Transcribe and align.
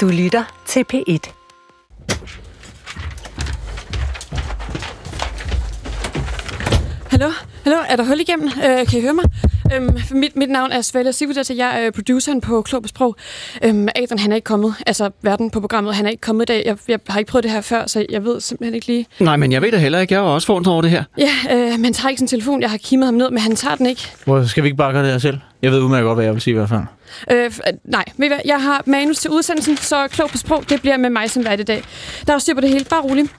Du 0.00 0.08
lytter 0.08 0.62
til 0.66 0.84
P1. 0.92 1.32
Hallo? 7.10 7.30
Hallo? 7.64 7.76
Er 7.88 7.96
der 7.96 8.04
hul 8.04 8.20
igennem? 8.20 8.48
Øh, 8.48 8.86
kan 8.86 8.98
I 8.98 9.02
høre 9.02 9.14
mig? 9.14 9.24
Øhm, 9.74 9.98
mit, 10.10 10.36
mit 10.36 10.50
navn 10.50 10.72
er 10.72 10.80
Svelle 10.80 11.12
Sigurd, 11.12 11.52
jeg 11.56 11.84
er 11.84 11.90
produceren 11.90 12.40
på 12.40 12.62
Klog 12.62 12.82
på 12.82 12.88
Sprog. 12.88 13.16
Øhm, 13.64 13.88
Adrian, 13.96 14.18
han 14.18 14.32
er 14.32 14.36
ikke 14.36 14.46
kommet. 14.46 14.74
Altså, 14.86 15.10
verden 15.22 15.50
på 15.50 15.60
programmet, 15.60 15.94
han 15.94 16.06
er 16.06 16.10
ikke 16.10 16.20
kommet 16.20 16.42
i 16.42 16.52
dag. 16.52 16.62
Jeg, 16.66 16.76
jeg 16.88 16.98
har 17.08 17.18
ikke 17.18 17.30
prøvet 17.30 17.44
det 17.44 17.52
her 17.52 17.60
før, 17.60 17.86
så 17.86 18.06
jeg 18.10 18.24
ved 18.24 18.40
simpelthen 18.40 18.74
ikke 18.74 18.86
lige... 18.86 19.06
Nej, 19.18 19.36
men 19.36 19.52
jeg 19.52 19.62
ved 19.62 19.72
det 19.72 19.80
heller 19.80 19.98
ikke. 19.98 20.14
Jeg 20.14 20.22
har 20.22 20.28
også 20.28 20.46
forundret 20.46 20.72
over 20.72 20.82
det 20.82 20.90
her. 20.90 21.04
Ja, 21.18 21.30
øh, 21.54 21.80
men 21.80 21.92
tager 21.92 22.08
ikke 22.08 22.18
sin 22.18 22.28
telefon. 22.28 22.62
Jeg 22.62 22.70
har 22.70 22.78
kimmet 22.78 23.06
ham 23.06 23.14
ned, 23.14 23.30
men 23.30 23.38
han 23.38 23.56
tager 23.56 23.74
den 23.74 23.86
ikke. 23.86 24.02
Hvor 24.24 24.44
skal 24.44 24.62
vi 24.62 24.68
ikke 24.68 24.76
bare 24.76 24.92
gøre 24.92 25.02
det 25.02 25.12
her 25.12 25.18
selv? 25.18 25.38
Jeg 25.62 25.72
ved 25.72 25.80
udmærket 25.80 26.04
godt, 26.04 26.16
hvad 26.16 26.24
jeg 26.24 26.34
vil 26.34 26.42
sige 26.42 26.52
i 26.52 26.56
hvert 26.56 26.68
fald. 26.68 26.82
Øh, 27.30 27.44
øh, 27.44 27.50
nej, 27.84 28.04
ved 28.16 28.26
I 28.26 28.28
hvad? 28.28 28.38
Jeg 28.44 28.62
har 28.62 28.82
manus 28.86 29.18
til 29.18 29.30
udsendelsen, 29.30 29.76
så 29.76 30.08
klog 30.08 30.30
på 30.30 30.38
sprog, 30.38 30.64
det 30.68 30.80
bliver 30.80 30.96
med 30.96 31.10
mig 31.10 31.30
som 31.30 31.44
vært 31.44 31.60
i 31.60 31.62
dag. 31.62 31.82
Der 32.26 32.34
er 32.34 32.38
styr 32.38 32.54
på 32.54 32.60
det 32.60 32.70
hele, 32.70 32.84
bare 32.84 33.02
roligt. 33.02 33.32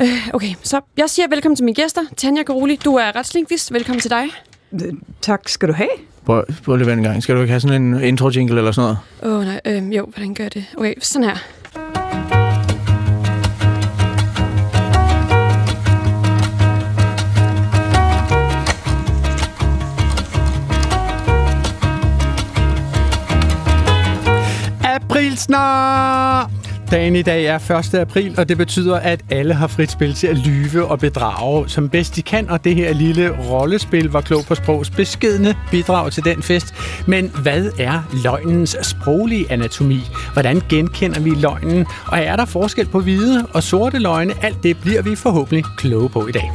Øh, 0.00 0.28
okay, 0.32 0.54
så 0.62 0.80
jeg 0.96 1.10
siger 1.10 1.28
velkommen 1.28 1.56
til 1.56 1.64
mine 1.64 1.74
gæster. 1.74 2.00
Tanja 2.16 2.42
Garoli, 2.42 2.76
du 2.76 2.94
er 2.94 3.16
retslingvist. 3.16 3.72
Velkommen 3.72 4.00
til 4.00 4.10
dig. 4.10 4.24
Øh, 4.72 4.92
tak 5.20 5.48
skal 5.48 5.68
du 5.68 5.72
have. 5.72 5.88
Prøv, 6.26 6.44
prøv 6.64 6.76
lige 6.76 6.92
en 6.92 7.02
gang. 7.02 7.22
Skal 7.22 7.34
du 7.34 7.40
ikke 7.40 7.50
have 7.52 7.60
sådan 7.60 7.82
en 7.82 8.02
intro-jingle 8.04 8.58
eller 8.58 8.72
sådan 8.72 8.96
noget? 9.22 9.34
Åh 9.34 9.40
oh, 9.40 9.44
nej, 9.44 9.60
øh, 9.64 9.96
jo, 9.96 10.06
hvordan 10.06 10.34
gør 10.34 10.48
det? 10.48 10.64
Okay, 10.76 10.94
sådan 11.00 11.28
her. 11.28 11.36
Aprilsnar! 25.28 26.50
Dagen 26.90 27.16
i 27.16 27.22
dag 27.22 27.44
er 27.44 27.78
1. 27.78 27.94
april, 27.94 28.34
og 28.38 28.48
det 28.48 28.56
betyder, 28.56 28.96
at 28.96 29.20
alle 29.30 29.54
har 29.54 29.66
frit 29.66 29.90
spil 29.90 30.14
til 30.14 30.26
at 30.26 30.36
lyve 30.36 30.86
og 30.86 30.98
bedrage, 30.98 31.68
som 31.68 31.88
bedst 31.88 32.16
de 32.16 32.22
kan, 32.22 32.50
og 32.50 32.64
det 32.64 32.74
her 32.74 32.92
lille 32.92 33.30
rollespil 33.50 34.10
var 34.10 34.20
klog 34.20 34.44
på 34.44 34.54
sprogs 34.54 34.90
beskedne 34.90 35.54
bidrag 35.70 36.12
til 36.12 36.24
den 36.24 36.42
fest. 36.42 36.74
Men 37.06 37.30
hvad 37.42 37.70
er 37.78 38.02
løgnens 38.24 38.76
sproglige 38.82 39.52
anatomi? 39.52 40.00
Hvordan 40.32 40.62
genkender 40.68 41.20
vi 41.20 41.30
løgnen? 41.30 41.86
Og 42.06 42.18
er 42.18 42.36
der 42.36 42.44
forskel 42.44 42.86
på 42.86 43.00
hvide 43.00 43.46
og 43.54 43.62
sorte 43.62 43.98
løgne? 43.98 44.34
Alt 44.42 44.62
det 44.62 44.80
bliver 44.80 45.02
vi 45.02 45.16
forhåbentlig 45.16 45.64
kloge 45.78 46.08
på 46.08 46.26
i 46.26 46.32
dag. 46.32 46.50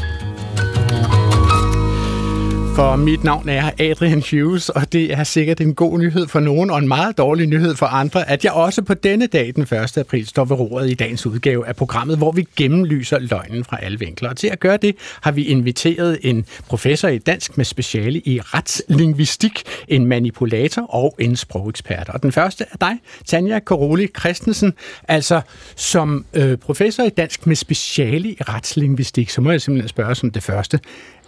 For 2.76 2.96
mit 2.96 3.24
navn 3.24 3.50
er 3.50 3.72
Adrian 3.80 4.24
Hughes, 4.32 4.70
og 4.70 4.94
det 4.94 5.14
er 5.14 5.24
sikkert 5.24 5.62
en 5.62 5.76
god 5.76 6.00
nyhed 6.00 6.28
for 6.28 6.40
nogen, 6.40 6.70
og 6.70 6.78
en 6.80 6.88
meget 6.88 7.18
dårlig 7.18 7.48
nyhed 7.48 7.76
for 7.76 7.86
andre, 7.86 8.30
at 8.30 8.46
jeg 8.46 8.52
også 8.52 8.82
på 8.82 8.94
denne 8.94 9.28
dag, 9.28 9.54
den 9.56 9.64
1. 9.64 9.98
april, 9.98 10.28
står 10.28 10.46
ved 10.46 10.56
roret 10.56 10.90
i 10.90 10.94
dagens 10.94 11.26
udgave 11.26 11.68
af 11.68 11.76
programmet, 11.76 12.18
hvor 12.18 12.32
vi 12.32 12.48
gennemlyser 12.56 13.20
løgnen 13.20 13.64
fra 13.64 13.78
alle 13.82 14.00
vinkler. 14.00 14.30
Og 14.30 14.38
til 14.38 14.48
at 14.48 14.60
gøre 14.60 14.78
det 14.78 14.96
har 15.22 15.32
vi 15.32 15.44
inviteret 15.44 16.20
en 16.22 16.46
professor 16.68 17.08
i 17.08 17.18
dansk 17.18 17.58
med 17.58 17.66
speciale 17.66 18.20
i 18.20 18.40
retslingvistik, 18.42 19.64
en 19.88 20.06
manipulator 20.06 20.96
og 20.96 21.16
en 21.20 21.36
sprogekspert. 21.36 22.10
Og 22.10 22.22
den 22.22 22.32
første 22.32 22.66
er 22.72 22.78
dig, 22.78 22.98
Tanja 23.26 23.60
Koroli 23.60 24.08
Christensen. 24.20 24.74
Altså, 25.08 25.42
som 25.76 26.26
øh, 26.34 26.58
professor 26.58 27.04
i 27.04 27.10
dansk 27.10 27.48
med 27.48 27.56
speciale 27.56 28.30
i 28.30 28.38
retslingvistik, 28.42 29.30
så 29.30 29.42
må 29.42 29.52
jeg 29.52 29.62
simpelthen 29.62 29.90
spørge 29.90 30.16
som 30.16 30.32
det 30.32 30.44
første. 30.44 30.80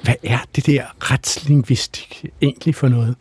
Hvad 0.03 0.15
er 0.23 0.37
det 0.55 0.65
der 0.65 0.83
retslingvistik 1.11 2.25
egentlig 2.41 2.75
for 2.75 2.87
noget? 2.87 3.15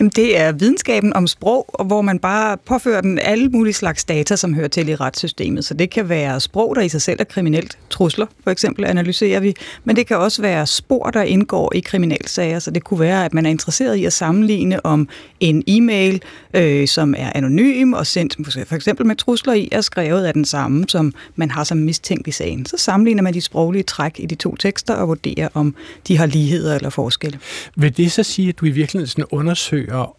Jamen, 0.00 0.10
det 0.16 0.40
er 0.40 0.52
videnskaben 0.52 1.12
om 1.12 1.26
sprog, 1.26 1.84
hvor 1.84 2.02
man 2.02 2.18
bare 2.18 2.56
påfører 2.56 3.00
den 3.00 3.18
alle 3.18 3.48
mulige 3.48 3.74
slags 3.74 4.04
data, 4.04 4.36
som 4.36 4.54
hører 4.54 4.68
til 4.68 4.88
i 4.88 4.94
retssystemet. 4.94 5.64
Så 5.64 5.74
det 5.74 5.90
kan 5.90 6.08
være 6.08 6.40
sprog, 6.40 6.76
der 6.76 6.82
i 6.82 6.88
sig 6.88 7.02
selv 7.02 7.20
er 7.20 7.24
kriminelt. 7.24 7.78
Trusler, 7.90 8.26
for 8.44 8.50
eksempel, 8.50 8.84
analyserer 8.84 9.40
vi. 9.40 9.54
Men 9.84 9.96
det 9.96 10.06
kan 10.06 10.16
også 10.16 10.42
være 10.42 10.66
spor, 10.66 11.10
der 11.10 11.22
indgår 11.22 11.72
i 11.74 11.80
kriminalsager. 11.80 12.58
Så 12.58 12.70
det 12.70 12.84
kunne 12.84 13.00
være, 13.00 13.24
at 13.24 13.34
man 13.34 13.46
er 13.46 13.50
interesseret 13.50 13.96
i 13.96 14.04
at 14.04 14.12
sammenligne 14.12 14.86
om 14.86 15.08
en 15.40 15.64
e-mail, 15.66 16.22
øh, 16.54 16.88
som 16.88 17.14
er 17.18 17.32
anonym 17.34 17.92
og 17.92 18.06
sendt 18.06 18.68
for 18.68 18.74
eksempel 18.74 19.06
med 19.06 19.16
trusler 19.16 19.52
i, 19.52 19.68
er 19.72 19.80
skrevet 19.80 20.24
af 20.24 20.32
den 20.32 20.44
samme, 20.44 20.84
som 20.88 21.14
man 21.36 21.50
har 21.50 21.64
som 21.64 21.78
mistænkt 21.78 22.28
i 22.28 22.30
sagen. 22.30 22.66
Så 22.66 22.76
sammenligner 22.76 23.22
man 23.22 23.34
de 23.34 23.40
sproglige 23.40 23.82
træk 23.82 24.16
i 24.18 24.26
de 24.26 24.34
to 24.34 24.56
tekster 24.56 24.94
og 24.94 25.08
vurderer, 25.08 25.48
om 25.54 25.74
de 26.08 26.15
har 26.16 26.26
ligheder 26.26 26.74
eller 26.74 26.90
forskelle. 26.90 27.38
Vil 27.76 27.96
det 27.96 28.12
så 28.12 28.22
sige, 28.22 28.48
at 28.48 28.60
du 28.60 28.66
i 28.66 28.70
virkeligheden 28.70 29.24
undersøger 29.30 30.16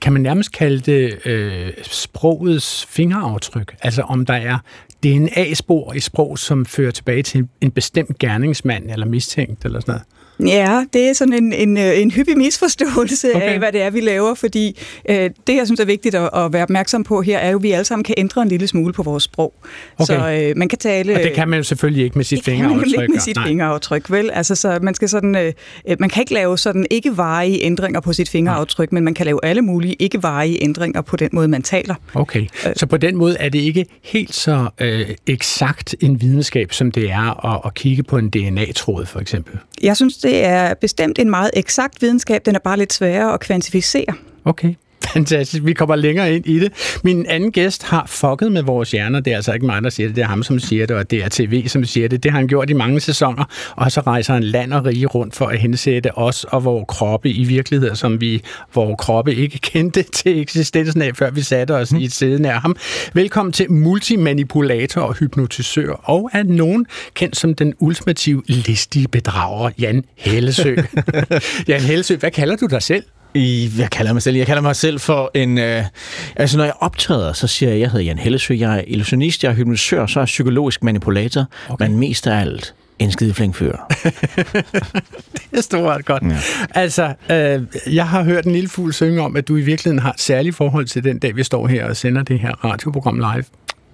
kan 0.00 0.12
man 0.12 0.22
nærmest 0.22 0.52
kalde 0.52 0.80
det 0.80 1.26
øh, 1.26 1.72
sprogets 1.82 2.86
fingeraftryk? 2.90 3.76
Altså 3.82 4.02
om 4.02 4.26
der 4.26 4.34
er 4.34 4.58
DNA-spor 5.02 5.92
i 5.92 6.00
sprog, 6.00 6.38
som 6.38 6.66
fører 6.66 6.90
tilbage 6.90 7.22
til 7.22 7.48
en 7.60 7.70
bestemt 7.70 8.18
gerningsmand 8.18 8.90
eller 8.90 9.06
mistænkt 9.06 9.64
eller 9.64 9.80
sådan 9.80 9.92
noget? 9.92 10.06
Ja, 10.46 10.84
det 10.92 11.08
er 11.08 11.12
sådan 11.12 11.34
en, 11.34 11.52
en, 11.52 11.78
øh, 11.78 12.00
en 12.00 12.10
hyppig 12.10 12.38
misforståelse 12.38 13.28
okay. 13.34 13.46
af, 13.46 13.58
hvad 13.58 13.72
det 13.72 13.82
er, 13.82 13.90
vi 13.90 14.00
laver, 14.00 14.34
fordi 14.34 14.78
øh, 15.08 15.30
det, 15.46 15.56
jeg 15.56 15.66
synes 15.66 15.80
er 15.80 15.84
vigtigt 15.84 16.14
at, 16.14 16.30
at 16.34 16.52
være 16.52 16.62
opmærksom 16.62 17.04
på 17.04 17.22
her, 17.22 17.38
er 17.38 17.50
jo, 17.50 17.56
at 17.56 17.62
vi 17.62 17.70
alle 17.72 17.84
sammen 17.84 18.04
kan 18.04 18.14
ændre 18.18 18.42
en 18.42 18.48
lille 18.48 18.68
smule 18.68 18.92
på 18.92 19.02
vores 19.02 19.22
sprog. 19.22 19.54
Okay. 19.98 20.06
Så 20.06 20.48
øh, 20.48 20.56
man 20.56 20.68
kan 20.68 20.78
tale... 20.78 21.14
Og 21.14 21.22
det 21.22 21.32
kan 21.32 21.48
man 21.48 21.56
jo 21.56 21.62
selvfølgelig 21.62 22.04
ikke 22.04 22.18
med 22.18 22.24
sit 22.24 22.44
fingeraftryk. 22.44 22.84
Det 22.84 22.90
kan 22.90 22.98
man 22.98 23.02
ikke 23.02 23.12
med 23.12 23.20
sit 23.20 23.36
Nej. 23.36 23.46
fingeraftryk, 23.46 24.10
vel? 24.10 24.30
Altså, 24.30 24.54
så 24.54 24.78
man, 24.82 24.94
skal 24.94 25.08
sådan, 25.08 25.36
øh, 25.36 25.52
øh, 25.88 25.96
man 26.00 26.10
kan 26.10 26.20
ikke 26.22 26.34
lave 26.34 26.58
sådan 26.58 26.86
ikke 26.90 27.16
varige 27.16 27.62
ændringer 27.62 28.00
på 28.00 28.12
sit 28.12 28.28
fingeraftryk, 28.28 28.92
Nej. 28.92 28.96
men 28.96 29.04
man 29.04 29.14
kan 29.14 29.26
lave 29.26 29.40
alle 29.42 29.62
mulige 29.62 29.94
ikke 29.94 30.22
varige 30.22 30.62
ændringer 30.62 31.00
på 31.00 31.16
den 31.16 31.28
måde, 31.32 31.48
man 31.48 31.62
taler. 31.62 31.94
Okay, 32.14 32.40
øh. 32.40 32.72
så 32.76 32.86
på 32.86 32.96
den 32.96 33.16
måde 33.16 33.36
er 33.40 33.48
det 33.48 33.58
ikke 33.58 33.86
helt 34.02 34.34
så 34.34 34.68
øh, 34.80 35.06
eksakt 35.26 35.94
en 36.00 36.20
videnskab, 36.20 36.72
som 36.72 36.90
det 36.90 37.10
er 37.10 37.54
at, 37.54 37.60
at 37.64 37.74
kigge 37.74 38.02
på 38.02 38.18
en 38.18 38.30
DNA-tråd, 38.30 39.06
for 39.06 39.20
eksempel? 39.20 39.58
Jeg 39.82 39.96
synes, 39.96 40.24
det 40.28 40.44
er 40.44 40.74
bestemt 40.74 41.18
en 41.18 41.30
meget 41.30 41.50
eksakt 41.54 42.02
videnskab. 42.02 42.46
Den 42.46 42.54
er 42.54 42.58
bare 42.58 42.76
lidt 42.76 42.92
sværere 42.92 43.34
at 43.34 43.40
kvantificere. 43.40 44.14
Okay. 44.44 44.74
Fantastisk. 45.12 45.64
Vi 45.64 45.72
kommer 45.72 45.96
længere 45.96 46.34
ind 46.34 46.46
i 46.46 46.58
det. 46.58 47.00
Min 47.04 47.26
anden 47.26 47.52
gæst 47.52 47.82
har 47.84 48.04
fucket 48.06 48.52
med 48.52 48.62
vores 48.62 48.90
hjerner. 48.90 49.20
Det 49.20 49.32
er 49.32 49.36
altså 49.36 49.52
ikke 49.52 49.66
mig, 49.66 49.82
der 49.82 49.90
siger 49.90 50.06
det. 50.06 50.16
Det 50.16 50.22
er 50.22 50.28
ham, 50.28 50.42
som 50.42 50.58
siger 50.58 50.86
det, 50.86 50.96
og 50.96 51.10
det 51.10 51.24
er 51.24 51.28
TV, 51.28 51.68
som 51.68 51.84
siger 51.84 52.08
det. 52.08 52.22
Det 52.22 52.30
har 52.30 52.38
han 52.38 52.48
gjort 52.48 52.70
i 52.70 52.72
mange 52.72 53.00
sæsoner, 53.00 53.44
og 53.76 53.92
så 53.92 54.00
rejser 54.00 54.34
han 54.34 54.42
land 54.42 54.72
og 54.72 54.84
rige 54.84 55.06
rundt 55.06 55.36
for 55.36 55.46
at 55.46 55.58
hensætte 55.58 56.18
os 56.18 56.44
og 56.44 56.64
vores 56.64 56.84
kroppe 56.88 57.30
i 57.30 57.44
virkeligheder, 57.44 57.94
som 57.94 58.20
vi, 58.20 58.42
vores 58.74 58.94
kroppe 58.98 59.34
ikke 59.34 59.58
kendte 59.58 60.02
til 60.18 60.40
eksistensen 60.40 61.02
af, 61.02 61.16
før 61.16 61.30
vi 61.30 61.40
satte 61.40 61.72
os 61.74 61.92
mm. 61.92 61.98
i 61.98 62.04
et 62.04 62.12
sæde 62.12 62.42
nær 62.42 62.58
ham. 62.60 62.76
Velkommen 63.14 63.52
til 63.52 63.72
multimanipulator 63.72 65.00
og 65.00 65.14
hypnotisør, 65.14 65.92
og 65.92 66.30
er 66.32 66.42
nogen 66.42 66.86
kendt 67.14 67.36
som 67.36 67.54
den 67.54 67.74
ultimative 67.78 68.42
listige 68.46 69.08
bedrager, 69.08 69.70
Jan 69.80 70.04
Hellesø. 70.16 70.76
Jan 71.68 71.80
Hellesø, 71.80 72.16
hvad 72.16 72.30
kalder 72.30 72.56
du 72.56 72.66
dig 72.66 72.82
selv? 72.82 73.04
I, 73.34 73.70
hvad 73.76 73.88
kalder 73.88 74.08
jeg 74.08 74.14
mig 74.14 74.22
selv? 74.22 74.36
Jeg 74.36 74.46
kalder 74.46 74.62
mig 74.62 74.76
selv 74.76 75.00
for 75.00 75.30
en... 75.34 75.58
Øh, 75.58 75.84
altså, 76.36 76.56
når 76.56 76.64
jeg 76.64 76.74
optræder, 76.80 77.32
så 77.32 77.46
siger 77.46 77.68
jeg, 77.68 77.76
at 77.76 77.80
jeg 77.80 77.90
hedder 77.90 78.04
Jan 78.04 78.18
Hellesø, 78.18 78.54
jeg 78.58 78.78
er 78.78 78.82
illusionist, 78.86 79.44
jeg 79.44 79.50
er 79.50 79.54
hypnotisør, 79.54 80.06
så 80.06 80.18
er 80.18 80.22
jeg 80.22 80.26
psykologisk 80.26 80.82
manipulator, 80.82 81.44
okay. 81.68 81.86
men 81.86 81.98
mest 81.98 82.26
af 82.26 82.40
alt 82.40 82.74
en 82.98 83.12
skide 83.12 83.34
fører. 83.52 83.88
det 85.50 85.58
er 85.58 85.60
stort 85.60 86.04
godt. 86.04 86.22
Ja. 86.22 86.38
Altså, 86.74 87.14
øh, 87.30 87.94
jeg 87.94 88.08
har 88.08 88.22
hørt 88.22 88.44
en 88.44 88.52
lille 88.52 88.68
fugl 88.68 88.92
synge 88.92 89.22
om, 89.22 89.36
at 89.36 89.48
du 89.48 89.56
i 89.56 89.60
virkeligheden 89.60 89.98
har 89.98 90.12
et 90.12 90.20
særligt 90.20 90.56
forhold 90.56 90.86
til 90.86 91.04
den 91.04 91.18
dag, 91.18 91.36
vi 91.36 91.42
står 91.42 91.66
her 91.66 91.84
og 91.84 91.96
sender 91.96 92.22
det 92.22 92.38
her 92.40 92.64
radioprogram 92.64 93.16
live. 93.16 93.44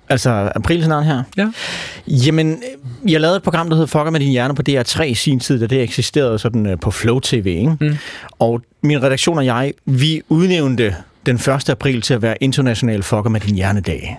Altså 0.09 0.53
aprilsnaren 0.55 1.05
her? 1.05 1.23
Ja. 1.37 1.49
Jamen, 2.07 2.63
jeg 3.09 3.21
lavede 3.21 3.37
et 3.37 3.43
program, 3.43 3.71
der 3.71 3.77
hed 3.77 3.87
Fucker 3.87 4.11
med 4.11 4.21
din 4.21 4.31
hjerne 4.31 4.55
på 4.55 4.63
DR3 4.69 5.03
i 5.03 5.15
sin 5.15 5.41
tid, 5.41 5.61
da 5.61 5.67
det 5.67 5.83
eksisterede 5.83 6.39
sådan 6.39 6.67
øh, 6.67 6.81
på 6.81 6.91
Flow 6.91 7.21
TV. 7.21 7.47
Ikke? 7.47 7.77
Mm. 7.81 7.97
Og 8.39 8.63
min 8.83 9.03
redaktion 9.03 9.39
og 9.39 9.47
jeg, 9.47 9.73
vi 9.85 10.23
udnævnte 10.29 10.95
den 11.27 11.37
1. 11.37 11.69
april 11.69 12.03
til 12.03 12.15
at 12.15 12.23
være 12.23 12.37
international 12.41 13.03
fucker 13.03 13.31
med 13.31 13.41
din 13.41 13.55
hjernedag. 13.55 14.19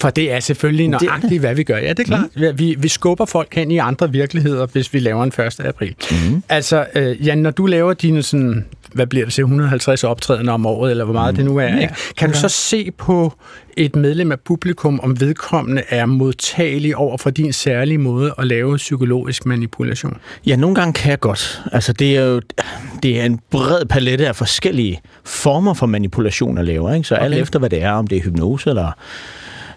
For 0.00 0.10
det 0.10 0.32
er 0.32 0.40
selvfølgelig 0.40 0.88
nøjagtigt, 0.88 1.30
det 1.30 1.40
hvad 1.40 1.54
vi 1.54 1.62
gør. 1.62 1.76
Ja, 1.76 1.88
det 1.88 1.98
er 1.98 2.04
klart. 2.04 2.26
Mm. 2.36 2.58
Vi, 2.58 2.76
vi 2.78 2.88
skubber 2.88 3.24
folk 3.24 3.54
hen 3.54 3.70
i 3.70 3.78
andre 3.78 4.12
virkeligheder, 4.12 4.66
hvis 4.66 4.94
vi 4.94 4.98
laver 4.98 5.24
en 5.24 5.32
1. 5.46 5.60
april. 5.60 5.94
Mm. 6.10 6.42
Altså, 6.48 6.86
øh, 6.94 7.26
Jan, 7.26 7.38
når 7.38 7.50
du 7.50 7.66
laver 7.66 7.94
dine 7.94 8.22
sådan 8.22 8.64
hvad 8.92 9.06
bliver 9.06 9.24
det 9.24 9.34
til, 9.34 9.42
150 9.42 10.04
optrædende 10.04 10.52
om 10.52 10.66
året, 10.66 10.90
eller 10.90 11.04
hvor 11.04 11.14
meget 11.14 11.34
mm. 11.34 11.36
det 11.36 11.44
nu 11.44 11.56
er. 11.56 11.62
Ja, 11.62 11.78
ikke? 11.78 11.94
Kan 12.16 12.28
okay. 12.28 12.34
du 12.34 12.40
så 12.40 12.48
se 12.48 12.90
på 12.90 13.32
et 13.76 13.96
medlem 13.96 14.32
af 14.32 14.40
publikum, 14.40 15.00
om 15.02 15.20
vedkommende 15.20 15.82
er 15.88 16.06
modtagelig 16.06 16.96
over 16.96 17.18
for 17.18 17.30
din 17.30 17.52
særlige 17.52 17.98
måde 17.98 18.34
at 18.38 18.46
lave 18.46 18.76
psykologisk 18.76 19.46
manipulation? 19.46 20.16
Ja, 20.46 20.56
nogle 20.56 20.74
gange 20.74 20.92
kan 20.92 21.10
jeg 21.10 21.20
godt. 21.20 21.62
Altså, 21.72 21.92
det 21.92 22.16
er 22.16 22.22
jo 22.22 22.40
det 23.02 23.20
er 23.20 23.24
en 23.24 23.40
bred 23.50 23.84
palette 23.84 24.28
af 24.28 24.36
forskellige 24.36 25.00
former 25.24 25.74
for 25.74 25.86
manipulation 25.86 26.58
at 26.58 26.64
lave. 26.64 26.96
Ikke? 26.96 27.08
Så 27.08 27.14
okay. 27.14 27.24
alt 27.24 27.34
efter, 27.34 27.58
hvad 27.58 27.70
det 27.70 27.82
er, 27.82 27.92
om 27.92 28.06
det 28.06 28.18
er 28.18 28.22
hypnose 28.22 28.70
eller 28.70 28.92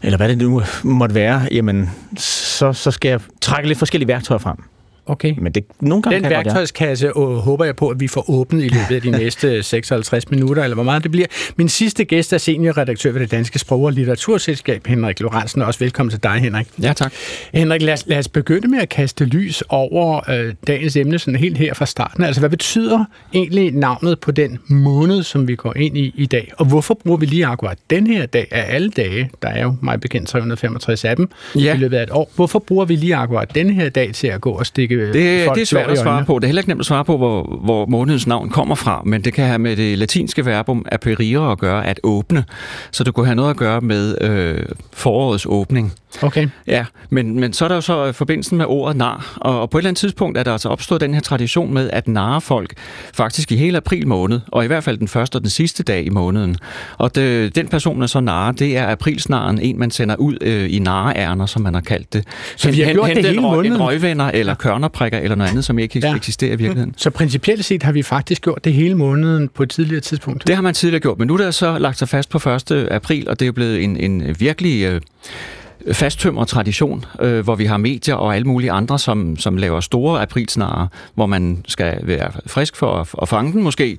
eller 0.04 0.18
hvad 0.18 0.30
det 0.30 0.38
nu 0.38 0.62
måtte 0.84 1.16
være, 1.16 1.48
jamen, 1.52 1.90
så, 2.18 2.74
så 2.74 2.92
skal 2.92 3.10
jeg 3.10 3.20
trække 3.42 3.68
lidt 3.68 3.80
forskellige 3.80 4.08
værktøjer 4.08 4.40
frem. 4.40 4.58
Okay. 5.08 5.34
Men 5.42 5.52
det, 5.52 5.64
nogle 5.80 6.02
gange 6.02 6.16
Den 6.16 6.24
kan 6.24 6.32
jeg 6.32 6.38
godt, 6.38 6.46
ja. 6.46 6.50
værktøjskasse 6.50 7.08
øh, 7.08 7.14
håber 7.24 7.66
jeg 7.66 7.76
på, 7.76 7.90
at 7.90 8.00
vi 8.00 8.08
får 8.08 8.30
åbnet 8.30 8.64
i 8.64 8.68
løbet 8.68 8.96
af 8.96 9.02
de 9.02 9.12
næste 9.24 9.64
56 9.64 10.32
minutter, 10.32 10.64
eller 10.64 10.76
hvor 10.76 10.84
meget 10.84 11.04
det 11.04 11.12
bliver. 11.12 11.28
Min 11.56 11.70
sidste 11.70 12.06
gæst 12.06 12.34
er 12.34 12.38
seniorredaktør 12.38 13.12
ved 13.12 13.22
det 13.22 13.32
Danske 13.32 13.60
Sprog- 13.60 13.84
og 13.86 13.92
Litteraturselskab, 13.92 14.88
Henrik 14.88 15.20
Lorentzen. 15.20 15.62
Også 15.62 15.80
velkommen 15.80 16.10
til 16.12 16.24
dig, 16.24 16.32
Henrik. 16.32 16.68
Ja, 16.82 16.94
tak. 16.94 17.14
Henrik, 17.54 17.82
lad 17.82 17.94
os, 17.94 18.04
lad 18.08 18.18
os 18.20 18.28
begynde 18.28 18.68
med 18.68 18.80
at 18.80 18.90
kaste 18.90 19.26
lys 19.26 19.64
over 19.70 20.30
øh, 20.30 20.54
dagens 20.68 20.96
emne, 20.96 21.20
sådan 21.20 21.36
helt 21.40 21.58
her 21.58 21.74
fra 21.74 21.86
starten. 21.86 22.24
Altså, 22.24 22.42
hvad 22.42 22.50
betyder 22.50 23.06
egentlig 23.34 23.72
navnet 23.72 24.20
på 24.20 24.32
den 24.32 24.60
måned, 24.68 25.24
som 25.24 25.48
vi 25.48 25.56
går 25.56 25.78
ind 25.78 25.98
i 25.98 26.14
i 26.16 26.26
dag? 26.26 26.52
Og 26.58 26.66
hvorfor 26.66 26.94
bruger 26.94 27.18
vi 27.18 27.26
lige 27.26 27.46
akkurat 27.46 27.78
den 27.90 28.08
her 28.08 28.26
dag 28.26 28.48
af 28.52 28.76
alle 28.76 28.90
dage? 28.90 29.30
Der 29.42 29.48
er 29.48 29.64
jo 29.64 29.76
meget 29.82 30.02
bekendt 30.02 30.28
365 30.30 31.06
af 31.06 31.16
dem 31.16 31.30
Ja. 31.56 31.76
i 31.76 31.78
løbet 31.78 31.98
af 31.98 32.04
et 32.04 32.10
år. 32.12 32.32
Hvorfor 32.36 32.60
bruger 32.60 32.86
vi 32.86 32.96
lige 32.96 33.16
akkurat 33.16 33.56
denne 33.56 33.74
her 33.74 33.90
dag 33.90 34.14
til 34.14 34.28
at 34.28 34.42
gå 34.42 34.52
og 34.52 34.66
stikke 34.66 34.95
folk 35.00 35.14
det 35.14 35.42
er 35.42 35.54
blår 35.54 35.66
svært 35.66 35.90
at 35.90 35.98
svare 35.98 36.26
på. 36.26 36.40
Det 36.40 36.44
er 36.44 36.48
heller 36.48 36.62
ikke 36.62 36.70
nemt 36.70 36.80
at 36.80 36.86
svare 36.86 37.06
på, 37.06 37.18
hvor, 37.18 37.60
hvor 37.64 37.86
månedens 37.86 38.28
navn 38.28 38.50
kommer 38.50 38.76
fra, 38.76 39.02
men 39.06 39.24
det 39.24 39.34
kan 39.34 39.46
have 39.46 39.60
med 39.60 39.76
det 39.76 39.98
latinske 39.98 40.46
verbum 40.46 40.86
aperire 40.92 41.52
at 41.52 41.58
gøre, 41.58 41.88
at 41.88 42.00
åbne. 42.04 42.44
Så 42.92 43.04
det 43.04 43.14
kunne 43.14 43.26
have 43.26 43.36
noget 43.36 43.50
at 43.50 43.58
gøre 43.58 43.82
med 43.82 44.22
øh, 44.22 44.66
forårets 44.94 45.46
åbning. 45.50 45.94
Okay. 46.24 46.48
Ja, 46.68 46.86
men, 47.10 47.40
men 47.40 47.54
så 47.54 47.66
er 47.66 47.68
der 47.68 47.76
jo 47.76 47.82
så 47.82 48.06
øh, 48.06 48.14
forbindelsen 48.14 48.58
med 48.58 48.66
ordet 48.66 48.98
nar, 48.98 49.38
og, 49.42 49.62
og 49.62 49.70
på 49.70 49.78
et 49.78 49.82
eller 49.82 49.90
andet 49.90 50.00
tidspunkt 50.00 50.38
er 50.38 50.44
der 50.44 50.52
altså 50.52 50.70
opstået 50.70 51.02
den 51.02 51.14
her 51.14 51.22
tradition 51.22 51.74
med 51.74 51.90
at 51.90 52.08
narre 52.08 52.42
folk 52.42 52.74
faktisk 53.14 53.52
i 53.52 53.56
hele 53.56 53.78
april 53.78 54.08
måned, 54.08 54.40
og 54.48 54.64
i 54.64 54.68
hvert 54.68 54.84
fald 54.84 54.98
den 54.98 55.08
første 55.08 55.36
og 55.36 55.42
den 55.42 55.50
sidste 55.50 55.84
dag 55.84 56.06
i 56.06 56.10
måneden. 56.10 56.58
Og 56.98 57.16
det, 57.16 57.56
den 57.56 57.68
person, 57.68 58.02
der 58.02 58.08
så 58.08 58.20
narre, 58.20 58.54
det 58.54 58.78
er 58.78 58.92
aprilsnaren, 58.92 59.60
en 59.60 59.80
man 59.80 59.92
sender 59.92 60.16
ud 60.16 60.38
øh, 60.42 60.74
i 60.74 60.80
narreærner, 60.80 61.46
som 61.46 61.62
man 61.62 61.74
har 61.74 61.82
kaldt 61.82 62.14
det. 62.14 62.28
Så 62.56 62.72
vi 62.72 62.82
har 62.82 62.94
gjort 62.94 63.08
det 63.08 63.16
Hent 63.16 63.26
en 63.26 63.32
hele 63.32 63.42
måneden? 63.42 63.74
En 63.74 63.82
røgvenner 63.82 64.32
eller 64.34 64.56
kørnerprikker 64.56 65.20
eller 65.20 65.36
noget 65.36 65.50
andet, 65.50 65.66
som 65.66 65.80
ikke 65.80 66.00
ja. 66.00 66.16
eksisterer 66.16 66.54
i 66.54 66.56
virkeligheden. 66.56 66.94
Så 66.98 67.10
principielt 67.10 67.66
set 67.66 67.84
har 67.84 67.92
vi 67.92 68.04
faktisk 68.04 68.42
gjort 68.42 68.66
det 68.66 68.74
hele 68.74 68.96
måneden 68.96 69.50
på 69.50 69.64
et 69.64 69.70
tidligere 69.70 70.02
tidspunkt. 70.02 70.48
Det 70.48 70.56
har 70.56 70.62
man 70.62 70.74
tidligere 70.74 71.02
gjort, 71.02 71.20
men 71.20 71.28
nu 71.28 71.34
er 71.34 71.38
der 71.38 71.52
så 71.52 71.78
lagt 71.78 71.98
sig 71.98 72.10
fast 72.10 72.30
på 72.30 72.50
1. 72.50 72.88
april, 72.92 73.30
og 73.30 73.40
det 73.40 73.46
er 73.46 73.48
jo 73.48 73.54
blevet 73.54 73.84
en, 73.84 73.98
en 73.98 74.36
virkelig 74.40 74.84
øh, 74.84 75.02
fasttømret 75.92 76.48
tradition, 76.48 77.06
øh, 77.22 77.44
hvor 77.44 77.56
vi 77.56 77.66
har 77.66 77.78
medier 77.78 78.16
og 78.16 78.36
alle 78.36 78.48
mulige 78.48 78.72
andre, 78.72 79.00
som, 79.00 79.38
som 79.38 79.58
laver 79.58 79.80
store 79.80 80.22
aprilsnarer, 80.22 80.88
hvor 81.16 81.26
man 81.26 81.64
skal 81.68 82.00
være 82.04 82.32
frisk 82.48 82.76
for 82.76 82.94
at, 82.94 83.08
at 83.22 83.30
fange 83.30 83.52
den 83.52 83.64
måske. 83.64 83.98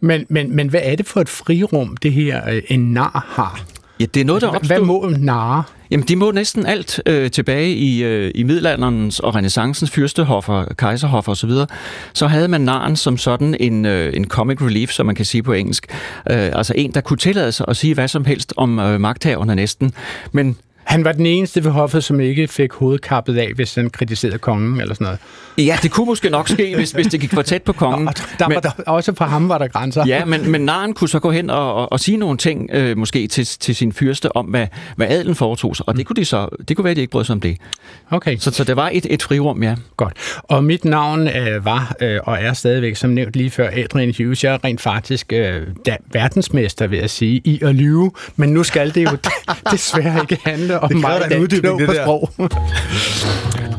Men, 0.00 0.26
men, 0.28 0.56
men 0.56 0.68
hvad 0.68 0.80
er 0.82 0.96
det 0.96 1.06
for 1.06 1.20
et 1.20 1.28
frirum, 1.28 1.96
det 1.96 2.12
her 2.12 2.50
øh, 2.50 2.62
en 2.68 2.92
nar 2.92 3.26
har? 3.28 3.64
Ja, 4.00 4.06
det 4.14 4.20
er 4.20 4.24
noget, 4.24 4.42
der 4.42 4.50
Hvad 4.50 4.60
opstod... 4.60 4.86
må 4.86 5.14
narre? 5.18 5.62
Jamen, 5.90 6.06
de 6.08 6.16
må 6.16 6.30
næsten 6.30 6.66
alt 6.66 7.00
øh, 7.06 7.30
tilbage 7.30 7.74
i, 7.74 8.04
øh, 8.04 8.30
i 8.34 8.42
middelalderens 8.42 9.20
og 9.20 9.34
renaissancens 9.34 9.90
fyrstehoffer, 9.90 10.64
kejserhoffer 10.78 11.32
osv. 11.32 11.50
Så 12.12 12.26
havde 12.26 12.48
man 12.48 12.60
naren 12.60 12.96
som 12.96 13.18
sådan 13.18 13.56
en, 13.60 13.84
øh, 13.84 14.16
en 14.16 14.28
comic 14.28 14.62
relief, 14.62 14.90
som 14.90 15.06
man 15.06 15.14
kan 15.14 15.24
sige 15.24 15.42
på 15.42 15.52
engelsk. 15.52 15.86
Øh, 16.30 16.50
altså 16.52 16.72
en, 16.76 16.92
der 16.94 17.00
kunne 17.00 17.16
tillade 17.16 17.52
sig 17.52 17.66
at 17.68 17.76
sige 17.76 17.94
hvad 17.94 18.08
som 18.08 18.24
helst 18.24 18.52
om 18.56 18.78
øh, 18.78 19.00
magthaverne 19.00 19.54
næsten. 19.54 19.92
Men 20.32 20.56
Han 20.84 21.04
var 21.04 21.12
den 21.12 21.26
eneste 21.26 21.64
ved 21.64 21.70
hoffet, 21.70 22.04
som 22.04 22.20
ikke 22.20 22.48
fik 22.48 22.72
hovedet 22.72 23.02
kappet 23.02 23.38
af, 23.38 23.52
hvis 23.54 23.74
han 23.74 23.90
kritiserede 23.90 24.38
kongen 24.38 24.80
eller 24.80 24.94
sådan 24.94 25.04
noget. 25.04 25.18
ja, 25.68 25.78
det 25.82 25.90
kunne 25.90 26.06
måske 26.06 26.30
nok 26.30 26.48
ske, 26.48 26.76
hvis, 26.76 26.90
hvis 26.90 27.06
det 27.06 27.20
gik 27.20 27.34
for 27.34 27.42
tæt 27.42 27.62
på 27.62 27.72
kongen. 27.72 28.08
Og 28.08 28.14
der 28.38 28.48
men, 28.48 28.54
var 28.54 28.60
der, 28.60 28.70
også 28.86 29.14
for 29.14 29.24
ham 29.24 29.48
var 29.48 29.58
der 29.58 29.68
grænser. 29.68 30.06
Ja, 30.06 30.24
men, 30.24 30.50
men 30.50 30.60
naren 30.60 30.94
kunne 30.94 31.08
så 31.08 31.18
gå 31.18 31.30
hen 31.30 31.50
og, 31.50 31.74
og, 31.74 31.92
og 31.92 32.00
sige 32.00 32.16
nogle 32.16 32.38
ting, 32.38 32.70
øh, 32.72 32.98
måske 32.98 33.26
til, 33.26 33.46
til 33.46 33.76
sin 33.76 33.92
fyrste, 33.92 34.36
om 34.36 34.46
hvad, 34.46 34.66
hvad 34.96 35.06
adelen 35.06 35.34
foretog 35.34 35.76
sig. 35.76 35.88
Og 35.88 35.96
det 35.96 36.06
kunne, 36.06 36.16
de 36.16 36.24
så, 36.24 36.48
det 36.68 36.76
kunne 36.76 36.84
være, 36.84 36.90
at 36.90 36.96
de 36.96 37.00
ikke 37.00 37.10
brød 37.10 37.24
sig 37.24 37.32
om 37.32 37.40
det. 37.40 37.56
Okay, 38.10 38.36
Så, 38.36 38.50
så 38.50 38.64
det 38.64 38.76
var 38.76 38.90
et, 38.92 39.06
et 39.10 39.22
frirum, 39.22 39.62
ja. 39.62 39.74
godt. 39.96 40.12
Og 40.42 40.64
mit 40.64 40.84
navn 40.84 41.28
øh, 41.28 41.64
var 41.64 41.96
øh, 42.00 42.20
og 42.24 42.38
er 42.40 42.52
stadigvæk, 42.52 42.96
som 42.96 43.10
nævnt 43.10 43.36
lige 43.36 43.50
før, 43.50 43.70
Adrian 43.72 44.14
Hughes. 44.18 44.44
Jeg 44.44 44.54
er 44.54 44.64
rent 44.64 44.80
faktisk 44.80 45.32
øh, 45.32 45.62
da, 45.86 45.96
verdensmester, 46.12 46.86
vil 46.86 46.98
jeg 46.98 47.10
sige, 47.10 47.40
i 47.44 47.60
at 47.62 47.74
lyve. 47.74 48.12
Men 48.36 48.48
nu 48.48 48.62
skal 48.62 48.94
det 48.94 49.04
jo 49.04 49.16
desværre 49.72 50.20
ikke 50.20 50.38
handle 50.44 50.71
om 50.78 50.88
Det 50.88 51.00
mig, 51.00 51.20
der 51.20 51.36
er 51.36 51.46
klog 51.46 51.78
det 51.78 51.86
på 51.86 51.94
sprog. 51.94 52.30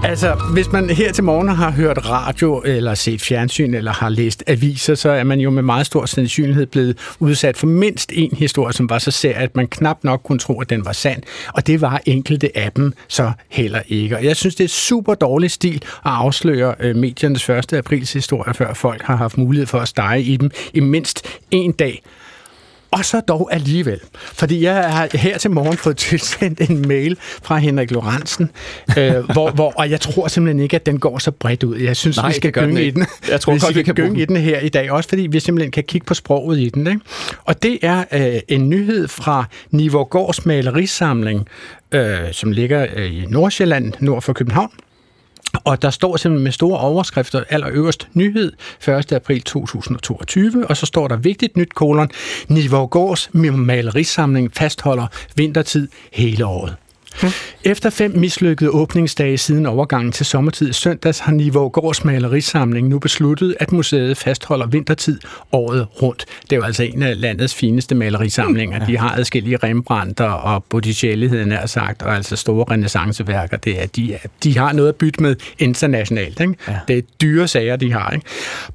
Altså, 0.06 0.36
hvis 0.54 0.72
man 0.72 0.90
her 0.90 1.12
til 1.12 1.24
morgen 1.24 1.48
har 1.48 1.72
hørt 1.72 2.10
radio, 2.10 2.62
eller 2.66 2.94
set 2.94 3.22
fjernsyn, 3.22 3.74
eller 3.74 3.92
har 3.92 4.10
læst 4.10 4.44
aviser, 4.48 4.96
så 4.96 5.10
er 5.10 5.24
man 5.24 5.40
jo 5.40 5.50
med 5.50 5.64
meget 5.64 5.86
stor 5.86 6.06
sandsynlighed 6.06 6.66
blevet 6.66 6.98
udsat 7.20 7.58
for 7.58 7.68
mindst 7.68 8.12
en 8.16 8.36
historie, 8.38 8.74
som 8.74 8.90
var 8.90 9.00
så 9.00 9.12
sær, 9.12 9.38
at 9.38 9.56
man 9.56 9.68
knap 9.68 9.98
nok 10.04 10.22
kunne 10.24 10.40
tro, 10.40 10.62
at 10.62 10.70
den 10.70 10.86
var 10.86 10.92
sand. 10.92 11.24
Og 11.54 11.68
det 11.68 11.82
var 11.82 12.02
enkelte 12.06 12.58
af 12.58 12.72
dem 12.72 12.94
så 13.08 13.32
heller 13.50 13.82
ikke. 13.88 14.18
Og 14.18 14.24
jeg 14.24 14.36
synes, 14.36 14.56
det 14.56 14.64
er 14.64 14.68
super 14.68 15.14
dårlig 15.14 15.52
stil 15.52 15.76
at 15.76 16.12
afsløre 16.12 16.76
øh, 16.80 16.96
mediernes 16.96 17.50
1. 17.50 17.74
aprils 17.74 18.14
historie, 18.14 18.54
før 18.54 18.74
folk 18.74 19.02
har 19.02 19.16
haft 19.16 19.38
mulighed 19.38 19.68
for 19.68 19.80
at 19.80 19.88
stege 19.88 20.22
i 20.22 20.38
dem 20.38 20.52
i 20.74 20.80
mindst 20.80 21.28
en 21.52 21.72
dag. 21.72 22.02
Og 22.94 23.06
så 23.06 23.20
dog 23.20 23.50
alligevel. 23.52 24.00
Fordi 24.14 24.64
jeg 24.64 24.92
har 24.94 25.18
her 25.18 25.38
til 25.38 25.52
morgen 25.52 25.78
fået 25.78 25.98
tilsendt 25.98 26.70
en 26.70 26.88
mail 26.88 27.18
fra 27.20 27.58
Henrik 27.58 27.92
Lorentzen, 27.92 28.52
øh, 28.98 29.14
hvor, 29.34 29.52
hvor, 29.52 29.74
og 29.76 29.90
jeg 29.90 30.02
tror 30.02 30.28
simpelthen 30.28 30.64
ikke, 30.64 30.76
at 30.76 30.86
den 30.86 31.00
går 31.00 31.18
så 31.18 31.32
bredt 31.32 31.64
ud. 31.64 31.78
Jeg 31.78 31.96
synes, 31.96 32.18
Nej, 32.18 32.28
vi 32.28 32.34
skal 32.34 32.52
gynge 32.52 32.84
i 32.84 32.90
den. 32.90 33.06
Jeg 33.30 33.42
tror 33.42 33.54
vi 33.54 33.60
godt, 33.60 33.76
vi 33.76 33.84
kan 33.84 33.96
gynge 33.96 34.22
i 34.22 34.26
den 34.26 34.38
her 34.38 34.60
i 34.60 34.70
dag, 34.70 34.92
også 34.92 35.10
fordi 35.10 35.22
vi 35.22 35.40
simpelthen 35.40 35.72
kan 35.72 35.84
kigge 35.84 36.06
på 36.06 36.14
sproget 36.14 36.60
i 36.60 36.70
den. 36.70 36.88
Ikke? 36.88 37.00
Og 37.44 37.64
det 37.64 37.80
er 37.82 38.04
øh, 38.12 38.40
en 38.48 38.70
nyhed 38.70 39.08
fra 39.08 39.46
Nivågårds 39.72 40.46
malerisamling, 40.46 41.48
øh, 41.92 42.18
som 42.32 42.52
ligger 42.52 42.88
øh, 42.96 43.14
i 43.14 43.26
Nordsjælland, 43.30 43.94
nord 44.00 44.22
for 44.22 44.34
København. 44.34 44.72
Og 45.54 45.82
der 45.82 45.90
står 45.90 46.18
simpelthen 46.18 46.44
med 46.44 46.52
store 46.52 46.80
overskrifter, 46.80 47.44
allerøverst 47.50 48.08
nyhed, 48.14 48.52
1. 48.88 49.12
april 49.12 49.42
2022, 49.42 50.68
og 50.70 50.78
så 50.78 50.86
står 50.86 51.08
der 51.08 51.16
vigtigt 51.16 51.58
nyt 51.58 51.74
kolon, 51.74 52.10
Nivågårds 52.48 53.30
malerisamling 53.34 54.54
fastholder 54.54 55.08
vintertid 55.36 55.88
hele 56.12 56.46
året. 56.46 56.76
Efter 57.66 57.90
fem 57.90 58.12
mislykkede 58.16 58.70
åbningsdage 58.70 59.38
siden 59.38 59.66
overgangen 59.66 60.12
til 60.12 60.26
sommertid 60.26 60.70
i 60.70 60.74
søndags 60.74 61.20
har 61.20 61.32
Nivågårds 61.32 62.06
malerisamling 62.06 62.88
nu 62.88 63.00
besluttet, 63.00 63.56
at 63.60 63.72
museet 63.72 64.18
fastholder 64.18 64.68
vintertid 64.68 65.20
året 65.52 65.88
rundt. 66.02 66.26
Det 66.42 66.52
er 66.52 66.56
jo 66.56 66.64
altså 66.64 66.84
en 66.84 67.04
af 67.04 67.22
landets 67.22 67.56
fineste 67.56 67.96
malerisamlinger. 67.96 68.86
De 68.86 68.98
har 68.98 69.16
adskillige 69.16 69.58
Rembrandter 69.58 70.26
og 70.26 70.64
Botticelli, 70.64 71.28
havde 71.28 71.46
nær 71.46 71.66
sagt, 71.66 72.02
og 72.02 72.16
altså 72.16 72.36
store 72.36 72.66
renaissanceværker. 72.72 73.58
Det 73.58 73.82
er, 73.82 73.86
de, 73.86 74.14
er, 74.14 74.18
de 74.44 74.58
har 74.58 74.74
noget 74.74 74.90
at 74.90 74.96
bytte 74.96 75.22
med 75.22 75.36
internationalt. 75.60 76.40
Ikke? 76.40 76.56
Ja. 76.68 76.80
Det 76.88 76.98
er 76.98 77.02
dyre 77.22 77.48
sager, 77.48 77.76
de 77.76 77.92
har. 77.92 78.10
Ikke? 78.12 78.26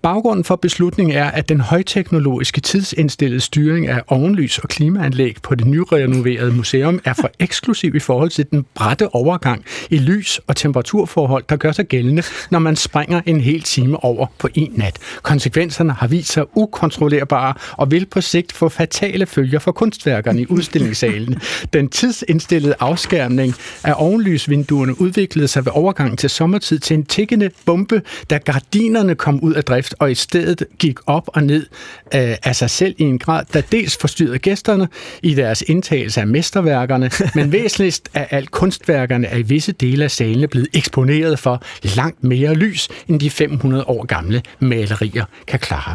Baggrunden 0.03 0.45
for 0.45 0.57
beslutningen 0.57 1.17
er, 1.17 1.31
at 1.31 1.49
den 1.49 1.61
højteknologiske 1.61 2.61
tidsindstillede 2.61 3.41
styring 3.41 3.87
af 3.87 4.03
ovenlys 4.09 4.59
og 4.59 4.69
klimaanlæg 4.69 5.37
på 5.43 5.55
det 5.55 5.67
nyrenoverede 5.67 6.53
museum 6.53 7.01
er 7.05 7.13
for 7.13 7.31
eksklusiv 7.41 7.95
i 7.95 8.01
forhold 8.01 8.28
til 8.29 8.47
den 8.51 8.67
bratte 8.75 9.15
overgang 9.15 9.65
i 9.91 9.99
lys- 9.99 10.41
og 10.47 10.57
temperaturforhold, 10.57 11.45
der 11.49 11.57
gør 11.57 11.73
sig 11.73 11.87
gældende, 11.87 12.23
når 12.51 12.59
man 12.59 12.77
springer 12.77 13.21
en 13.27 13.41
hel 13.41 13.63
time 13.63 14.05
over 14.05 14.27
på 14.39 14.49
en 14.55 14.73
nat. 14.77 14.97
Konsekvenserne 15.23 15.93
har 15.93 16.07
vist 16.07 16.33
sig 16.33 16.45
ukontrollerbare 16.55 17.55
og 17.73 17.91
vil 17.91 18.07
på 18.07 18.21
sigt 18.21 18.53
få 18.53 18.69
fatale 18.69 19.27
følger 19.27 19.59
for 19.59 19.73
kunstværkerne 19.73 20.43
i 20.43 20.47
udstillingssalen. 20.49 21.41
Den 21.73 21.89
tidsindstillede 21.89 22.75
afskærmning 22.81 23.55
af 23.85 23.95
ovenlysvinduerne 23.97 25.01
udviklede 25.01 25.49
sig 25.49 25.65
ved 25.65 25.73
overgangen 25.75 26.17
til 26.17 26.31
sommertid 26.31 26.79
til 26.79 26.95
en 26.95 27.05
tikkende 27.05 27.51
bombe, 27.67 28.03
da 28.31 28.39
gardinerne 28.39 29.15
kom 29.15 29.41
ud 29.41 29.55
af 29.55 29.65
drift 29.65 29.95
og 29.99 30.11
i 30.11 30.15
stedet 30.15 30.65
gik 30.79 30.99
op 31.07 31.29
og 31.33 31.43
ned 31.43 31.67
øh, 32.15 32.37
af 32.43 32.57
sig 32.57 32.71
selv 32.71 32.95
i 32.99 33.03
en 33.03 33.19
grad, 33.19 33.45
der 33.53 33.61
dels 33.61 33.97
forstyrrede 33.97 34.39
gæsterne 34.39 34.89
i 35.23 35.35
deres 35.35 35.63
indtagelse 35.67 36.21
af 36.21 36.27
mesterværkerne, 36.27 37.11
men 37.35 37.53
væsentligst 37.53 38.09
af 38.19 38.27
alt 38.31 38.51
kunstværkerne 38.51 39.27
er 39.27 39.37
i 39.37 39.43
visse 39.43 39.73
dele 39.73 40.05
af 40.05 40.11
salene 40.11 40.49
blevet 40.49 40.69
eksponeret 40.75 41.39
for 41.39 41.63
langt 41.97 42.25
mere 42.25 42.55
lys, 42.55 42.89
end 43.09 43.21
de 43.21 43.31
500 43.31 43.85
år 43.85 44.07
gamle 44.07 44.43
malerier 44.59 45.25
kan 45.47 45.59
klare. 45.59 45.95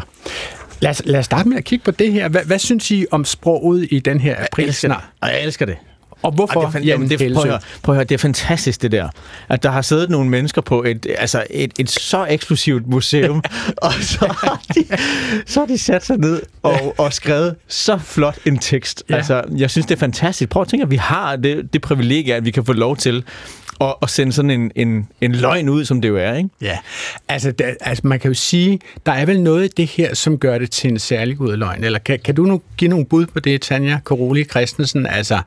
Lad 0.80 0.90
os, 0.90 1.02
lad 1.04 1.18
os 1.18 1.24
starte 1.24 1.48
med 1.48 1.56
at 1.56 1.64
kigge 1.64 1.84
på 1.84 1.90
det 1.90 2.12
her. 2.12 2.28
Hvad, 2.28 2.44
hvad 2.44 2.58
synes 2.58 2.90
I 2.90 3.06
om 3.10 3.24
sproget 3.24 3.88
i 3.90 3.98
den 3.98 4.20
her 4.20 4.36
aprilsnar? 4.44 5.12
Og 5.20 5.28
jeg 5.28 5.44
elsker 5.44 5.66
det. 5.66 5.76
Og 6.24 6.32
hvorfor? 6.32 6.60
Ej, 6.60 6.66
det 6.66 6.68
er, 6.68 6.72
fan- 6.78 6.84
jamen, 6.84 7.10
det, 7.10 7.18
prøv, 7.34 7.42
at 7.42 7.48
høre, 7.48 7.60
prøv 7.82 7.92
at 7.92 7.96
høre, 7.96 8.04
det 8.04 8.14
er 8.14 8.18
fantastisk 8.18 8.82
det 8.82 8.92
der, 8.92 9.08
at 9.48 9.62
der 9.62 9.70
har 9.70 9.82
siddet 9.82 10.10
nogle 10.10 10.30
mennesker 10.30 10.62
på 10.62 10.82
et, 10.84 11.06
altså 11.18 11.44
et, 11.50 11.72
et 11.78 11.90
så 11.90 12.26
eksklusivt 12.30 12.86
museum, 12.86 13.42
og 13.76 13.92
så 14.00 14.34
har, 14.40 14.60
de, 14.74 14.84
så 15.46 15.60
har 15.60 15.66
de 15.66 15.78
sat 15.78 16.04
sig 16.04 16.18
ned 16.18 16.42
og, 16.62 16.94
og 16.98 17.12
skrevet 17.12 17.54
så 17.68 17.98
flot 17.98 18.38
en 18.46 18.58
tekst. 18.58 19.04
Ja. 19.10 19.16
Altså, 19.16 19.42
jeg 19.56 19.70
synes, 19.70 19.86
det 19.86 19.94
er 19.94 19.98
fantastisk. 20.00 20.50
Prøv 20.50 20.62
at 20.62 20.68
tænke, 20.68 20.82
at 20.84 20.90
vi 20.90 20.96
har 20.96 21.36
det, 21.36 21.72
det 21.72 21.80
privilegie, 21.82 22.34
at 22.34 22.44
vi 22.44 22.50
kan 22.50 22.64
få 22.64 22.72
lov 22.72 22.96
til 22.96 23.24
og, 23.78 24.02
og 24.02 24.10
sende 24.10 24.32
sådan 24.32 24.50
en, 24.50 24.72
en, 24.74 25.08
en 25.20 25.32
løgn 25.32 25.68
ud, 25.68 25.84
som 25.84 26.00
det 26.00 26.08
jo 26.08 26.16
er, 26.16 26.34
ikke? 26.34 26.48
Ja, 26.60 26.78
altså, 27.28 27.50
der, 27.50 27.74
altså 27.80 28.06
man 28.06 28.20
kan 28.20 28.30
jo 28.30 28.34
sige, 28.34 28.80
der 29.06 29.12
er 29.12 29.26
vel 29.26 29.42
noget 29.42 29.64
i 29.64 29.68
det 29.76 29.86
her, 29.86 30.14
som 30.14 30.38
gør 30.38 30.58
det 30.58 30.70
til 30.70 30.90
en 30.90 30.98
særlig 30.98 31.38
god 31.38 31.56
løgn. 31.56 31.84
Eller 31.84 31.98
kan, 31.98 32.18
kan 32.18 32.34
du 32.34 32.42
nu 32.42 32.62
give 32.76 32.88
nogle 32.88 33.06
bud 33.06 33.26
på 33.26 33.40
det, 33.40 33.62
Tanja 33.62 33.98
Karoli 34.06 34.44
Christensen? 34.44 35.06
Altså, 35.06 35.40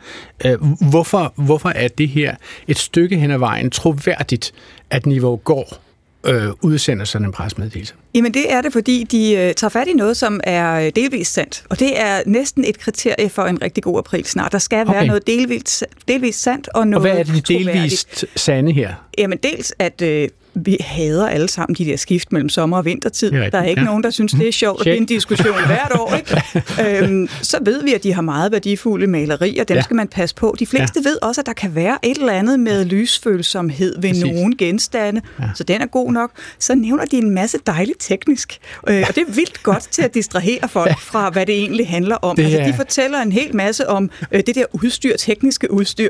øh, 0.46 0.58
hvorfor, 0.90 1.34
hvorfor 1.36 1.70
er 1.70 1.88
det 1.88 2.10
her 2.10 2.36
et 2.68 2.78
stykke 2.78 3.18
hen 3.18 3.32
ad 3.32 3.38
vejen 3.38 3.70
troværdigt, 3.70 4.52
at 4.90 5.06
Niveau 5.06 5.36
går 5.36 5.82
øh, 6.24 6.50
udsender 6.62 7.06
sådan 7.06 7.28
en 7.28 7.32
presmeddelelse? 7.32 7.94
Jamen 8.18 8.34
det 8.34 8.54
er 8.54 8.62
det, 8.62 8.74
fordi 8.74 9.04
de 9.12 9.34
øh, 9.36 9.54
tager 9.54 9.70
fat 9.70 9.88
i 9.88 9.94
noget, 9.94 10.18
som 10.18 10.40
er 10.44 10.86
øh, 10.86 10.92
delvist 10.96 11.34
sandt. 11.34 11.64
Og 11.70 11.80
det 11.80 12.00
er 12.00 12.22
næsten 12.26 12.64
et 12.68 12.80
kriterie 12.80 13.30
for 13.30 13.44
en 13.44 13.62
rigtig 13.62 13.84
god 13.84 13.98
april 13.98 14.26
snart. 14.26 14.52
Der 14.52 14.58
skal 14.58 14.88
være 14.88 14.98
Okay. 14.98 15.08
noget 15.08 15.28
delvist, 15.28 15.84
delvist 16.08 16.42
sandt 16.42 16.68
og 16.74 16.80
Og 16.80 16.88
noget 16.88 17.10
hvad 17.10 17.20
er 17.20 17.24
det 17.24 17.48
delvist 17.48 18.26
sande 18.36 18.72
her? 18.72 18.94
Jamen 19.18 19.38
dels, 19.44 19.74
at 19.80 20.02
øh, 20.02 20.30
vi 20.66 20.78
hader 20.80 21.28
alle 21.28 21.48
sammen 21.50 21.76
de 21.76 21.86
der 21.86 21.98
skift 21.98 22.32
mellem 22.32 22.50
sommer 22.50 22.78
og 22.78 22.86
vintertid. 22.86 23.32
Er 23.32 23.36
rigtigt, 23.36 23.52
der 23.54 23.60
er 23.60 23.64
ikke 23.64 23.82
ja. 23.82 23.84
ja. 23.84 23.90
nogen, 23.90 24.04
der 24.04 24.10
synes, 24.10 24.32
det 24.32 24.48
er 24.48 24.52
sjovt, 24.52 24.80
og 24.80 24.86
det 24.86 24.94
er 24.94 24.98
en 24.98 25.06
diskussion 25.06 25.56
hvert 25.66 25.92
år. 26.00 26.16
Ikke? 26.16 27.02
øhm, 27.04 27.30
så 27.42 27.58
ved 27.62 27.84
vi, 27.84 27.94
at 27.94 28.04
de 28.04 28.14
har 28.14 28.22
meget 28.22 28.52
værdifulde 28.52 29.08
malerier. 29.08 29.64
Dem 29.64 29.76
Ja. 29.76 29.80
ja. 29.80 29.84
skal 29.84 29.96
man 29.96 30.08
passe 30.08 30.36
på. 30.36 30.56
De 30.60 30.66
fleste 30.66 31.02
ja. 31.06 31.10
ved 31.10 31.18
også, 31.22 31.42
at 31.42 31.46
der 31.46 31.54
kan 31.54 31.76
være 31.76 31.98
et 32.04 32.18
eller 32.18 32.34
andet 32.34 32.60
med 32.60 32.86
lysfølsomhed 32.86 34.02
ved 34.02 34.10
Præcis. 34.10 34.24
nogle 34.24 34.56
genstande. 34.58 35.22
Ja. 35.40 35.44
Ja. 35.44 35.50
Så 35.56 35.64
den 35.64 35.82
er 35.82 35.86
god 35.86 36.12
nok. 36.12 36.32
Så 36.60 36.76
nævner 36.76 37.06
de 37.06 37.18
en 37.18 37.30
masse 37.32 37.58
dejligt 37.68 38.00
teknisk. 38.08 38.58
Øh, 38.90 39.04
og 39.10 39.16
det 39.16 39.24
er 39.28 39.32
vildt 39.32 39.64
godt 39.64 39.88
til 39.92 40.02
at 40.02 40.14
distrahere 40.14 40.70
folk 40.70 41.00
fra, 41.00 41.30
hvad 41.30 41.46
det 41.46 41.56
egentlig 41.56 41.88
handler 41.88 42.16
om. 42.16 42.36
Det 42.36 42.44
altså, 42.44 42.60
de 42.72 42.74
fortæller 42.76 43.22
en 43.22 43.32
hel 43.32 43.56
masse 43.56 43.90
om 43.90 44.10
øh, 44.32 44.44
det 44.48 44.56
der 44.56 44.66
udstyr, 44.74 45.18
tekniske 45.18 45.72
udstyr. 45.72 46.10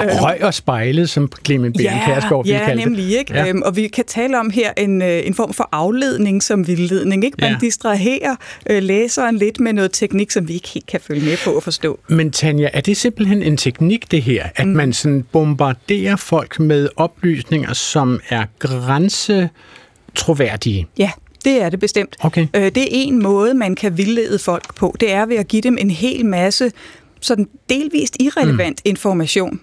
Øh, 0.00 0.06
Røg 0.22 0.42
og 0.42 0.54
spejlet, 0.54 1.10
som 1.10 1.32
Clement 1.46 1.76
Beren 1.76 1.96
Ja, 1.98 2.04
Kærsgaard 2.06 2.44
ville 2.44 2.58
ja 2.60 2.66
kalde 2.66 2.82
det. 2.82 2.90
nemlig. 2.90 3.18
Ikke? 3.18 3.34
Ja. 3.34 3.48
Øhm, 3.48 3.62
og 3.62 3.76
vi 3.76 3.88
kan 3.88 4.04
tale 4.04 4.40
om 4.40 4.50
her 4.50 4.70
en, 4.76 5.02
en 5.02 5.34
form 5.34 5.52
for 5.52 5.68
afledning 5.72 6.42
som 6.42 6.66
vildledning. 6.66 7.24
Ikke? 7.24 7.36
Man 7.40 7.50
Ja. 7.50 7.56
distraherer 7.60 8.36
øh, 8.70 8.82
læseren 8.82 9.36
lidt 9.36 9.60
med 9.60 9.72
noget 9.72 9.92
teknik, 9.92 10.30
som 10.30 10.48
vi 10.48 10.54
ikke 10.54 10.68
helt 10.68 10.86
kan 10.86 11.00
følge 11.00 11.24
med 11.24 11.36
på 11.44 11.50
og 11.50 11.62
forstå. 11.62 11.98
Men 12.08 12.30
Tanja, 12.30 12.68
er 12.72 12.80
det 12.80 12.96
simpelthen 12.96 13.42
en 13.42 13.56
teknik, 13.56 14.10
det 14.10 14.22
her? 14.22 14.46
At 14.56 14.66
mm. 14.66 14.72
man 14.72 14.92
sådan 14.92 15.24
bombarderer 15.32 16.16
folk 16.16 16.60
med 16.60 16.88
oplysninger, 16.96 17.72
som 17.72 18.20
er 18.28 18.44
grænsetroværdige? 18.58 20.86
Ja, 20.98 21.10
det 21.44 21.62
er 21.62 21.70
det 21.70 21.80
bestemt. 21.80 22.16
Okay. 22.20 22.46
Øh, 22.56 22.62
det 22.62 22.78
er 22.82 22.86
en 22.90 23.22
måde, 23.22 23.54
man 23.54 23.74
kan 23.74 23.96
vildlede 23.96 24.38
folk 24.38 24.74
på. 24.74 24.96
Det 25.00 25.12
er 25.12 25.26
ved 25.26 25.36
at 25.36 25.48
give 25.48 25.62
dem 25.62 25.78
en 25.80 25.90
hel 25.90 26.26
masse 26.26 26.72
sådan 27.20 27.48
delvist 27.68 28.16
irrelevant 28.20 28.82
mm. 28.84 28.88
information. 28.90 29.60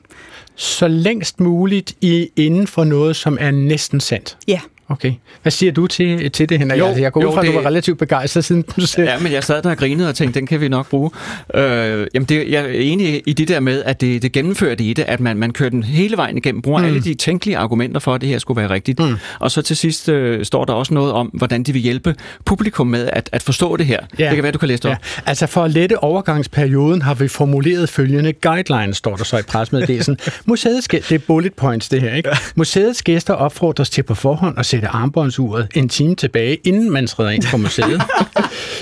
Så 0.55 0.87
længst 0.87 1.39
muligt 1.39 1.95
i, 2.01 2.29
inden 2.35 2.67
for 2.67 2.83
noget, 2.83 3.15
som 3.15 3.37
er 3.41 3.51
næsten 3.51 3.99
sandt. 3.99 4.37
Ja. 4.47 4.59
Okay. 4.89 5.13
Hvad 5.41 5.51
siger 5.51 5.71
du 5.71 5.87
til, 5.87 6.31
til 6.31 6.49
det, 6.49 6.59
Henrik? 6.59 6.79
Jo, 6.79 6.85
altså, 6.85 7.01
jeg 7.01 7.11
går 7.11 7.19
ud 7.21 7.25
jo, 7.25 7.31
fra, 7.31 7.41
at 7.41 7.47
du 7.47 7.51
det- 7.51 7.63
var 7.63 7.69
relativt 7.69 7.99
begejstret 7.99 8.45
siden 8.45 8.63
du 8.75 8.81
selv... 8.81 9.07
Ja, 9.07 9.19
men 9.19 9.31
jeg 9.31 9.43
sad 9.43 9.61
der 9.61 9.69
og 9.69 9.77
grinede 9.77 10.09
og 10.09 10.15
tænkte, 10.15 10.39
den 10.39 10.47
kan 10.47 10.61
vi 10.61 10.67
nok 10.67 10.89
bruge. 10.89 11.11
Øh, 11.55 12.07
jamen 12.13 12.25
det, 12.29 12.51
jeg 12.51 12.63
er 12.65 12.69
enig 12.69 13.23
i 13.25 13.33
det 13.33 13.47
der 13.47 13.59
med, 13.59 13.83
at 13.83 14.01
det, 14.01 14.21
det 14.21 14.31
gennemførte 14.31 14.83
i 14.83 14.93
det, 14.93 15.03
at 15.07 15.19
man, 15.19 15.37
man 15.37 15.51
kører 15.53 15.69
den 15.69 15.83
hele 15.83 16.17
vejen 16.17 16.37
igennem, 16.37 16.61
bruger 16.61 16.79
mm. 16.79 16.85
alle 16.85 17.01
de 17.01 17.13
tænkelige 17.13 17.57
argumenter 17.57 17.99
for, 17.99 18.13
at 18.13 18.21
det 18.21 18.29
her 18.29 18.39
skulle 18.39 18.61
være 18.61 18.69
rigtigt. 18.69 18.99
Mm. 18.99 19.15
Og 19.39 19.51
så 19.51 19.61
til 19.61 19.75
sidst 19.77 20.09
øh, 20.09 20.45
står 20.45 20.65
der 20.65 20.73
også 20.73 20.93
noget 20.93 21.11
om, 21.13 21.27
hvordan 21.33 21.63
de 21.63 21.73
vil 21.73 21.81
hjælpe 21.81 22.15
publikum 22.45 22.87
med 22.87 23.09
at, 23.13 23.29
at 23.31 23.41
forstå 23.43 23.77
det 23.77 23.85
her. 23.85 23.99
Ja. 24.19 24.25
Det 24.27 24.35
kan 24.35 24.43
være, 24.43 24.51
du 24.51 24.57
kan 24.57 24.67
læse 24.67 24.83
det 24.83 24.91
op. 24.91 24.97
Ja, 25.17 25.21
altså 25.25 25.47
for 25.47 25.63
at 25.63 25.71
lette 25.71 26.03
overgangsperioden 26.03 27.01
har 27.01 27.13
vi 27.13 27.27
formuleret 27.27 27.89
følgende 27.89 28.33
guidelines, 28.33 28.97
står 28.97 29.15
der 29.15 29.23
så 29.23 29.37
i 29.37 29.41
presmeddelelsen. 29.41 30.17
Museets 30.45 30.87
det 30.87 31.11
er 31.11 31.17
bullet 31.17 31.53
points 31.53 31.89
det 31.89 32.01
her, 32.01 32.13
ikke? 32.15 32.29
Museets 32.55 33.03
gæster 33.03 33.33
opfordres 33.33 33.89
til 33.89 34.03
på 34.03 34.15
forhånd 34.15 34.59
at 34.59 34.65
sætte 34.75 34.87
armbåndsuret 34.87 35.67
en 35.75 35.89
time 35.89 36.15
tilbage, 36.15 36.55
inden 36.63 36.91
man 36.91 37.07
træder 37.07 37.29
ind 37.29 37.43
på 37.51 37.57
museet. 37.57 38.01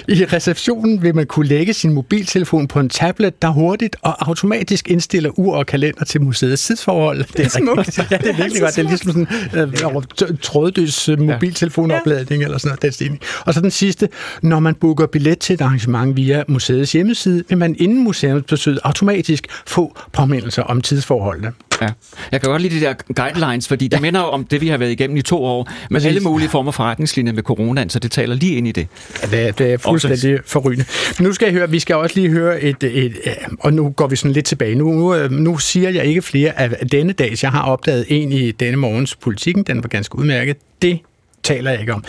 I 0.07 0.25
receptionen 0.25 1.03
vil 1.03 1.15
man 1.15 1.25
kunne 1.25 1.47
lægge 1.47 1.73
sin 1.73 1.93
mobiltelefon 1.93 2.67
på 2.67 2.79
en 2.79 2.89
tablet, 2.89 3.41
der 3.41 3.47
hurtigt 3.50 3.95
og 4.01 4.27
automatisk 4.27 4.89
indstiller 4.89 5.39
ur 5.39 5.55
og 5.55 5.65
kalender 5.65 6.05
til 6.05 6.21
museets 6.21 6.65
tidsforhold. 6.67 7.23
Det 7.38 7.45
er 7.45 7.50
Smukt. 7.50 7.77
rigtig- 7.79 8.07
Ja, 8.12 8.17
det 8.17 8.29
er 8.29 8.35
virkelig 8.35 8.62
godt. 8.62 8.75
Det 8.75 8.85
er 8.85 8.89
ligesom 8.89 9.27
sådan 9.53 10.27
øh, 10.29 10.38
trådløs 10.41 11.09
øh, 11.09 11.19
mobiltelefonopladning 11.21 12.43
eller 12.43 12.57
sådan 12.57 12.69
noget. 12.69 12.81
Den 12.81 12.91
stil. 12.91 13.19
Og 13.45 13.53
så 13.53 13.62
den 13.62 13.71
sidste. 13.71 14.09
Når 14.41 14.59
man 14.59 14.75
booker 14.75 15.07
billet 15.07 15.39
til 15.39 15.53
et 15.53 15.62
arrangement 15.62 16.15
via 16.15 16.43
museets 16.47 16.91
hjemmeside, 16.91 17.43
vil 17.50 17.57
man 17.57 17.75
inden 17.79 18.03
museumsbesøget 18.03 18.79
automatisk 18.83 19.47
få 19.67 19.97
påmindelser 20.13 20.63
om 20.63 20.81
tidsforholdene. 20.81 21.51
Ja. 21.81 21.89
Jeg 22.31 22.41
kan 22.41 22.50
godt 22.50 22.62
lide 22.62 22.75
de 22.79 22.81
der 22.85 22.93
guidelines, 23.15 23.67
fordi 23.67 23.88
det 23.88 24.01
minder 24.01 24.19
jo 24.19 24.25
om 24.25 24.45
det, 24.45 24.62
vi 24.62 24.67
har 24.67 24.77
været 24.77 24.91
igennem 24.91 25.17
i 25.17 25.21
to 25.21 25.43
år, 25.43 25.69
Præcis. 25.91 26.07
alle 26.07 26.19
mulige 26.19 26.49
former 26.49 26.71
for 26.71 26.83
retningslinjer 26.83 27.33
med 27.33 27.43
coronaen, 27.43 27.89
så 27.89 27.99
det 27.99 28.11
taler 28.11 28.35
lige 28.35 28.55
ind 28.55 28.67
i 28.67 28.71
det. 28.71 28.87
Ja, 29.23 29.27
det, 29.27 29.47
er- 29.47 29.51
det 29.51 29.73
er 29.73 29.77
fuldstændig 29.77 30.39
forrygende. 30.45 30.85
Men 31.19 31.27
nu 31.27 31.33
skal 31.33 31.45
jeg 31.45 31.53
høre, 31.53 31.69
vi 31.69 31.79
skal 31.79 31.95
også 31.95 32.15
lige 32.19 32.29
høre 32.29 32.61
et, 32.61 32.83
et, 32.83 32.93
et 33.05 33.15
og 33.59 33.73
nu 33.73 33.89
går 33.89 34.07
vi 34.07 34.15
sådan 34.15 34.31
lidt 34.33 34.45
tilbage. 34.45 34.75
Nu, 34.75 34.91
nu, 34.93 35.15
øh, 35.15 35.31
nu 35.31 35.57
siger 35.57 35.89
jeg 35.89 36.05
ikke 36.05 36.21
flere 36.21 36.59
af 36.59 36.87
denne 36.91 37.13
dags. 37.13 37.43
Jeg 37.43 37.51
har 37.51 37.61
opdaget 37.63 38.05
en 38.09 38.31
i 38.31 38.51
denne 38.51 38.77
morgens 38.77 39.15
politikken. 39.15 39.63
Den 39.63 39.83
var 39.83 39.89
ganske 39.89 40.17
udmærket. 40.17 40.57
Det 40.81 40.99
taler 41.43 41.71
jeg 41.71 41.79
ikke 41.79 41.93
om. 41.93 42.03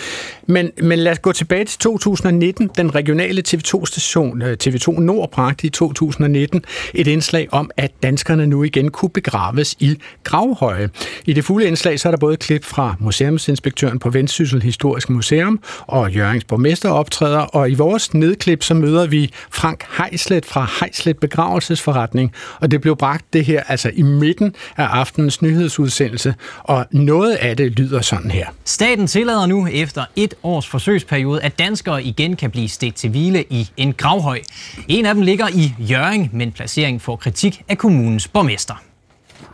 Men, 0.46 0.70
men 0.82 0.98
lad 0.98 1.12
os 1.12 1.18
gå 1.18 1.32
tilbage 1.32 1.64
til 1.64 1.78
2019. 1.78 2.70
Den 2.76 2.94
regionale 2.94 3.42
TV2-station 3.48 4.42
øh, 4.42 4.56
TV2 4.64 5.00
Nord 5.00 5.30
bragte 5.30 5.66
i 5.66 5.70
2019 5.70 6.64
et 6.94 7.06
indslag 7.06 7.48
om, 7.52 7.70
at 7.76 7.90
danskerne 8.02 8.46
nu 8.46 8.62
igen 8.62 8.90
kunne 8.90 9.10
begraves 9.10 9.76
i 9.78 9.98
gravhøje. 10.24 10.90
I 11.26 11.32
det 11.32 11.44
fulde 11.44 11.66
indslag 11.66 12.00
så 12.00 12.08
er 12.08 12.10
der 12.10 12.18
både 12.18 12.36
klip 12.36 12.64
fra 12.64 12.94
museumsinspektøren 13.00 13.98
på 13.98 14.10
Vendsyssel 14.10 14.62
Historisk 14.62 15.10
Museum 15.10 15.60
og 15.86 16.12
Jørgens 16.12 16.44
borgmester 16.44 16.90
optræder, 16.90 17.38
og 17.38 17.70
i 17.70 17.74
vores 17.74 18.14
nedklip 18.14 18.62
så 18.62 18.74
møder 18.74 19.06
vi 19.06 19.30
Frank 19.50 19.84
Heislet 19.98 20.46
fra 20.46 20.70
Heislet 20.80 21.18
Begravelsesforretning, 21.18 22.32
og 22.60 22.70
det 22.70 22.80
blev 22.80 22.96
bragt 22.96 23.32
det 23.32 23.44
her 23.44 23.62
altså 23.68 23.90
i 23.94 24.02
midten 24.02 24.54
af 24.76 24.84
aftenens 24.84 25.42
nyhedsudsendelse, 25.42 26.34
og 26.62 26.86
noget 26.90 27.34
af 27.34 27.56
det 27.56 27.72
lyder 27.72 28.00
sådan 28.00 28.30
her. 28.30 28.46
Staten 28.64 29.08
tillader 29.24 29.46
nu 29.46 29.66
efter 29.66 30.04
et 30.16 30.34
års 30.42 30.68
forsøgsperiode, 30.68 31.42
at 31.42 31.58
danskere 31.58 32.04
igen 32.04 32.36
kan 32.36 32.50
blive 32.50 32.68
stedt 32.68 32.94
til 32.94 33.10
hvile 33.10 33.44
i 33.50 33.70
en 33.76 33.92
gravhøj. 33.92 34.40
En 34.88 35.06
af 35.06 35.14
dem 35.14 35.22
ligger 35.22 35.48
i 35.48 35.74
Jøring, 35.78 36.30
men 36.32 36.52
placeringen 36.52 37.00
får 37.00 37.16
kritik 37.16 37.62
af 37.68 37.78
kommunens 37.78 38.28
borgmester. 38.28 38.74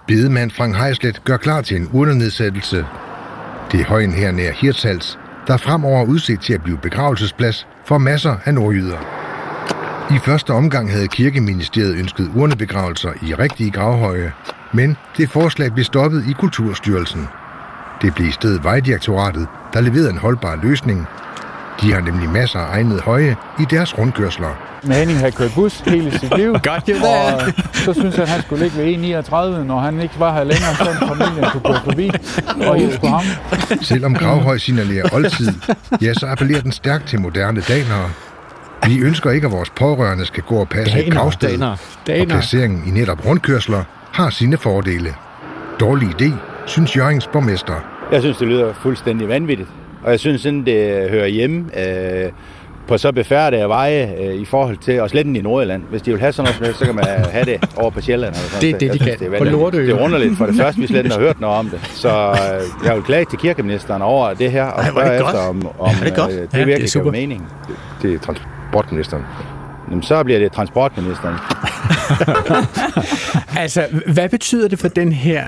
Bedemand 0.06 0.50
Frank 0.50 0.76
Heislet 0.76 1.24
gør 1.24 1.36
klar 1.36 1.62
til 1.62 1.76
en 1.76 1.88
urnenedsættelse. 1.92 2.84
Det 3.72 3.80
er 3.80 3.84
højen 3.84 4.12
her 4.12 4.32
nær 4.32 4.52
Hirtshals, 4.52 5.18
der 5.46 5.56
fremover 5.56 6.00
er 6.00 6.06
udsigt 6.06 6.42
til 6.42 6.52
at 6.52 6.62
blive 6.62 6.78
begravelsesplads 6.78 7.66
for 7.86 7.98
masser 7.98 8.36
af 8.44 8.54
nordjyder. 8.54 8.98
I 10.14 10.18
første 10.24 10.50
omgang 10.50 10.90
havde 10.90 11.08
kirkeministeriet 11.08 11.96
ønsket 11.96 12.30
urnebegravelser 12.36 13.12
i 13.22 13.34
rigtige 13.34 13.70
gravhøje, 13.70 14.32
men 14.72 14.96
det 15.16 15.30
forslag 15.30 15.72
blev 15.72 15.84
stoppet 15.84 16.24
i 16.28 16.32
Kulturstyrelsen. 16.32 17.28
Det 18.02 18.14
blev 18.14 18.28
i 18.28 18.32
stedet 18.32 18.64
Vejdirektoratet, 18.64 19.46
der 19.72 19.80
leverede 19.80 20.10
en 20.10 20.18
holdbar 20.18 20.58
løsning. 20.62 21.06
De 21.82 21.92
har 21.92 22.00
nemlig 22.00 22.30
masser 22.30 22.58
af 22.58 22.74
egnet 22.74 23.00
høje 23.00 23.36
i 23.60 23.64
deres 23.70 23.98
rundkørsler. 23.98 24.48
Men 24.82 24.92
Henning 24.92 25.18
havde 25.18 25.32
kørt 25.32 25.50
bus 25.54 25.80
hele 25.80 26.18
sit 26.18 26.36
liv. 26.36 26.52
Godt, 26.62 26.88
jo 26.88 26.94
og 26.96 27.52
så 27.74 27.92
synes 27.92 28.14
han, 28.14 28.22
at 28.22 28.28
han 28.28 28.42
skulle 28.42 28.62
ligge 28.62 28.78
ved 28.78 29.24
1,39, 29.30 29.64
når 29.64 29.80
han 29.80 30.00
ikke 30.00 30.14
var 30.18 30.32
her 30.34 30.44
længere, 30.44 30.74
så 30.74 31.06
familien 31.08 31.50
kunne 31.52 31.74
gå 31.74 31.74
forbi 31.84 32.10
og 32.66 32.76
hilse 32.76 33.00
på 33.00 33.06
ham. 33.06 33.22
Selvom 33.82 34.14
gravhøj 34.14 34.58
signalerer 34.58 35.08
oldtid, 35.12 35.52
ja, 36.02 36.14
så 36.14 36.26
appellerer 36.26 36.60
den 36.60 36.72
stærkt 36.72 37.06
til 37.08 37.20
moderne 37.20 37.60
danere. 37.60 38.10
Vi 38.86 38.98
ønsker 38.98 39.30
ikke, 39.30 39.46
at 39.46 39.52
vores 39.52 39.70
pårørende 39.70 40.26
skal 40.26 40.42
gå 40.42 40.54
og 40.56 40.68
passe 40.68 40.98
et 40.98 41.04
Danere, 41.04 41.20
gravsted, 41.22 41.48
danere, 41.50 41.70
og 41.70 41.78
danere. 42.06 42.26
placeringen 42.26 42.82
i 42.86 42.90
netop 42.90 43.26
rundkørsler 43.26 43.84
har 44.12 44.30
sine 44.30 44.56
fordele. 44.56 45.14
Dårlig 45.80 46.08
idé, 46.08 46.32
synes 46.66 46.96
Jørgens 46.96 47.26
borgmester. 47.26 47.74
Jeg 48.12 48.20
synes, 48.20 48.36
det 48.36 48.48
lyder 48.48 48.72
fuldstændig 48.72 49.28
vanvittigt. 49.28 49.68
Og 50.04 50.10
jeg 50.10 50.20
synes, 50.20 50.40
sådan 50.40 50.64
det 50.66 51.10
hører 51.10 51.26
hjemme 51.26 51.64
øh, 52.24 52.30
på 52.88 52.98
så 52.98 53.12
befærdede 53.12 53.68
veje 53.68 54.14
øh, 54.20 54.34
i 54.34 54.44
forhold 54.44 54.76
til, 54.76 55.00
og 55.00 55.10
slet 55.10 55.26
ikke 55.26 55.38
i 55.38 55.42
Nordjylland. 55.42 55.82
Hvis 55.90 56.02
de 56.02 56.10
vil 56.10 56.20
have 56.20 56.32
sådan 56.32 56.52
noget, 56.60 56.76
så 56.76 56.84
kan 56.84 56.94
man 56.94 57.04
have 57.04 57.44
det 57.44 57.68
over 57.76 57.90
på 57.90 58.00
Sjælland. 58.00 58.34
Eller 58.34 58.48
sådan 58.48 58.60
Det 58.60 58.68
er 58.68 58.72
noget. 58.72 58.80
det, 58.80 58.86
Jeg 58.86 58.94
de 58.94 58.98
synes, 59.04 59.16
kan. 59.18 59.34
er 59.34 59.38
På. 59.38 59.44
Lortø. 59.44 59.82
Det 59.86 59.90
er 59.90 60.00
underligt 60.04 60.38
for 60.38 60.46
det 60.46 60.54
første, 60.56 60.80
vi 60.80 60.86
slet 60.86 60.98
ikke 61.04 61.10
har 61.16 61.20
hørt 61.20 61.40
noget 61.40 61.56
om 61.58 61.68
det. 61.68 61.80
Så 61.86 62.08
øh, 62.08 62.86
jeg 62.86 62.94
vil 62.94 63.02
klage 63.02 63.24
til 63.24 63.38
kirkeministeren 63.38 64.02
over 64.02 64.34
det 64.34 64.52
her, 64.52 64.64
og 64.64 64.80
Ej, 64.82 64.86
er 64.86 64.90
spørge 64.90 65.12
det 65.12 65.20
godt. 65.20 65.34
efter, 65.34 65.48
om, 65.48 65.66
om 65.78 65.88
Er 66.00 66.04
det 66.04 66.16
godt? 66.16 66.30
øh, 66.30 66.36
Ja, 66.36 66.42
det 66.42 66.52
det 66.52 66.60
er 66.60 66.64
virkelig 66.66 66.90
super. 66.90 67.10
mening. 67.10 67.48
Det 68.02 68.14
er 68.14 68.18
transportministeren. 68.18 69.22
Jamen, 69.90 70.02
så 70.02 70.24
bliver 70.24 70.38
det 70.40 70.52
transportministeren. 70.52 71.34
Altså, 73.56 73.86
hvad 74.06 74.28
betyder 74.28 74.68
det 74.68 74.78
for 74.78 74.88
den 74.88 75.12
her 75.12 75.46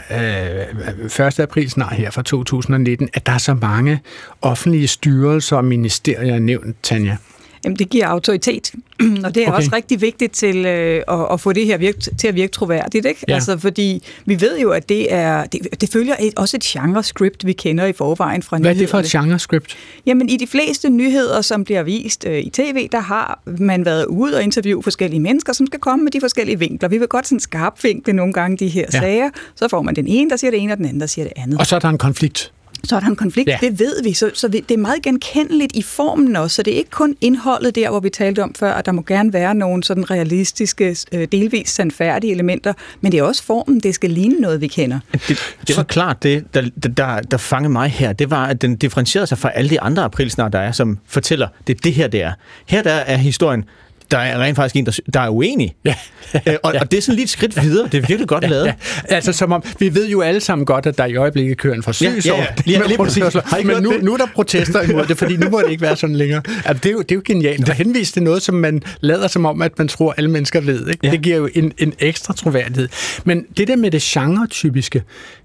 øh, 1.21 1.27
1. 1.27 1.41
april 1.41 1.71
snart 1.71 1.93
her 1.93 2.11
fra 2.11 2.23
2019, 2.23 3.09
at 3.15 3.27
der 3.27 3.33
er 3.33 3.39
så 3.39 3.55
mange 3.55 4.01
offentlige 4.43 4.89
styrelser 4.89 5.57
og 5.57 5.65
ministerier 5.65 6.39
nævnt, 6.39 6.77
Tanja? 6.83 7.17
Jamen, 7.65 7.77
det 7.77 7.89
giver 7.91 8.07
autoritet, 8.07 8.73
og 9.25 9.35
det 9.35 9.43
er 9.43 9.49
Okay. 9.49 9.57
også 9.57 9.71
rigtig 9.73 10.01
vigtigt 10.01 10.33
til 10.33 10.57
øh, 10.67 11.03
at, 11.09 11.27
at 11.33 11.41
få 11.41 11.53
det 11.53 11.67
her 11.67 11.77
virke, 11.79 11.99
til 12.01 12.29
at 12.29 12.35
virke 12.35 12.53
troværdigt, 12.53 13.07
ikke? 13.07 13.25
Ja. 13.29 13.35
Altså, 13.35 13.59
fordi 13.59 14.03
vi 14.25 14.41
ved 14.41 14.59
jo, 14.61 14.71
at 14.71 14.89
det 14.89 15.13
er 15.15 15.45
det, 15.45 15.81
det 15.81 15.89
følger 15.93 16.15
et, 16.21 16.33
også 16.37 16.57
et 16.57 16.63
genre-script, 16.63 17.47
vi 17.47 17.53
kender 17.53 17.87
i 17.87 17.93
forvejen 17.93 18.43
fra 18.43 18.59
Hvad 18.59 18.71
er 18.71 18.75
det 18.75 18.89
for 18.89 18.99
et 18.99 19.05
nyhederne. 19.05 19.29
genre-script? 19.29 19.77
Jamen, 20.07 20.29
i 20.29 20.37
de 20.37 20.47
fleste 20.47 20.89
nyheder, 20.91 21.41
som 21.41 21.65
bliver 21.65 21.83
vist 21.83 22.25
øh, 22.29 22.39
i 22.39 22.51
tv, 22.51 22.89
der 22.93 23.01
har 23.01 23.41
man 23.59 23.85
været 23.85 24.05
ude 24.07 24.37
og 24.37 24.43
interviewe 24.43 24.83
forskellige 24.83 25.21
mennesker, 25.21 25.53
som 25.53 25.67
skal 25.67 25.81
komme 25.81 26.05
med 26.05 26.13
de 26.13 26.21
forskellige 26.21 26.59
vinkler. 26.59 26.89
Vi 26.89 26.99
vil 26.99 27.09
godt 27.09 27.27
sådan 27.27 27.41
skarp 27.41 27.85
vinkle 27.85 28.13
nogle 28.13 28.33
gange 28.33 28.57
de 28.57 28.69
her 28.69 28.85
ja. 28.93 29.01
sager. 29.01 29.31
Så 29.55 29.69
får 29.69 29.83
man 29.83 29.97
den 29.97 30.07
ene, 30.07 30.31
der 30.31 30.37
siger 30.37 30.51
det 30.51 30.61
ene, 30.61 30.73
og 30.73 30.77
den 30.79 30.87
anden, 30.87 31.01
der 31.01 31.07
siger 31.07 31.25
det 31.25 31.33
andet. 31.37 31.59
Og 31.59 31.67
så 31.67 31.75
er 31.77 31.81
der 31.81 31.89
en 31.89 31.99
konflikt. 31.99 32.53
Så 32.85 32.97
er 32.97 33.01
der 33.01 33.07
en 33.07 33.17
konflikt. 33.17 33.49
Ja. 33.49 33.59
Det 33.61 33.79
ved 33.79 34.03
vi, 34.03 34.13
så, 34.13 34.31
så 34.35 34.49
det 34.49 34.71
er 34.71 34.77
meget 34.77 35.03
genkendeligt 35.03 35.77
i 35.77 35.83
formen 35.83 36.37
også, 36.37 36.57
så 36.57 36.63
det 36.63 36.73
er 36.73 36.79
ikke 36.79 36.91
kun 36.91 37.17
indholdet 37.21 37.75
der, 37.75 37.91
hvor 37.91 38.01
vi 38.01 38.11
talte 38.11 38.43
om 38.43 38.55
før, 38.55 38.73
at 38.73 38.87
der 38.87 38.93
må 38.93 39.03
gerne 39.03 39.33
være 39.33 39.55
nogle 39.55 39.85
sådan 39.85 40.11
realistiske, 40.11 40.97
øh, 41.13 41.29
delvis 41.33 41.69
sandfærdige 41.69 42.33
elementer, 42.33 42.73
men 43.01 43.13
det 43.13 43.19
er 43.19 43.23
også 43.23 43.43
formen, 43.43 43.81
det 43.81 43.95
skal 43.95 44.11
ligne 44.11 44.41
noget, 44.41 44.61
vi 44.61 44.67
kender. 44.67 44.99
Det, 45.29 45.39
det 45.69 45.77
var 45.77 45.83
klart 45.83 46.23
det, 46.23 46.55
der, 46.55 46.63
der, 46.97 47.21
der 47.21 47.37
fangede 47.37 47.73
mig 47.73 47.91
her. 47.91 48.13
Det 48.13 48.31
var, 48.31 48.47
at 48.47 48.63
den 48.63 48.77
differentierede 48.77 49.27
sig 49.27 49.39
fra 49.39 49.51
alle 49.55 49.71
de 49.71 49.81
andre 49.81 50.03
aprilsnar, 50.03 50.49
der 50.49 50.59
er, 50.59 50.73
som 50.73 50.99
fortæller, 51.07 51.49
det 51.67 51.77
er 51.77 51.81
det 51.85 51.95
her, 51.95 52.09
det 52.09 52.23
er. 52.23 52.33
Her 52.67 52.83
der 52.83 52.93
er 52.93 53.17
historien, 53.17 53.65
der 54.13 54.19
er 54.19 54.39
rent 54.43 54.57
faktisk 54.57 54.77
en, 54.77 54.87
der, 54.87 54.99
der 55.15 55.21
er 55.21 55.29
uenig. 55.29 55.75
Ja. 55.85 55.95
Øh, 56.47 56.55
og, 56.63 56.75
og 56.81 56.91
det 56.91 56.97
er 56.99 57.03
sådan 57.03 57.15
lige 57.15 57.25
et 57.25 57.31
skridt 57.31 57.63
videre. 57.63 57.89
Det 57.93 57.95
er 58.03 58.07
virkelig 58.07 58.29
godt 58.29 58.49
lavet. 58.51 58.67
Ja, 58.67 58.75
altså 59.09 59.33
som 59.33 59.53
om, 59.53 59.63
vi 59.79 59.95
ved 59.95 60.09
jo 60.09 60.21
alle 60.21 60.41
sammen 60.41 60.65
godt, 60.67 60.87
at 60.87 60.99
der 60.99 61.05
i 61.07 61.17
øjeblikket 61.17 61.59
kører 61.59 61.75
en 61.75 61.83
forsøgsår. 61.83 62.35
Ja, 62.35 62.41
ja, 62.41 62.47
ja. 62.67 62.79
Lige- 62.79 62.87
lige 62.89 62.97
præcis. 62.99 63.23
Har 63.45 63.57
I 63.57 63.65
Men 63.65 63.83
nu, 63.83 63.93
nu 64.03 64.13
er 64.13 64.17
der 64.17 64.27
protester 64.35 64.83
imod 64.83 65.07
det, 65.07 65.19
fordi 65.19 65.37
nu 65.37 65.49
må 65.51 65.61
det 65.61 65.71
ikke 65.71 65.81
være 65.83 65.97
sådan 65.97 66.17
længere. 66.17 66.43
Altså, 66.65 66.75
det, 66.83 66.87
er 66.87 66.93
jo, 66.93 67.03
det 67.03 67.11
er 67.13 67.15
jo 67.17 67.23
genialt. 67.25 67.69
At 67.69 67.77
henvise 67.77 68.13
til 68.13 68.23
noget, 68.23 68.43
som 68.43 68.55
man 68.55 68.83
lader 69.01 69.29
som 69.29 69.47
om, 69.47 69.63
at 69.63 69.79
man 69.79 69.89
tror, 69.89 70.15
alle 70.17 70.31
mennesker 70.31 70.61
ved. 70.61 70.89
Ikke? 70.89 71.07
Ja. 71.07 71.11
Det 71.11 71.23
giver 71.23 71.37
jo 71.37 71.49
en, 71.55 71.73
en 71.79 71.93
ekstra 71.99 72.35
troværdighed. 72.35 72.89
Men 73.25 73.45
det 73.57 73.69
der 73.69 73.77
med 73.77 73.91
det 73.91 74.03
genre-typiske, 74.03 75.03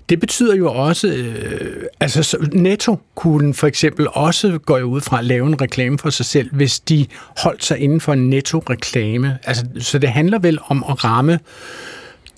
det 0.10 0.20
betyder 0.20 0.56
jo 0.56 0.74
også, 0.74 1.08
øh, 1.08 1.84
altså 2.00 2.38
Netto 2.54 3.00
kunne 3.16 3.54
for 3.54 3.68
eksempel 3.68 4.08
også, 4.12 4.60
går 4.66 4.80
ud 4.80 5.02
fra, 5.02 5.20
at 5.20 5.26
lave 5.26 5.48
en 5.48 5.62
reklame 5.62 6.00
for 6.00 6.10
sig 6.10 6.26
selv, 6.26 6.56
hvis 6.56 6.80
de 6.80 7.06
holdt 7.38 7.64
sig 7.64 7.78
inden 7.80 8.02
for 8.02 8.14
en 8.14 8.30
netto-reklame. 8.30 9.38
Altså, 9.44 9.66
så 9.80 10.00
det 10.00 10.10
handler 10.10 10.40
vel 10.40 10.60
om 10.68 10.86
at 10.90 11.04
ramme 11.04 11.40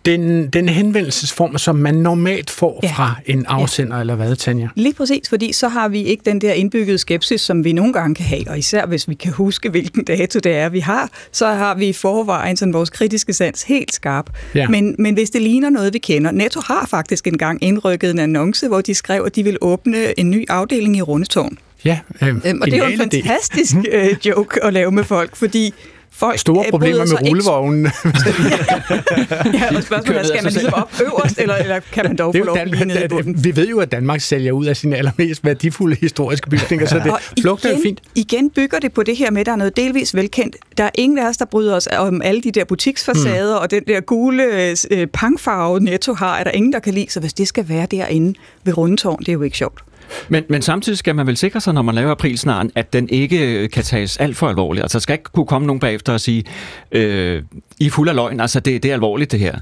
den, 0.06 0.48
den 0.48 0.70
henvendelsesform, 0.70 1.58
som 1.58 1.76
man 1.76 1.96
normalt 1.96 2.50
får 2.50 2.80
Ja. 2.84 2.92
fra 2.92 3.16
en 3.26 3.46
afsender, 3.46 3.96
ja. 3.96 4.02
eller 4.02 4.16
hvad, 4.16 4.36
Tanja? 4.36 4.68
Lige 4.76 4.94
præcis, 4.94 5.30
fordi 5.30 5.54
så 5.54 5.68
har 5.68 5.88
vi 5.88 6.04
ikke 6.04 6.24
den 6.26 6.42
der 6.42 6.54
indbyggede 6.54 6.98
skepsis, 6.98 7.42
som 7.42 7.64
vi 7.64 7.72
nogle 7.74 7.94
gange 7.94 8.16
kan 8.16 8.26
have, 8.26 8.50
og 8.50 8.58
især 8.60 8.86
hvis 8.86 9.10
vi 9.10 9.14
kan 9.14 9.32
huske, 9.32 9.70
hvilken 9.70 10.04
dato 10.04 10.40
det 10.40 10.52
er, 10.52 10.70
vi 10.70 10.80
har, 10.80 11.10
så 11.32 11.48
har 11.48 11.76
vi 11.76 11.88
i 11.88 11.94
forvejen 11.94 12.58
sådan 12.58 12.74
vores 12.74 12.90
kritiske 12.90 13.34
sans 13.34 13.64
helt 13.64 13.94
skarp. 13.94 14.30
Ja. 14.56 14.68
Men, 14.68 14.96
men 15.00 15.14
hvis 15.14 15.30
det 15.30 15.42
ligner 15.42 15.70
noget, 15.70 15.94
vi 15.94 16.00
kender, 16.00 16.32
Netto 16.32 16.62
har 16.66 16.88
faktisk 16.90 17.28
engang 17.28 17.64
indrykket 17.64 18.12
en 18.12 18.20
annonce, 18.20 18.68
hvor 18.68 18.82
de 18.82 18.94
skrev, 18.94 19.24
at 19.26 19.36
de 19.36 19.44
vil 19.44 19.58
åbne 19.62 20.20
en 20.20 20.30
ny 20.32 20.46
afdeling 20.50 20.98
i 20.98 21.02
Rundetårn. 21.02 21.58
Ja, 21.86 22.00
øh, 22.22 22.28
Øhm, 22.46 22.62
og 22.62 22.68
det 22.68 22.74
er 22.74 22.78
jo 22.78 22.84
en 22.92 22.98
fantastisk 23.00 23.76
øh, 23.92 24.08
joke 24.26 24.64
at 24.64 24.74
lave 24.74 24.92
med 24.92 25.04
folk, 25.04 25.36
fordi 25.36 25.74
folk 26.12 26.40
Store 26.40 26.66
problemer 26.70 27.06
med 27.06 27.30
rullevognen. 27.30 27.84
Ja, 29.60 29.78
og 29.78 29.84
spørgsmålet 29.84 30.22
er, 30.22 30.24
skal 30.24 30.44
man 30.44 30.54
ligesom 30.54 30.74
op 30.74 30.92
øverst, 31.02 31.40
eller, 31.40 31.56
eller 31.56 31.80
kan 31.92 32.06
man 32.06 32.16
dog 32.16 32.34
Det 32.34 32.40
få 32.40 32.44
er 32.44 32.46
lov 32.46 32.58
at 32.58 32.72
blive 32.72 32.86
nede 32.86 33.06
i 33.06 33.08
bunden? 33.08 33.44
vi 33.46 33.56
ved 33.56 33.68
jo, 33.68 33.80
at 33.80 33.92
Danmark 33.92 34.22
sælger 34.22 34.52
ud 34.52 34.66
af 34.66 34.78
sine 34.78 34.96
allermest 34.96 35.46
værdifulde 35.46 35.96
historiske 36.02 36.50
bygninger, 36.50 36.86
så 36.86 37.00
det 37.00 37.12
Og 37.12 37.20
flugter 37.42 37.70
igen, 37.70 37.82
fint. 37.82 38.02
igen 38.16 38.50
bygger 38.50 38.80
det 38.80 38.94
på 38.94 39.04
det 39.04 39.18
her 39.18 39.32
med, 39.32 39.40
at 39.40 39.46
der 39.46 39.52
er 39.52 39.56
noget 39.56 39.78
delvis 39.78 40.16
velkendt. 40.16 40.56
Der 40.78 40.84
er 40.84 40.90
ingen 40.96 41.20
af 41.20 41.30
os, 41.30 41.38
der 41.38 41.46
bryder 41.46 41.76
os 41.76 41.88
om 41.98 42.22
alle 42.22 42.42
de 42.42 42.52
der 42.52 42.64
butiksfacader, 42.64 43.56
mm. 43.56 43.62
og 43.62 43.72
den 43.72 43.84
der 43.88 44.00
gule 44.00 44.44
øh, 44.92 45.08
pangfarve 45.08 45.80
Netto 45.80 46.14
har, 46.14 46.38
er 46.38 46.44
der 46.44 46.52
ingen, 46.52 46.74
der 46.74 46.80
kan 46.80 46.94
lide. 46.94 47.06
Så 47.10 47.20
hvis 47.20 47.34
det 47.34 47.48
skal 47.48 47.70
være 47.70 47.88
derinde 47.92 48.40
ved 48.64 48.78
Rundetårn, 48.78 49.20
det 49.20 49.30
er 49.30 49.34
jo 49.34 49.42
ikke 49.42 49.58
sjovt. 49.58 49.84
Men, 50.30 50.44
men 50.50 50.62
samtidig 50.62 50.98
skal 50.98 51.16
man 51.16 51.28
vel 51.28 51.38
sikre 51.38 51.62
sig, 51.62 51.74
når 51.74 51.82
man 51.82 51.96
laver 51.96 52.12
aprilsnaren, 52.12 52.72
at 52.76 52.94
den 52.94 53.10
ikke 53.10 53.54
øh, 53.54 53.70
kan 53.70 53.84
tages 53.84 54.18
alt 54.18 54.38
for 54.38 54.50
alvorligt. 54.50 54.84
Altså, 54.84 54.98
der 54.98 55.02
skal 55.02 55.14
ikke 55.14 55.24
kunne 55.24 55.46
komme 55.46 55.68
nogen 55.68 55.80
bagefter 55.80 56.14
og 56.14 56.22
sige, 56.22 56.44
øh, 56.92 57.44
I 57.80 57.86
er 57.86 57.92
fuld 57.92 58.10
af 58.10 58.16
løgn, 58.16 58.40
altså 58.40 58.60
det, 58.60 58.84
det 58.84 58.90
er 58.90 58.94
alvorligt 58.94 59.32
det 59.32 59.40
her. 59.40 59.60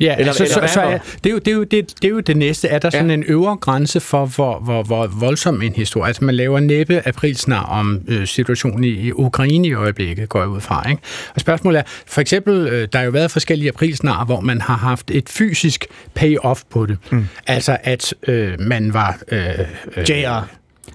Ja, 0.00 0.04
Eller- 0.04 0.18
eller, 0.18 0.32
så, 0.32 0.44
eller 0.44 0.66
så, 0.66 0.74
så 0.74 0.80
er 0.80 0.98
det, 1.24 1.26
er 1.26 1.30
jo, 1.30 1.38
det, 1.38 1.48
er 1.48 1.52
jo, 1.54 1.62
det, 1.64 1.72
det 2.02 2.04
er 2.04 2.08
jo 2.08 2.20
det 2.20 2.36
næste. 2.36 2.68
Er 2.68 2.78
der 2.78 2.90
sådan 2.90 3.08
Ja. 3.10 3.14
en 3.14 3.24
øvre 3.26 3.56
grænse 3.56 4.00
for, 4.00 4.26
hvor, 4.26 4.58
hvor, 4.58 4.82
hvor 4.82 5.06
voldsom 5.06 5.62
en 5.62 5.72
historie? 5.72 6.06
Altså, 6.08 6.24
man 6.24 6.34
laver 6.34 6.60
næppe 6.60 7.08
aprilsnar 7.08 7.62
om 7.64 8.00
øh, 8.08 8.26
situationen 8.26 8.84
i, 8.84 8.88
i 8.88 9.12
Ukraine 9.12 9.68
i 9.68 9.72
øjeblikket, 9.74 10.28
går 10.28 10.40
jeg 10.40 10.48
ud 10.48 10.60
fra. 10.60 10.90
Ikke? 10.90 11.02
Og 11.34 11.40
spørgsmålet 11.40 11.78
er, 11.78 11.82
for 12.06 12.20
eksempel, 12.20 12.54
øh, 12.68 12.88
der 12.92 12.98
har 12.98 13.04
jo 13.04 13.10
været 13.10 13.30
forskellige 13.30 13.68
aprilsnar, 13.68 14.24
hvor 14.24 14.40
man 14.40 14.60
har 14.60 14.76
haft 14.76 15.10
et 15.10 15.28
fysisk 15.28 15.86
payoff 16.14 16.62
på 16.70 16.86
det. 16.86 16.98
Mm. 17.10 17.26
Altså, 17.46 17.76
at 17.82 18.14
øh, 18.28 18.60
man 18.60 18.94
var... 18.94 19.18
Øh, 19.32 19.40
øh, 19.96 20.10
JR. 20.10 20.48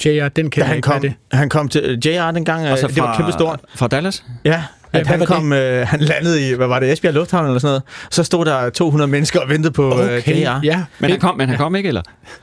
JR, 0.05 0.27
den 0.27 0.45
Da 0.45 0.49
kan 0.49 0.59
jeg 0.63 0.67
han 0.67 0.81
kom, 0.81 1.01
det? 1.01 1.13
han 1.31 1.49
kom 1.49 1.69
til 1.69 1.99
JR 2.05 2.31
dengang, 2.31 2.71
Og 2.71 2.77
så 2.77 2.87
øh, 2.87 2.93
det 2.95 3.03
var 3.03 3.17
kæmpestort. 3.17 3.59
Fra 3.75 3.87
Dallas? 3.87 4.23
Ja, 4.45 4.63
at 4.93 5.07
han, 5.07 5.25
kom, 5.25 5.53
øh, 5.53 5.87
han 5.87 5.99
landede 5.99 6.49
i, 6.49 6.53
hvad 6.53 6.67
var 6.67 6.79
det, 6.79 6.91
Esbjerg 6.91 7.13
Lufthavn 7.13 7.45
eller 7.45 7.59
sådan 7.59 7.69
noget. 7.69 7.83
Så 8.11 8.23
stod 8.23 8.45
der 8.45 8.69
200 8.69 9.11
mennesker 9.11 9.39
og 9.39 9.49
ventede 9.49 9.73
på 9.73 9.91
okay. 9.93 10.17
Okay, 10.17 10.41
JR. 10.41 10.59
ja. 10.63 10.83
Men 10.99 11.09
han 11.11 11.19
kom, 11.19 11.37
men 11.37 11.49
han 11.49 11.57
kom 11.57 11.75
ikke, 11.75 11.87
eller? 11.87 12.01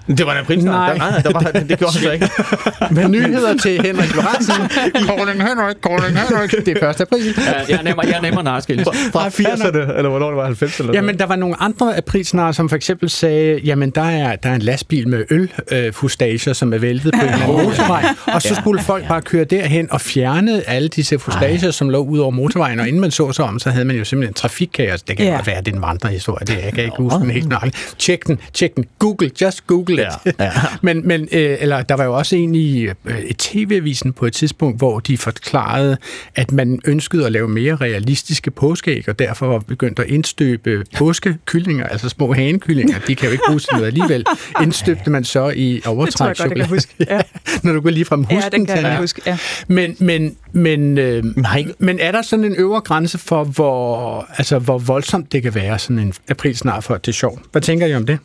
Det 0.08 0.26
var 0.26 0.32
en 0.32 0.38
aprilsnar. 0.38 0.72
Nej. 0.72 0.98
Nej, 0.98 1.10
nej, 1.10 1.20
der 1.20 1.32
var, 1.32 1.40
det 1.68 1.78
gjorde 1.78 1.92
han 1.92 2.02
så 2.02 2.10
ikke. 2.10 2.30
Med 3.00 3.08
nyheder 3.08 3.56
til 3.56 3.82
Henrik 3.82 4.14
Lorentzen. 4.14 4.54
Calling 5.08 5.48
Henrik, 5.48 5.76
calling 5.86 6.18
Henrik. 6.18 6.50
Det 6.66 6.82
er 6.82 6.90
1. 6.90 7.00
april. 7.00 7.34
Ja, 7.38 7.52
jeg 7.68 7.78
er 7.78 7.82
nemmere, 7.82 8.06
jeg 8.06 8.16
er 8.16 8.20
nemmere 8.20 8.44
narskildes. 8.44 8.88
Fra 9.12 9.28
80'erne, 9.28 9.96
eller 9.96 10.08
hvornår 10.08 10.28
det 10.28 10.36
var, 10.36 10.48
90'erne 10.48 10.80
eller 10.80 10.94
Jamen, 10.94 11.18
der 11.18 11.26
var 11.26 11.36
nogle 11.36 11.62
andre 11.62 11.96
aprilsnare, 11.96 12.54
som 12.54 12.68
for 12.68 12.76
eksempel 12.76 13.10
sagde, 13.10 13.60
jamen, 13.64 13.90
der 13.90 14.02
er, 14.02 14.36
der 14.36 14.50
er 14.50 14.54
en 14.54 14.62
lastbil 14.62 15.08
med 15.08 15.24
ølfustager, 15.30 16.52
som 16.52 16.72
er 16.72 16.78
væltet 16.78 17.14
på 17.14 17.26
en 17.26 17.46
motorvej, 17.46 18.04
og 18.26 18.42
så 18.42 18.54
skulle 18.54 18.82
folk 18.82 19.08
bare 19.08 19.22
køre 19.22 19.44
derhen 19.44 19.92
og 19.92 20.00
fjerne 20.00 20.68
alle 20.68 20.88
disse 20.88 21.18
fustager, 21.18 21.70
som 21.70 21.90
lå 21.90 21.98
ud 21.98 22.18
over 22.18 22.30
motorvejen, 22.38 22.80
og 22.80 22.88
inden 22.88 23.00
man 23.00 23.10
så 23.10 23.32
sig 23.32 23.44
om, 23.44 23.58
så 23.58 23.70
havde 23.70 23.84
man 23.84 23.96
jo 23.96 24.04
simpelthen 24.04 24.34
trafikkaos. 24.34 25.02
Det 25.02 25.16
kan 25.16 25.26
Ja. 25.26 25.32
godt 25.34 25.46
være, 25.46 25.56
at 25.56 25.66
det 25.66 25.72
er 25.72 25.76
en 25.76 25.82
vandrehistorie, 25.82 26.46
det 26.46 26.54
er, 26.58 26.64
jeg 26.64 26.72
kan 26.72 26.84
ikke 26.84 26.96
huske 26.98 27.18
den 27.18 27.30
helt 27.30 27.48
nøjagtigt. 27.48 27.94
Tjek 27.98 28.26
den, 28.26 28.38
tjek 28.54 28.76
den, 28.76 28.84
google, 28.98 29.30
just 29.40 29.66
google 29.66 29.94
it. 29.94 30.00
Ja, 30.26 30.32
ja. 30.44 30.50
men, 30.82 31.08
men 31.08 31.28
øh, 31.32 31.56
eller, 31.60 31.82
der 31.82 31.94
var 31.94 32.04
jo 32.04 32.16
også 32.16 32.36
en 32.36 32.54
i 32.54 32.80
øh, 32.82 32.92
et 33.24 33.36
tv-avisen 33.38 34.12
på 34.12 34.26
et 34.26 34.32
tidspunkt, 34.32 34.78
hvor 34.78 35.00
de 35.00 35.18
forklarede, 35.18 35.96
at 36.34 36.52
man 36.52 36.80
ønskede 36.84 37.26
at 37.26 37.32
lave 37.32 37.48
mere 37.48 37.76
realistiske 37.76 38.50
påskeæg, 38.50 39.08
og 39.08 39.18
derfor 39.18 39.46
var 39.46 39.58
begyndt 39.58 39.98
at 39.98 40.06
indstøbe 40.06 40.84
påskekyllinger, 40.96 41.86
altså 41.86 42.08
små 42.08 42.32
hanekyllinger. 42.32 42.98
De 43.06 43.14
kan 43.14 43.26
jo 43.26 43.32
ikke 43.32 43.44
bruges 43.48 43.64
til 43.64 43.72
noget 43.74 43.86
alligevel. 43.86 44.24
Indstøbte 44.62 45.10
man 45.10 45.24
så 45.24 45.48
i 45.48 45.74
Det 45.74 45.82
tror 45.84 46.26
jeg 46.26 46.36
godt, 46.36 46.38
jeg 46.40 46.56
kan 46.56 46.66
huske. 46.66 46.94
Ja, 47.10 47.20
Når 47.62 47.72
du 47.72 47.80
går 47.80 47.90
lige 47.90 48.04
frem 48.04 48.26
ja 48.30 48.42
den 48.52 48.66
kan 48.66 48.76
jeg 48.82 48.96
huske. 48.98 49.22
Ja. 49.26 49.38
men, 49.68 49.96
men, 49.98 50.36
men, 50.52 50.98
øh, 50.98 51.24
men 51.78 51.98
er 52.00 52.12
der 52.12 52.22
sådan 52.28 52.44
en 52.44 52.54
øvre 52.58 52.80
grænse 52.80 53.18
for, 53.18 53.44
hvor, 53.44 54.26
altså, 54.38 54.58
hvor 54.58 54.78
voldsomt 54.78 55.32
det 55.32 55.42
kan 55.42 55.54
være, 55.54 55.78
sådan 55.78 55.98
en 55.98 56.12
aprilsnar 56.28 56.80
for 56.80 56.96
det 56.96 57.08
er 57.08 57.12
sjovt? 57.12 57.40
Hvad 57.52 57.62
tænker 57.62 57.86
I 57.86 57.94
om 57.94 58.06
det? 58.06 58.18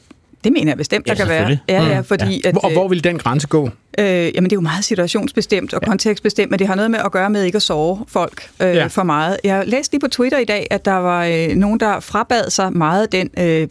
Det 0.43 0.53
mener 0.53 0.71
jeg 0.71 0.77
bestemt, 0.77 1.07
der 1.07 1.13
Ja, 1.13 1.17
kan 1.17 1.27
være. 1.29 1.57
Ja, 1.69 1.83
ja, 1.83 1.99
fordi 1.99 2.41
at, 2.47 2.57
Og 2.57 2.71
hvor 2.71 2.87
vil 2.87 3.03
den 3.03 3.17
grænse 3.17 3.47
gå? 3.47 3.69
Øh, 3.99 4.05
jamen, 4.05 4.43
det 4.43 4.51
er 4.51 4.55
jo 4.55 4.61
meget 4.61 4.85
situationsbestemt 4.85 5.73
og 5.73 5.79
ja. 5.83 5.87
kontekstbestemt, 5.89 6.51
men 6.51 6.59
det 6.59 6.67
har 6.67 6.75
noget 6.75 6.91
med 6.91 6.99
at 7.05 7.11
gøre 7.11 7.29
med 7.29 7.43
ikke 7.43 7.55
at 7.55 7.61
sove 7.61 8.05
folk 8.07 8.49
øh, 8.61 8.67
Ja. 8.67 8.73
ja. 8.73 8.87
for 8.87 9.03
meget. 9.03 9.37
Jeg 9.43 9.63
læste 9.67 9.93
lige 9.93 9.99
på 9.99 10.07
Twitter 10.07 10.37
i 10.37 10.45
dag, 10.45 10.67
at 10.71 10.85
der 10.85 10.93
var 10.93 11.25
øh, 11.25 11.47
nogen, 11.55 11.79
der 11.79 11.99
frabad 11.99 12.49
sig 12.49 12.73
meget 12.73 13.11
den 13.11 13.29
øh, 13.39 13.67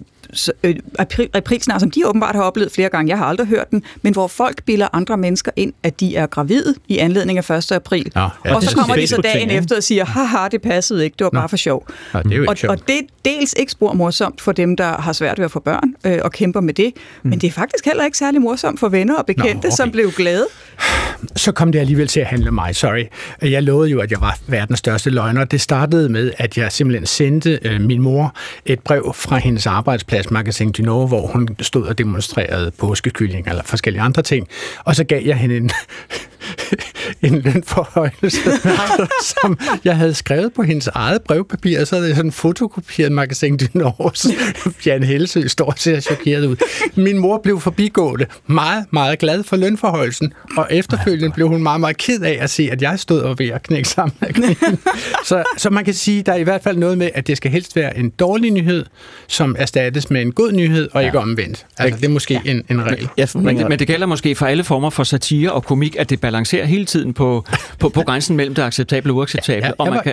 øh, 0.63 0.77
aprilsnar, 1.35 1.79
som 1.79 1.91
de 1.91 2.09
åbenbart 2.09 2.35
har 2.35 2.43
oplevet 2.43 2.73
flere 2.73 2.89
gange. 2.89 3.11
Jeg 3.11 3.19
har 3.19 3.25
aldrig 3.25 3.47
hørt 3.47 3.71
den, 3.71 3.83
men 4.03 4.13
hvor 4.13 4.27
folk 4.27 4.65
bilder 4.65 4.89
andre 4.93 5.17
mennesker 5.17 5.51
ind, 5.57 5.73
at 5.83 6.01
de 6.01 6.17
er 6.17 6.27
gravide 6.27 6.75
i 6.89 6.99
anledning 6.99 7.39
af 7.39 7.51
1. 7.51 7.73
april. 7.73 8.13
Ja, 8.17 8.29
ja, 8.45 8.55
og 8.55 8.63
så 8.63 8.77
kommer 8.77 8.97
de 8.97 9.07
så 9.07 9.17
dagen 9.17 9.51
ikke? 9.51 9.55
efter 9.55 9.77
og 9.77 9.83
siger, 9.83 10.05
haha, 10.05 10.49
det 10.49 10.63
passede 10.63 11.05
ikke, 11.05 11.15
det 11.19 11.25
var 11.25 11.31
bare 11.31 11.49
for 11.49 11.57
sjov. 11.57 11.87
Nå, 12.15 12.21
det 12.23 12.33
er 12.33 12.37
jo 12.37 12.47
og, 12.49 12.57
og 12.69 12.89
det 12.89 12.97
er 12.97 13.03
dels 13.25 13.55
ikke 13.59 13.73
spor 13.73 13.93
morsomt 13.93 14.41
for 14.41 14.53
dem, 14.53 14.77
der 14.77 15.01
har 15.01 15.13
svært 15.13 15.39
ved 15.39 15.45
at 15.45 15.51
få 15.51 15.61
børn 15.61 15.95
øh, 16.07 16.19
og 16.23 16.33
kæmper 16.33 16.61
med 16.61 16.75
det, 16.75 16.93
mm. 17.23 17.31
men 17.31 17.41
det 17.41 17.47
er 17.47 17.53
faktisk 17.53 17.85
heller 17.85 18.05
ikke 18.05 18.19
særlig 18.19 18.41
morsomt 18.41 18.81
for 18.81 18.89
venner 18.89 19.17
og 19.17 19.27
bekendte, 19.27 19.67
okay. 19.67 19.77
som 19.77 19.91
blev 19.91 20.11
glade. 20.17 20.47
så 21.37 21.53
kom 21.53 21.73
det 21.73 21.79
alligevel 21.79 22.09
til 22.09 22.21
at 22.21 22.27
handle 22.27 22.49
om 22.49 22.55
mig, 22.55 22.77
sorry. 22.77 23.05
Jeg 23.43 23.63
lovede 23.63 23.91
jo, 23.91 24.01
at 24.01 24.11
jeg 24.11 24.21
var 24.21 24.39
verdens 24.47 24.79
største 24.79 25.11
løgner. 25.11 25.45
Det 25.45 25.61
startede 25.61 26.09
med, 26.09 26.33
at 26.39 26.59
jeg 26.59 26.73
simpelthen 26.73 27.07
sendte 27.07 27.59
øh, 27.63 27.81
min 27.81 28.01
mor 28.01 28.35
et 28.67 28.81
brev 28.81 29.15
fra 29.15 29.37
hendes 29.37 29.67
arbejdsplads, 29.67 30.12
Magasin 30.31 30.73
du 30.73 30.83
Nord, 30.83 31.09
hvor 31.09 31.27
hun 31.27 31.49
stod 31.61 31.87
og 31.87 31.99
demonstrerede 31.99 32.71
påskekylling 32.71 33.49
eller 33.49 33.63
forskellige 33.65 34.03
andre 34.03 34.23
ting. 34.23 34.49
Og 34.85 34.97
så 34.97 35.05
gav 35.05 35.23
jeg 35.25 35.37
hende 35.37 35.57
en, 35.57 35.71
en 37.23 37.41
lønforhøjelse, 37.41 38.51
som 39.41 39.59
jeg 39.85 39.97
havde 39.97 40.15
skrevet 40.15 40.53
på 40.53 40.63
hendes 40.63 40.87
eget 40.87 41.23
brevpapir, 41.23 41.81
og 41.81 41.87
så 41.87 41.95
havde 41.97 42.09
jeg 42.09 42.17
sådan 42.17 42.33
fotokopieret 42.33 43.13
Magasin 43.13 43.57
du 43.57 43.67
Nords 43.73 44.27
Jan 44.87 45.03
Helsø 45.03 45.47
står 45.47 45.67
og 45.67 45.79
ser 45.79 46.01
chokeret 46.01 46.47
ud. 46.47 46.57
Min 46.95 47.19
mor 47.19 47.41
blev 47.43 47.61
forbigående, 47.61 48.27
meget, 48.47 48.87
meget 48.91 49.19
glad 49.19 49.45
for 49.45 49.57
lønforhøjelsen, 49.57 50.33
og 50.57 50.69
efterfølgende 50.71 51.35
blev 51.35 51.49
hun 51.49 51.63
meget, 51.63 51.81
meget 51.81 51.97
ked 51.97 52.21
af 52.21 52.39
at 52.41 52.51
se, 52.51 52.69
at 52.73 52.83
jeg 52.83 52.99
stod 52.99 53.21
og 53.21 53.39
ved 53.39 53.49
at 53.49 53.63
knække 53.63 53.89
sammen 53.89 54.17
så, 55.25 55.43
så 55.57 55.71
man 55.71 55.85
kan 55.85 55.95
sige, 55.95 56.23
der 56.23 56.33
er 56.33 56.37
i 56.37 56.43
hvert 56.43 56.63
fald 56.63 56.77
noget 56.77 56.99
med, 56.99 57.11
at 57.15 57.27
det 57.27 57.37
skal 57.37 57.51
helst 57.51 57.77
være 57.77 57.99
en 57.99 58.11
dårlig 58.11 58.51
nyhed, 58.51 58.85
som 59.27 59.57
erstattes 59.59 60.11
med 60.11 60.23
en 60.23 60.33
god 60.33 60.53
nyhed, 60.53 60.89
og 60.93 61.05
ikke 61.05 61.19
omvendt. 61.19 61.67
Altså, 61.79 62.01
det 62.01 62.07
er 62.07 62.11
måske 62.11 62.41
en, 62.45 62.63
en 62.71 62.87
regel. 62.87 63.09
Jeg 63.17 63.29
Men, 63.35 63.69
men 63.69 63.79
det 63.79 63.87
gælder 63.87 64.07
måske 64.07 64.35
for 64.35 64.47
alle 64.47 64.65
former 64.65 64.91
for 64.91 65.05
satire 65.05 65.53
og 65.53 65.65
komik, 65.65 65.97
at 65.99 66.11
det 66.11 66.21
balancerer 66.33 66.67
hele 66.67 66.85
tiden 66.85 67.15
på, 67.15 67.45
på, 67.79 67.89
på 67.89 68.03
grænsen 68.03 68.37
mellem 68.37 68.55
det 68.55 68.63
acceptable 68.63 69.13
og 69.13 69.17
uacceptable. 69.17 69.67
Ja, 69.67 69.73
og 69.79 69.87
jeg, 69.87 69.93
man 69.93 70.01
var, 70.05 70.13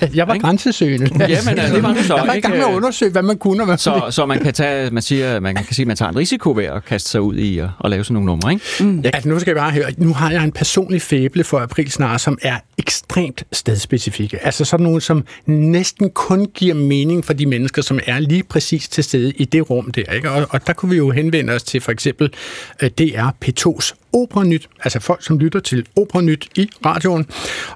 kan, 0.00 0.10
jeg 0.18 0.28
var 0.28 0.38
grænsesøgende. 0.38 1.26
Ja, 1.28 1.38
men 1.44 1.58
øh, 1.58 1.70
det 1.70 1.82
var 1.82 1.94
du 1.94 2.02
så. 2.02 2.16
Jeg 2.16 2.26
var 2.26 2.34
i 2.34 2.40
gang 2.40 2.56
med 2.56 2.64
at 2.64 2.72
undersøge, 2.72 3.12
hvad 3.12 3.22
man 3.22 3.38
kunne. 3.38 3.62
Og 3.62 3.66
hvad 3.66 3.78
så, 3.78 4.06
så 4.10 4.26
man 4.26 4.38
kan 4.38 4.54
tage, 4.54 4.90
man 4.90 5.02
siger, 5.02 5.40
man 5.40 5.54
kan 5.54 5.74
sige, 5.74 5.84
at 5.84 5.86
man 5.86 5.96
tager 5.96 6.10
en 6.10 6.16
risiko 6.16 6.52
ved 6.52 6.64
at 6.64 6.84
kaste 6.84 7.10
sig 7.10 7.20
ud 7.20 7.36
i 7.36 7.58
at, 7.58 7.68
at 7.84 7.90
lave 7.90 8.04
sådan 8.04 8.14
nogle 8.14 8.26
numre, 8.26 8.52
ikke? 8.52 8.64
Mm. 8.80 9.00
Ja, 9.00 9.10
altså, 9.14 9.28
nu 9.28 9.38
skal 9.38 9.50
jeg 9.50 9.56
bare 9.56 9.72
høre, 9.72 9.92
nu 9.98 10.14
har 10.14 10.30
jeg 10.30 10.44
en 10.44 10.52
personlig 10.52 11.02
fæble 11.02 11.44
for 11.44 11.58
april 11.58 11.90
snart, 11.90 12.20
som 12.20 12.38
er 12.42 12.56
ekstremt 12.78 13.44
stedspecifikke. 13.52 14.46
Altså 14.46 14.64
sådan 14.64 14.84
nogle, 14.84 15.00
som 15.00 15.24
næsten 15.46 16.10
kun 16.10 16.46
giver 16.54 16.74
mening 16.74 17.24
for 17.24 17.32
de 17.32 17.46
mennesker, 17.46 17.82
som 17.82 18.00
er 18.06 18.18
lige 18.18 18.42
præcis 18.42 18.88
til 18.88 19.04
stede 19.04 19.30
i 19.30 19.44
det 19.44 19.70
rum 19.70 19.90
der. 19.90 20.12
Ikke? 20.12 20.30
Og, 20.30 20.46
og 20.50 20.66
der 20.66 20.72
kunne 20.72 20.90
vi 20.90 20.96
jo 20.96 21.10
henvende 21.10 21.52
os 21.52 21.62
til 21.62 21.80
for 21.80 21.92
eksempel 21.92 22.30
uh, 22.82 22.88
DR 22.88 23.28
P2's 23.44 23.92
Operanyt, 24.16 24.68
altså 24.84 25.00
folk, 25.00 25.24
som 25.24 25.38
lytter 25.38 25.60
til 25.60 25.86
Operanyt 25.96 26.48
i 26.56 26.70
radioen. 26.86 27.26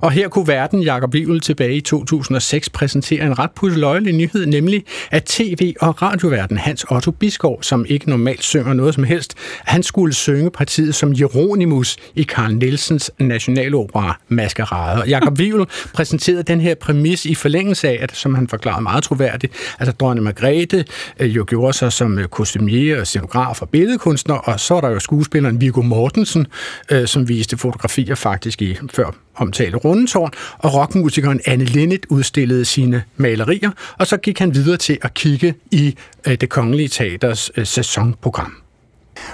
Og 0.00 0.11
her 0.11 0.29
kunne 0.29 0.48
verden 0.48 0.83
Jakob 0.83 1.14
Wivel 1.14 1.40
tilbage 1.40 1.74
i 1.74 1.81
2006 1.81 2.68
præsentere 2.70 3.26
en 3.26 3.38
ret 3.38 3.50
pusseløjelig 3.50 4.12
nyhed, 4.12 4.46
nemlig 4.46 4.85
at 5.11 5.24
tv- 5.24 5.74
og 5.81 6.03
radioverden 6.03 6.59
Hans 6.59 6.87
Otto 6.90 7.11
Biskov, 7.11 7.62
som 7.62 7.87
ikke 7.88 8.11
normalt 8.11 8.42
synger 8.42 8.72
noget 8.72 8.94
som 8.94 9.05
helst, 9.05 9.35
han 9.64 9.83
skulle 9.83 10.14
synge 10.14 10.50
partiet 10.50 10.94
som 10.94 11.12
Jeronimus 11.20 11.96
i 12.14 12.24
Carl 12.24 12.55
Nielsens 12.55 13.11
nationalopera 13.18 14.20
Maskerade. 14.29 15.03
Og 15.03 15.09
Jakob 15.09 15.38
Wivel 15.40 15.66
præsenterede 15.94 16.42
den 16.42 16.61
her 16.61 16.74
præmis 16.74 17.26
i 17.26 17.35
forlængelse 17.35 17.88
af, 17.88 17.98
at, 18.00 18.16
som 18.16 18.35
han 18.35 18.48
forklarede 18.48 18.83
meget 18.83 19.05
troværdigt, 19.05 19.53
altså 19.79 19.92
dronning 19.92 20.24
Margrethe 20.24 20.85
øh, 21.20 21.37
jo 21.37 21.44
gjorde 21.48 21.72
sig 21.72 21.92
som 21.92 22.18
øh, 22.18 22.29
kostumier, 22.29 23.05
scenograf 23.05 23.62
og 23.62 23.68
billedkunstner, 23.68 24.35
og 24.35 24.61
så 24.61 24.74
er 24.74 24.81
der 24.81 24.88
jo 24.90 24.98
skuespilleren 24.98 25.61
Viggo 25.61 25.83
Mortensen, 26.36 26.46
øh, 26.90 27.08
som 27.08 27.28
viste 27.28 27.56
fotografier 27.56 28.14
faktisk 28.14 28.62
i 28.62 28.76
før 28.94 29.10
omtalte 29.36 29.78
Rundetårn, 29.78 30.30
og 30.58 30.74
rockmusikeren 30.74 31.40
Anne 31.46 31.64
Linnet 31.64 32.06
udstillede 32.08 32.64
sine 32.64 33.02
malerier, 33.16 33.70
og 33.98 34.06
så 34.06 34.16
gik 34.16 34.38
han 34.38 34.54
videre 34.54 34.76
til 34.76 34.98
at 35.02 35.14
kigge 35.14 35.54
i 35.70 35.96
øh, 36.26 36.34
det 36.40 36.48
kongelige 36.48 36.88
teaters 36.88 37.50
øh, 37.56 37.66
sæsonprogram. 37.66 38.56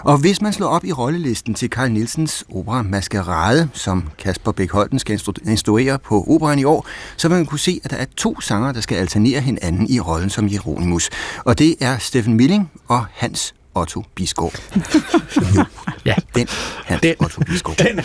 Og 0.01 0.19
hvis 0.19 0.43
man 0.43 0.53
slår 0.53 0.67
op 0.67 0.85
i 0.85 0.93
rollelisten 0.93 1.55
til 1.55 1.69
Carl 1.69 1.91
Nielsens 1.91 2.45
opera 2.55 2.83
Maskerade, 2.83 3.69
som 3.73 4.09
Kasper 4.19 4.53
Bæk 4.53 4.71
Holten 4.71 4.99
skal 4.99 5.21
instruere 5.47 5.99
på 5.99 6.25
operan 6.29 6.59
i 6.59 6.65
år, 6.65 6.87
så 7.17 7.29
vil 7.29 7.37
man 7.37 7.47
kunne 7.47 7.59
se, 7.59 7.81
at 7.85 7.91
der 7.91 7.97
er 7.97 8.07
to 8.17 8.41
sanger, 8.41 8.73
der 8.73 8.81
skal 8.81 8.97
alternere 8.97 9.41
hinanden 9.41 9.87
i 9.91 10.01
rollen 10.01 10.31
som 10.31 10.49
Jeronimus. 10.53 11.11
Og 11.45 11.59
det 11.59 11.77
er 11.81 11.99
Steffen 11.99 12.35
Milling 12.35 12.71
og 12.89 13.05
Hans 13.13 13.55
Otto 13.77 14.05
Bisgaard. 14.15 14.61
den 16.37 16.49
Hans 16.85 17.03
den, 17.03 17.15
Otto 17.21 17.41
Bisgaard. 17.41 17.77
Den, 17.87 18.01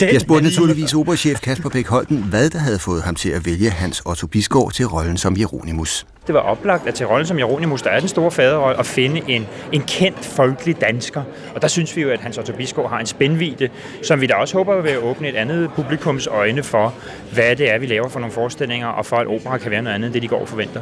den, 0.00 0.12
jeg 0.12 0.20
spurgte 0.20 0.44
naturligvis 0.44 0.94
operachef 0.94 1.40
Kasper 1.40 1.68
Bæk 1.68 1.86
Holten, 1.86 2.18
hvad 2.18 2.50
der 2.50 2.58
havde 2.58 2.78
fået 2.78 3.02
ham 3.02 3.14
til 3.14 3.30
at 3.30 3.46
vælge 3.46 3.70
Hans 3.70 4.02
Otto 4.06 4.26
Bisgaard 4.26 4.72
til 4.72 4.86
rollen 4.86 5.16
som 5.16 5.36
Jeronimus. 5.36 6.06
Det 6.26 6.34
var 6.34 6.40
oplagt, 6.40 6.86
at 6.86 6.94
til 6.94 7.06
rollen 7.06 7.26
som 7.26 7.38
Jeronimus, 7.38 7.82
der 7.82 7.90
er 7.90 8.00
den 8.00 8.08
store 8.08 8.30
faderrolle, 8.30 8.78
at 8.78 8.86
finde 8.86 9.22
en, 9.28 9.46
en 9.72 9.82
kendt 9.82 10.24
folkelig 10.24 10.80
dansker. 10.80 11.22
Og 11.54 11.62
der 11.62 11.68
synes 11.68 11.96
vi 11.96 12.02
jo, 12.02 12.10
at 12.10 12.20
Hans 12.20 12.38
Otto 12.38 12.52
Bisgaard 12.52 12.90
har 12.90 12.98
en 12.98 13.06
spændvide, 13.06 13.68
som 14.02 14.20
vi 14.20 14.26
da 14.26 14.34
også 14.34 14.56
håber 14.56 14.80
vil 14.80 14.98
åbne 14.98 15.28
et 15.28 15.36
andet 15.36 15.70
publikums 15.76 16.26
øjne 16.26 16.62
for, 16.62 16.94
hvad 17.32 17.56
det 17.56 17.74
er, 17.74 17.78
vi 17.78 17.86
laver 17.86 18.08
for 18.08 18.20
nogle 18.20 18.32
forestillinger, 18.32 18.86
og 18.86 19.06
for 19.06 19.16
at 19.16 19.26
opera 19.26 19.58
kan 19.58 19.70
være 19.70 19.82
noget 19.82 19.94
andet, 19.94 20.06
end 20.06 20.14
det 20.14 20.22
de 20.22 20.28
går 20.28 20.40
og 20.40 20.48
forventer. 20.48 20.80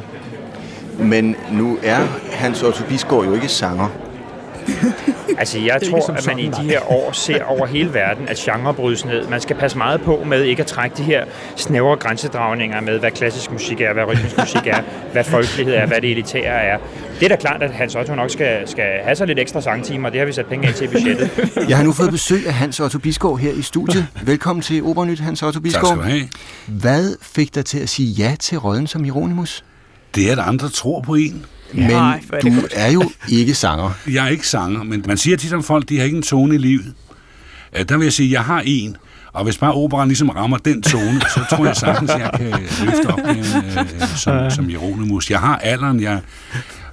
Men 0.99 1.35
nu 1.51 1.77
er 1.83 1.99
Hans 2.31 2.63
Otto 2.63 2.83
Bisgaard 2.89 3.25
jo 3.25 3.33
ikke 3.33 3.47
sanger. 3.47 4.10
altså, 5.41 5.59
jeg 5.59 5.81
tror, 5.89 6.11
at 6.11 6.27
man 6.27 6.39
i 6.39 6.47
de 6.47 6.63
her 6.63 6.91
år 6.91 7.11
ser 7.11 7.43
over 7.43 7.65
hele 7.65 7.93
verden, 7.93 8.27
at 8.27 8.37
genre 8.37 8.73
brydes 8.73 9.05
ned. 9.05 9.27
Man 9.27 9.41
skal 9.41 9.55
passe 9.55 9.77
meget 9.77 10.01
på 10.01 10.23
med 10.25 10.43
ikke 10.43 10.59
at 10.59 10.67
trække 10.67 10.97
de 10.97 11.03
her 11.03 11.25
snævre 11.55 11.95
grænsedragninger 11.95 12.81
med, 12.81 12.99
hvad 12.99 13.11
klassisk 13.11 13.51
musik 13.51 13.81
er, 13.81 13.93
hvad 13.93 14.03
rytmisk 14.03 14.37
musik 14.37 14.67
er, 14.67 14.81
hvad 15.13 15.23
folkelighed 15.23 15.73
er, 15.73 15.85
hvad 15.85 16.01
det 16.01 16.11
elitære 16.11 16.63
er. 16.63 16.77
Det 17.19 17.25
er 17.25 17.29
da 17.29 17.35
klart, 17.35 17.63
at 17.63 17.71
Hans 17.71 17.95
Otto 17.95 18.15
nok 18.15 18.29
skal, 18.29 18.67
skal 18.67 18.85
have 19.03 19.15
sig 19.15 19.27
lidt 19.27 19.39
ekstra 19.39 19.61
sangtimer, 19.61 20.09
det 20.09 20.19
har 20.19 20.25
vi 20.25 20.33
sat 20.33 20.45
penge 20.45 20.67
af 20.67 20.73
til 20.73 20.85
i 20.85 20.87
budgettet. 20.87 21.29
Jeg 21.69 21.77
har 21.77 21.83
nu 21.83 21.91
fået 21.91 22.11
besøg 22.11 22.47
af 22.47 22.53
Hans 22.53 22.79
Otto 22.79 22.99
Bisgaard 22.99 23.37
her 23.37 23.51
i 23.51 23.61
studiet. 23.61 24.07
Velkommen 24.23 24.63
til 24.63 24.83
Opernyt, 24.83 25.19
Hans 25.19 25.43
Otto 25.43 25.59
Bisgaard. 25.59 25.87
Tak 25.87 25.97
skal 25.97 26.11
du 26.13 26.17
have. 26.17 26.29
Hvad 26.67 27.15
fik 27.21 27.55
dig 27.55 27.65
til 27.65 27.79
at 27.79 27.89
sige 27.89 28.11
ja 28.11 28.35
til 28.39 28.57
rollen 28.57 28.87
som 28.87 29.03
Hieronymus? 29.03 29.63
Det 30.15 30.27
er, 30.27 30.31
at 30.31 30.39
andre 30.47 30.69
tror 30.69 31.01
på 31.01 31.15
en. 31.15 31.45
Men 31.73 31.87
Nej, 31.87 32.21
du 32.41 32.51
er 32.71 32.91
jo 32.91 33.11
ikke 33.29 33.53
sanger. 33.53 33.91
Jeg 34.13 34.25
er 34.25 34.29
ikke 34.29 34.47
sanger, 34.47 34.83
men 34.83 35.03
man 35.07 35.17
siger 35.17 35.37
tit 35.37 35.53
om 35.53 35.63
folk, 35.63 35.89
de 35.89 35.97
har 35.97 36.05
ikke 36.05 36.17
en 36.17 36.23
tone 36.23 36.55
i 36.55 36.57
livet. 36.57 36.93
Der 37.89 37.97
vil 37.97 38.05
jeg 38.05 38.13
sige, 38.13 38.27
at 38.27 38.31
jeg 38.31 38.43
har 38.43 38.63
en, 38.65 38.97
og 39.33 39.43
hvis 39.43 39.57
bare 39.57 39.73
operan 39.73 40.07
ligesom 40.07 40.29
rammer 40.29 40.57
den 40.57 40.81
tone, 40.81 41.21
så 41.21 41.45
tror 41.49 41.65
jeg 41.65 41.75
sagtens, 41.75 42.11
at 42.11 42.19
jeg 42.19 42.31
kan 42.37 42.49
løfte 42.85 43.07
opgaven 43.07 43.37
øh, 43.39 44.07
som, 44.15 44.51
som 44.51 44.69
Jeronimus. 44.69 45.31
Jeg 45.31 45.39
har 45.39 45.57
alderen, 45.57 46.01
jeg, 46.01 46.19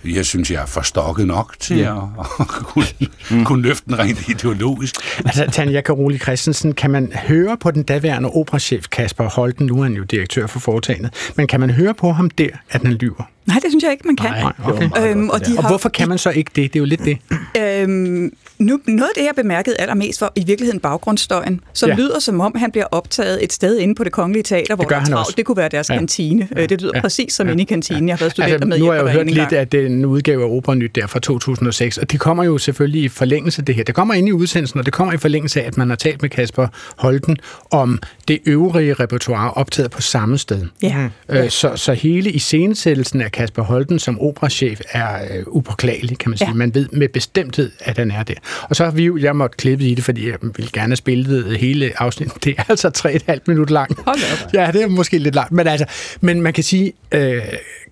jeg 0.04 0.26
synes, 0.26 0.50
jeg 0.50 0.62
er 0.62 0.66
forstokket 0.66 1.26
nok 1.26 1.56
til 1.60 1.76
ja. 1.76 1.96
at, 1.96 2.26
at 2.40 2.48
kunne, 2.48 2.84
mm. 3.30 3.44
kunne 3.44 3.62
løfte 3.62 3.84
den 3.86 3.98
rent 3.98 4.28
ideologisk. 4.28 4.94
Altså, 5.18 5.46
Tanja 5.52 5.80
Karoli 5.80 6.18
Christensen, 6.18 6.72
kan 6.72 6.90
man 6.90 7.12
høre 7.12 7.56
på 7.56 7.70
den 7.70 7.82
daværende 7.82 8.28
operachef 8.28 8.84
Kasper 8.88 9.24
Holten, 9.24 9.66
nu 9.66 9.78
er 9.78 9.82
han 9.82 9.94
jo 9.94 10.02
direktør 10.02 10.46
for 10.46 10.58
foretagendet, 10.58 11.32
men 11.36 11.46
kan 11.46 11.60
man 11.60 11.70
høre 11.70 11.94
på 11.94 12.12
ham 12.12 12.30
der, 12.30 12.50
at 12.70 12.82
han 12.82 12.92
lyver? 12.92 13.30
Nej, 13.48 13.58
det 13.62 13.70
synes 13.70 13.84
jeg 13.84 13.92
ikke, 13.92 14.06
man 14.06 14.16
kan. 14.16 14.30
Nej, 14.30 14.52
okay. 14.64 15.10
øhm, 15.10 15.28
og, 15.30 15.46
de 15.46 15.54
og 15.56 15.62
har, 15.62 15.68
hvorfor 15.68 15.88
kan 15.88 16.08
man 16.08 16.18
så 16.18 16.30
ikke 16.30 16.50
det? 16.56 16.72
Det 16.72 16.76
er 16.76 16.80
jo 16.80 16.84
lidt 16.84 17.04
det. 17.04 17.18
Øhm, 17.58 18.32
nu, 18.58 18.80
noget 18.86 19.08
af 19.08 19.14
det, 19.16 19.22
jeg 19.22 19.32
bemærkede 19.36 19.76
allermest 19.80 20.18
for 20.18 20.32
i 20.36 20.44
virkeligheden 20.44 20.80
baggrundsstøjen, 20.80 21.60
som 21.72 21.88
ja. 21.88 21.94
lyder 21.94 22.18
som 22.18 22.40
om, 22.40 22.54
han 22.56 22.70
bliver 22.70 22.86
optaget 22.90 23.44
et 23.44 23.52
sted 23.52 23.78
inde 23.78 23.94
på 23.94 24.04
det 24.04 24.12
kongelige 24.12 24.42
teater, 24.42 24.74
hvor 24.74 24.84
det, 24.84 24.88
gør 24.88 24.98
han 24.98 25.14
også. 25.14 25.34
det 25.36 25.44
kunne 25.44 25.56
være 25.56 25.68
deres 25.68 25.90
ja. 25.90 25.94
kantine. 25.94 26.48
Ja. 26.56 26.66
Det 26.66 26.82
lyder 26.82 26.92
ja. 26.94 27.00
præcis 27.00 27.32
som 27.32 27.46
ja. 27.46 27.52
inde 27.52 27.62
i 27.62 27.66
kantinen. 27.66 28.08
Jeg 28.08 28.14
har 28.14 28.18
været 28.18 28.32
studenter 28.32 28.54
altså, 28.54 28.68
med 28.68 28.78
Nu 28.78 28.86
har 28.86 28.94
jeg 28.94 29.02
jo 29.02 29.08
hørt 29.08 29.30
lidt 29.30 29.52
af 29.52 29.68
den 29.68 30.04
udgave 30.04 30.44
af 30.44 30.48
Operanyt 30.48 30.94
der 30.94 31.06
fra 31.06 31.20
2006, 31.20 31.98
og 31.98 32.12
det 32.12 32.20
kommer 32.20 32.44
jo 32.44 32.58
selvfølgelig 32.58 33.02
i 33.02 33.08
forlængelse 33.08 33.60
af 33.62 33.64
det 33.64 33.74
her. 33.74 33.84
Det 33.84 33.94
kommer 33.94 34.14
ind 34.14 34.28
i 34.28 34.32
udsendelsen, 34.32 34.78
og 34.78 34.86
det 34.86 34.94
kommer 34.94 35.14
i 35.14 35.16
forlængelse 35.16 35.62
af, 35.62 35.66
at 35.66 35.76
man 35.76 35.88
har 35.88 35.96
talt 35.96 36.22
med 36.22 36.30
Kasper 36.30 36.68
Holten 36.96 37.36
om 37.70 37.98
det 38.28 38.38
øvrige 38.46 38.94
repertoire 38.94 39.50
optaget 39.50 39.90
på 39.90 40.02
samme 40.02 40.38
sted. 40.38 40.66
Ja. 40.82 41.08
Øh, 41.28 41.50
så, 41.50 41.72
så 41.76 41.92
hele 41.92 42.30
iscenesættelsen 42.30 43.20
af 43.20 43.32
Kasper 43.38 43.62
Holten 43.62 43.98
som 43.98 44.20
operachef 44.20 44.80
er 44.92 45.36
øh, 45.36 45.44
upåklagelig, 45.46 46.18
kan 46.18 46.30
man 46.30 46.38
sige. 46.38 46.48
Ja. 46.48 46.54
Man 46.54 46.74
ved 46.74 46.88
med 46.92 47.08
bestemthed, 47.08 47.72
at 47.80 47.98
han 47.98 48.10
er 48.10 48.22
der. 48.22 48.34
Og 48.62 48.76
så 48.76 48.84
har 48.84 48.90
vi 48.90 49.04
jo, 49.04 49.16
jeg 49.16 49.36
måtte 49.36 49.56
klippe 49.56 49.84
i 49.84 49.94
det, 49.94 50.04
fordi 50.04 50.28
jeg 50.28 50.38
ville 50.42 50.70
gerne 50.72 50.88
have 50.88 50.96
spillet 50.96 51.58
hele 51.58 51.92
afsnittet. 51.96 52.36
Det 52.44 52.54
er 52.58 52.64
altså 52.68 52.90
3,5 53.28 53.38
minutter 53.46 53.74
langt. 53.74 54.00
Hold 54.06 54.18
op. 54.32 54.54
Ja, 54.54 54.70
det 54.72 54.82
er 54.82 54.88
måske 54.88 55.18
lidt 55.18 55.34
langt. 55.34 55.52
Men, 55.52 55.66
altså, 55.66 55.86
men 56.20 56.42
man 56.42 56.52
kan 56.52 56.64
sige, 56.64 56.92
øh, 57.12 57.42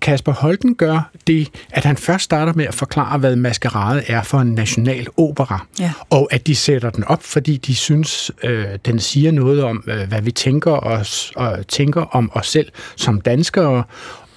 Kasper 0.01 0.31
Holten 0.31 0.75
gør 0.75 1.09
det, 1.27 1.49
at 1.69 1.85
han 1.85 1.97
først 1.97 2.23
starter 2.23 2.53
med 2.53 2.65
at 2.65 2.73
forklare, 2.73 3.17
hvad 3.17 3.35
maskerade 3.35 4.03
er 4.07 4.23
for 4.23 4.39
en 4.39 4.53
national 4.53 5.07
opera. 5.17 5.65
Ja. 5.79 5.91
Og 6.09 6.27
at 6.31 6.47
de 6.47 6.55
sætter 6.55 6.89
den 6.89 7.03
op, 7.03 7.23
fordi 7.23 7.57
de 7.57 7.75
synes, 7.75 8.31
øh, 8.43 8.65
den 8.85 8.99
siger 8.99 9.31
noget 9.31 9.63
om, 9.63 9.83
øh, 9.87 10.07
hvad 10.07 10.21
vi 10.21 10.31
tænker, 10.31 10.71
os, 10.71 11.31
og 11.35 11.67
tænker 11.67 12.01
om 12.01 12.31
os 12.33 12.47
selv 12.47 12.71
som 12.95 13.21
danskere, 13.21 13.83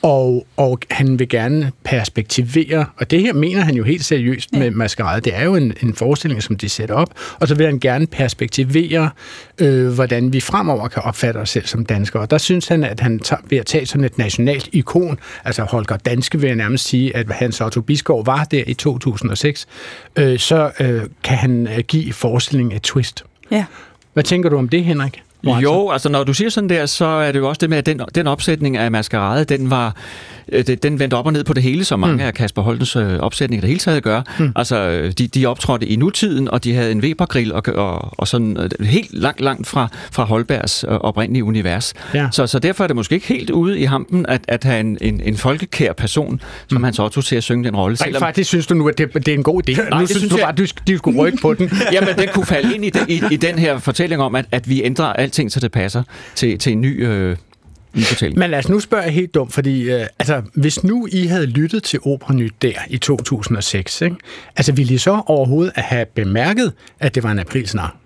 og, 0.03 0.47
og 0.57 0.79
han 0.91 1.19
vil 1.19 1.29
gerne 1.29 1.73
perspektivere, 1.85 2.87
og 2.97 3.11
det 3.11 3.21
her 3.21 3.33
mener 3.33 3.61
han 3.61 3.75
jo 3.75 3.85
helt 3.85 4.05
seriøst 4.05 4.49
ja. 4.53 4.59
med 4.59 4.71
maskerade. 4.71 5.21
Det 5.21 5.35
er 5.35 5.45
jo 5.45 5.55
en, 5.55 5.73
en 5.83 5.95
forestilling, 5.95 6.43
som 6.43 6.57
de 6.57 6.69
sætter 6.69 6.95
op, 6.95 7.09
og 7.41 7.49
så 7.49 7.55
vil 7.55 7.67
han 7.67 7.81
gerne 7.81 8.07
perspektivere, 8.07 9.11
øh, 9.59 9.89
hvordan 9.89 10.33
vi 10.33 10.41
fremover 10.41 10.89
kan 10.89 11.03
opfatte 11.03 11.39
os 11.39 11.51
selv 11.51 11.67
som 11.67 11.85
danskere. 11.85 12.23
Og 12.23 12.31
der 12.31 12.39
synes 12.39 12.69
han, 12.69 12.85
at 12.85 13.01
han 13.01 13.19
tager, 13.19 13.43
ved 13.49 13.59
at 13.59 13.67
tage 13.67 13.87
sådan 13.87 14.05
et 14.05 14.19
nationalt 14.19 14.69
ikon, 14.73 15.19
altså 15.45 15.63
Holger 15.63 15.97
Danske 15.97 16.41
vil 16.41 16.47
jeg 16.49 16.57
nærmest 16.57 16.89
sige, 16.89 17.17
at 17.17 17.31
Hans 17.31 17.61
Otto 17.61 17.81
Biskov 17.81 18.27
var 18.27 18.45
der 18.45 18.63
i 18.67 18.75
2006, 18.75 19.67
øh, 20.17 20.39
så 20.39 20.71
øh, 20.81 21.03
kan 21.25 21.37
han 21.37 21.67
øh, 21.67 21.79
give 21.79 22.13
forestillingen 22.13 22.77
et 22.77 22.83
twist. 22.83 23.25
Ja. 23.51 23.65
Hvad 24.13 24.25
tænker 24.25 24.49
du 24.49 24.57
om 24.57 24.69
det, 24.69 24.85
Henrik? 24.85 25.23
Jo, 25.45 25.91
altså 25.91 26.09
når 26.09 26.25
du 26.25 26.35
siger 26.35 26.51
sådan 26.51 26.69
der, 26.69 26.87
så 26.87 27.05
er 27.05 27.33
det 27.33 27.39
jo 27.39 27.49
også 27.49 27.59
det 27.59 27.71
med, 27.71 27.79
at 27.79 27.87
den, 27.87 28.01
den 28.15 28.27
opsætning 28.27 28.77
af 28.77 28.91
maskerade, 28.91 29.45
den 29.45 29.71
var 29.71 29.97
Øh, 30.53 30.65
den 30.83 30.99
vendte 30.99 31.15
op 31.15 31.27
og 31.27 31.33
ned 31.33 31.45
på 31.45 31.53
det 31.53 31.63
hele, 31.63 31.85
som 31.85 32.01
mange 32.01 32.15
mm. 32.15 32.21
af 32.21 32.35
Kasper 32.35 32.63
Holtens 32.63 32.97
øh, 32.97 33.19
opsætninger 33.19 33.61
det 33.61 33.69
hele 33.69 33.81
taget 33.81 34.03
gør. 34.03 34.23
Mm. 34.39 34.53
Altså, 34.57 34.77
øh, 34.77 35.13
de, 35.13 35.27
de 35.27 35.47
optrådte 35.47 35.87
i 35.87 35.97
nutiden, 35.97 36.51
og 36.51 36.65
de 36.65 36.75
havde 36.75 36.93
en 36.93 37.01
Weber-grill, 37.01 37.53
og, 37.53 37.63
og, 37.75 38.19
og 38.19 38.29
sådan 38.29 38.71
helt 38.81 39.15
langt, 39.15 39.41
langt 39.41 39.67
fra, 39.67 39.89
fra 40.13 40.25
Holbergs 40.25 40.85
oprindelige 40.85 41.45
univers. 41.45 41.95
Ja. 42.15 42.29
Så, 42.33 42.47
så 42.47 42.59
derfor 42.59 42.85
er 42.85 42.87
det 42.87 42.97
måske 42.97 43.15
ikke 43.15 43.27
helt 43.27 43.51
ude 43.51 43.79
i 43.79 43.85
hampen, 43.85 44.27
at, 44.29 44.41
at 44.49 44.65
have 44.65 44.81
en, 44.81 44.99
en, 45.01 45.21
en 45.25 45.37
folkekær 45.37 45.93
person, 45.93 46.41
som 46.69 46.79
mm. 46.79 46.85
Hans 46.85 46.99
Otto 46.99 47.23
til 47.23 47.37
at 47.37 47.43
synge 47.43 47.65
den 47.65 47.77
rolle. 47.77 47.97
Nej, 48.01 48.07
selvom... 48.07 48.21
faktisk 48.21 48.49
synes 48.49 48.67
du 48.67 48.75
nu, 48.75 48.89
at 48.89 48.99
det, 48.99 49.15
det 49.15 49.29
er 49.29 49.35
en 49.35 49.43
god 49.43 49.69
idé. 49.69 49.91
Nej, 49.91 50.01
nu 50.01 50.07
synes, 50.07 50.11
synes 50.11 50.31
du 50.33 50.37
jeg... 50.37 50.45
bare, 50.45 50.65
at 50.67 50.87
de 50.87 50.99
skulle 50.99 51.19
rykke 51.19 51.39
på 51.43 51.55
den. 51.55 51.71
Jamen, 51.93 52.17
den 52.19 52.29
kunne 52.35 52.47
falde 52.47 52.75
ind 52.75 52.85
i, 52.85 52.91
den, 52.91 53.03
i, 53.09 53.23
i 53.31 53.37
den 53.37 53.59
her 53.59 53.79
fortælling 53.79 54.23
om, 54.23 54.35
at, 54.35 54.45
at 54.53 54.69
vi 54.69 54.83
ændrer 54.85 55.13
alting, 55.31 55.53
så 55.53 55.61
det 55.61 55.73
passer 55.73 56.03
til, 56.35 56.59
til 56.59 56.73
en 56.73 56.81
ny... 56.81 57.07
Øh, 57.07 57.37
men 58.37 58.51
lad 58.51 58.59
os 58.59 58.69
nu 58.69 58.81
spørge 58.81 59.03
jeg 59.03 59.13
helt 59.13 59.35
dumt, 59.35 59.53
fordi 59.53 59.91
øh, 59.91 60.07
altså, 60.19 60.43
hvis 60.55 60.85
nu 60.85 61.09
I 61.13 61.27
havde 61.27 61.47
lyttet 61.47 61.83
til 61.83 62.01
Operanyt 62.03 62.63
der 62.63 62.73
i 62.89 62.99
2006, 62.99 64.03
ikke? 64.03 64.17
altså 64.57 64.73
ville 64.73 64.95
I 64.95 64.99
så 64.99 65.23
overhovedet 65.27 65.73
have 65.77 66.07
bemærket, 66.07 66.73
at 67.01 67.15
det 67.15 67.23
var 67.23 67.33
en 67.33 67.39
aprilsnar? 67.39 67.97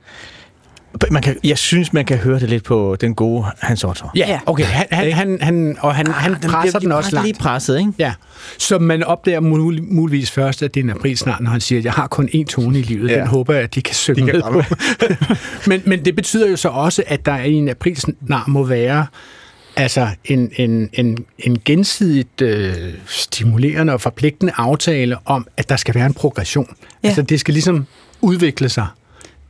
Man 1.10 1.22
kan, 1.22 1.36
jeg 1.44 1.58
synes, 1.58 1.92
man 1.92 2.04
kan 2.04 2.18
høre 2.18 2.40
det 2.40 2.48
lidt 2.48 2.64
på 2.64 2.96
den 3.00 3.14
gode 3.14 3.44
Hans 3.58 3.84
Otto. 3.84 4.06
Ja, 4.16 4.40
okay. 4.46 4.64
Han, 4.64 4.86
han, 4.90 5.12
han, 5.12 5.38
han, 5.40 5.76
og 5.80 5.94
han, 5.94 6.06
ah, 6.06 6.14
han 6.14 6.34
presser 6.34 6.78
bliver, 6.78 6.78
den 6.78 6.92
også 6.92 7.12
langt. 7.12 7.26
lige 7.26 7.38
presset, 7.38 7.78
ikke? 7.78 7.92
Ja. 7.98 8.12
Så 8.58 8.78
man 8.78 9.02
opdager 9.02 9.40
mul, 9.40 9.82
muligvis 9.82 10.30
først, 10.30 10.62
at 10.62 10.74
det 10.74 10.80
er 10.80 10.84
en 10.84 10.90
april 10.90 11.18
snart, 11.18 11.40
når 11.40 11.50
han 11.50 11.60
siger, 11.60 11.78
at 11.78 11.84
jeg 11.84 11.92
har 11.92 12.06
kun 12.06 12.28
én 12.34 12.44
tone 12.44 12.78
i 12.78 12.82
livet. 12.82 13.10
Ja. 13.10 13.18
Den 13.18 13.26
håber 13.26 13.54
jeg, 13.54 13.62
at 13.62 13.74
de 13.74 13.82
kan 13.82 13.94
synge 13.94 14.26
de 14.26 14.30
kan 14.30 14.52
med 14.52 14.62
på. 14.62 14.74
men, 15.70 15.82
men 15.86 16.04
det 16.04 16.16
betyder 16.16 16.48
jo 16.48 16.56
så 16.56 16.68
også, 16.68 17.02
at 17.06 17.26
der 17.26 17.36
i 17.36 17.52
en 17.52 17.68
april 17.68 17.96
snart 17.96 18.48
må 18.48 18.64
være 18.64 19.06
Altså 19.76 20.08
en, 20.24 20.50
en, 20.56 20.90
en, 20.92 21.24
en 21.38 21.58
gensidigt 21.64 22.40
øh, 22.40 22.74
stimulerende 23.06 23.92
og 23.92 24.00
forpligtende 24.00 24.52
aftale 24.56 25.16
om, 25.24 25.46
at 25.56 25.68
der 25.68 25.76
skal 25.76 25.94
være 25.94 26.06
en 26.06 26.14
progression. 26.14 26.76
Ja. 27.02 27.08
Altså 27.08 27.22
det 27.22 27.40
skal 27.40 27.54
ligesom 27.54 27.86
udvikle 28.20 28.68
sig. 28.68 28.86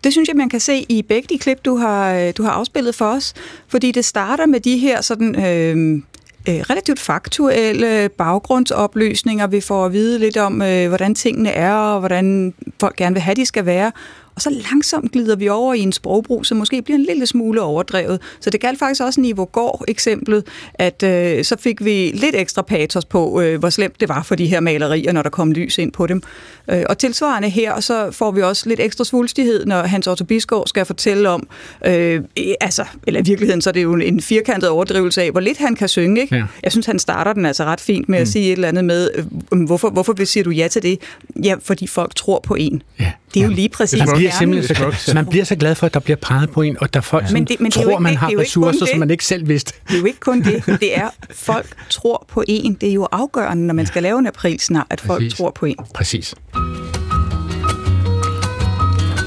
Det 0.04 0.12
synes 0.12 0.28
jeg, 0.28 0.36
man 0.36 0.48
kan 0.48 0.60
se 0.60 0.86
i 0.88 1.02
begge 1.02 1.26
de 1.34 1.38
klip, 1.38 1.64
du 1.64 1.76
har, 1.76 2.14
øh, 2.14 2.32
du 2.36 2.42
har 2.42 2.50
afspillet 2.50 2.94
for 2.94 3.04
os. 3.04 3.34
Fordi 3.68 3.92
det 3.92 4.04
starter 4.04 4.46
med 4.46 4.60
de 4.60 4.78
her 4.78 5.00
sådan, 5.00 5.34
øh, 5.34 6.02
øh, 6.48 6.60
relativt 6.70 7.00
faktuelle 7.00 8.08
baggrundsoplysninger. 8.08 9.46
Vi 9.46 9.60
får 9.60 9.86
at 9.86 9.92
vide 9.92 10.18
lidt 10.18 10.36
om, 10.36 10.62
øh, 10.62 10.88
hvordan 10.88 11.14
tingene 11.14 11.50
er, 11.50 11.74
og 11.74 11.98
hvordan 11.98 12.54
folk 12.80 12.96
gerne 12.96 13.14
vil 13.14 13.22
have, 13.22 13.34
de 13.34 13.46
skal 13.46 13.66
være. 13.66 13.92
Og 14.34 14.42
så 14.42 14.50
langsomt 14.70 15.12
glider 15.12 15.36
vi 15.36 15.48
over 15.48 15.74
i 15.74 15.80
en 15.80 15.92
sprogbrug, 15.92 16.46
som 16.46 16.56
måske 16.56 16.82
bliver 16.82 16.98
en 16.98 17.04
lille 17.04 17.26
smule 17.26 17.62
overdrevet. 17.62 18.20
Så 18.40 18.50
det 18.50 18.60
galt 18.60 18.78
faktisk 18.78 19.02
også 19.02 19.20
Niveau 19.20 19.44
Gård 19.44 19.84
eksemplet, 19.88 20.46
at 20.74 21.02
øh, 21.02 21.44
så 21.44 21.56
fik 21.58 21.84
vi 21.84 22.10
lidt 22.14 22.34
ekstra 22.34 22.62
patos 22.62 23.04
på, 23.04 23.40
øh, 23.40 23.58
hvor 23.58 23.70
slemt 23.70 24.00
det 24.00 24.08
var 24.08 24.22
for 24.22 24.34
de 24.34 24.46
her 24.46 24.60
malerier, 24.60 25.12
når 25.12 25.22
der 25.22 25.30
kom 25.30 25.52
lys 25.52 25.78
ind 25.78 25.92
på 25.92 26.06
dem. 26.06 26.22
Øh, 26.70 26.82
og 26.88 26.98
tilsvarende 26.98 27.48
her, 27.48 27.80
så 27.80 28.10
får 28.10 28.30
vi 28.30 28.42
også 28.42 28.68
lidt 28.68 28.80
ekstra 28.80 29.04
svulstighed, 29.04 29.66
når 29.66 29.82
Hans 29.82 30.06
Otto 30.06 30.24
Bisgaard 30.24 30.66
skal 30.66 30.84
fortælle 30.84 31.28
om, 31.28 31.48
øh, 31.86 32.22
altså, 32.60 32.84
eller 33.06 33.20
i 33.20 33.24
virkeligheden, 33.24 33.60
så 33.60 33.70
er 33.70 33.72
det 33.72 33.82
jo 33.82 33.94
en 33.94 34.20
firkantet 34.20 34.68
overdrivelse 34.70 35.22
af, 35.22 35.30
hvor 35.30 35.40
lidt 35.40 35.58
han 35.58 35.74
kan 35.74 35.88
synge. 35.88 36.20
Ikke? 36.20 36.36
Ja. 36.36 36.44
Jeg 36.62 36.72
synes, 36.72 36.86
han 36.86 36.98
starter 36.98 37.32
den 37.32 37.46
altså 37.46 37.64
ret 37.64 37.80
fint 37.80 38.08
med 38.08 38.18
mm. 38.18 38.22
at 38.22 38.28
sige 38.28 38.46
et 38.46 38.52
eller 38.52 38.68
andet 38.68 38.84
med, 38.84 39.10
øh, 39.52 39.60
hvorfor, 39.60 39.90
hvorfor 39.90 40.24
siger 40.24 40.44
du 40.44 40.50
ja 40.50 40.68
til 40.68 40.82
det? 40.82 40.98
Ja, 41.44 41.54
fordi 41.62 41.86
folk 41.86 42.14
tror 42.14 42.40
på 42.44 42.54
en. 42.54 42.82
Ja. 43.00 43.12
Det 43.34 43.40
er 43.40 43.44
jo 43.44 43.50
lige 43.50 43.68
præcis 43.68 43.98
man 43.98 44.16
bliver 44.16 44.30
simpelthen 44.38 44.76
så, 44.76 44.96
så 44.98 45.14
man 45.14 45.26
bliver 45.26 45.44
så 45.44 45.56
glad 45.56 45.74
for, 45.74 45.86
at 45.86 45.94
der 45.94 46.00
bliver 46.00 46.16
peget 46.16 46.50
på 46.50 46.62
en, 46.62 46.76
og 46.80 46.94
der 46.94 47.00
folk 47.00 47.26
ja. 47.28 47.32
men 47.32 47.44
det, 47.44 47.60
men 47.60 47.70
tror, 47.70 47.90
ikke, 47.90 48.02
man 48.02 48.16
har 48.16 48.30
ressourcer, 48.38 48.86
som 48.86 48.98
man 48.98 49.10
ikke 49.10 49.24
selv 49.24 49.48
vidste. 49.48 49.72
Det 49.88 49.94
er 49.94 49.98
jo 49.98 50.04
ikke 50.04 50.20
kun 50.20 50.42
det. 50.42 50.66
Det 50.80 50.98
er, 50.98 51.10
folk 51.30 51.66
tror 51.90 52.26
på 52.28 52.44
en. 52.48 52.74
Det 52.74 52.88
er 52.88 52.92
jo 52.92 53.08
afgørende, 53.12 53.66
når 53.66 53.74
man 53.74 53.86
skal 53.86 54.02
lave 54.02 54.18
en 54.18 54.26
april 54.26 54.60
snart, 54.60 54.86
at 54.90 55.00
folk 55.00 55.22
Præcis. 55.22 55.38
tror 55.38 55.50
på 55.50 55.66
en. 55.66 55.76
Præcis. 55.94 56.34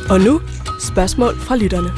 Og 0.09 0.21
nu 0.21 0.41
spørgsmål 0.79 1.37
fra 1.39 1.55
lytterne. 1.55 1.89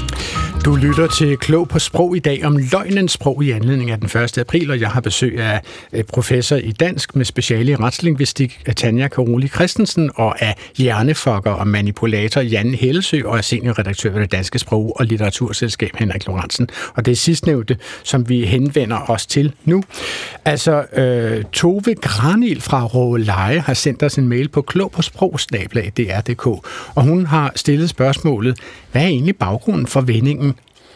Du 0.65 0.75
lytter 0.75 1.07
til 1.07 1.37
Klog 1.37 1.69
på 1.69 1.79
Sprog 1.79 2.15
i 2.15 2.19
dag 2.19 2.45
om 2.45 2.57
løgnens 2.71 3.11
sprog 3.11 3.43
i 3.43 3.51
anledning 3.51 3.91
af 3.91 3.99
den 3.99 4.21
1. 4.21 4.37
april, 4.37 4.71
og 4.71 4.79
jeg 4.79 4.89
har 4.89 5.01
besøg 5.01 5.39
af 5.39 5.61
professor 6.07 6.55
i 6.55 6.71
dansk 6.71 7.15
med 7.15 7.25
speciale 7.25 7.71
i 7.71 7.75
retslingvistik 7.75 8.61
Tanja 8.75 9.07
Karoli 9.07 9.47
Christensen 9.47 10.11
og 10.15 10.41
af 10.41 10.55
hjernefokker 10.77 11.51
og 11.51 11.67
manipulator 11.67 12.41
Jan 12.41 12.73
Hellesø 12.73 13.21
og 13.25 13.37
af 13.37 13.43
seniorredaktør 13.43 14.11
ved 14.11 14.21
det 14.21 14.31
Danske 14.31 14.59
Sprog- 14.59 14.99
og 14.99 15.05
Litteraturselskab 15.05 15.91
Henrik 15.95 16.27
Lorentzen. 16.27 16.69
Og 16.95 17.05
det 17.05 17.11
er 17.11 17.15
sidstnævnte, 17.15 17.77
som 18.03 18.29
vi 18.29 18.45
henvender 18.45 19.09
os 19.11 19.25
til 19.25 19.53
nu. 19.65 19.83
Altså, 20.45 20.85
øh, 20.93 21.43
Tove 21.53 21.95
Granil 21.95 22.61
fra 22.61 22.85
Råleje 22.85 23.59
har 23.59 23.73
sendt 23.73 24.03
os 24.03 24.15
en 24.15 24.27
mail 24.27 24.49
på 24.49 24.61
klog 24.61 24.91
på 24.91 25.01
sprogsnablag.dr.dk, 25.01 26.47
og 26.95 27.03
hun 27.03 27.25
har 27.25 27.51
stillet 27.55 27.89
spørgsmålet, 27.89 28.59
hvad 28.91 29.01
er 29.01 29.07
egentlig 29.07 29.35
baggrunden 29.35 29.87
for 29.87 30.01
vendingen 30.01 30.48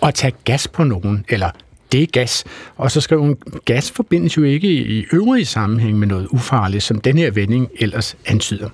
at 0.04 0.16
tage 0.16 0.34
gas 0.44 0.68
på 0.68 0.84
nogen, 0.84 1.26
eller 1.30 1.50
det 1.92 2.04
er 2.04 2.08
gas. 2.08 2.44
Og 2.76 2.92
så 2.92 3.02
skriver 3.02 3.22
hun, 3.22 3.38
gas 3.66 3.92
forbindes 3.92 4.38
jo 4.38 4.44
ikke 4.44 4.68
i 4.68 5.06
øvrige 5.14 5.46
sammenhæng 5.46 6.00
med 6.00 6.08
noget 6.08 6.28
ufarligt, 6.28 6.84
som 6.84 7.02
den 7.02 7.18
her 7.18 7.32
vending 7.32 7.70
ellers 7.80 8.18
antyder. 8.26 8.70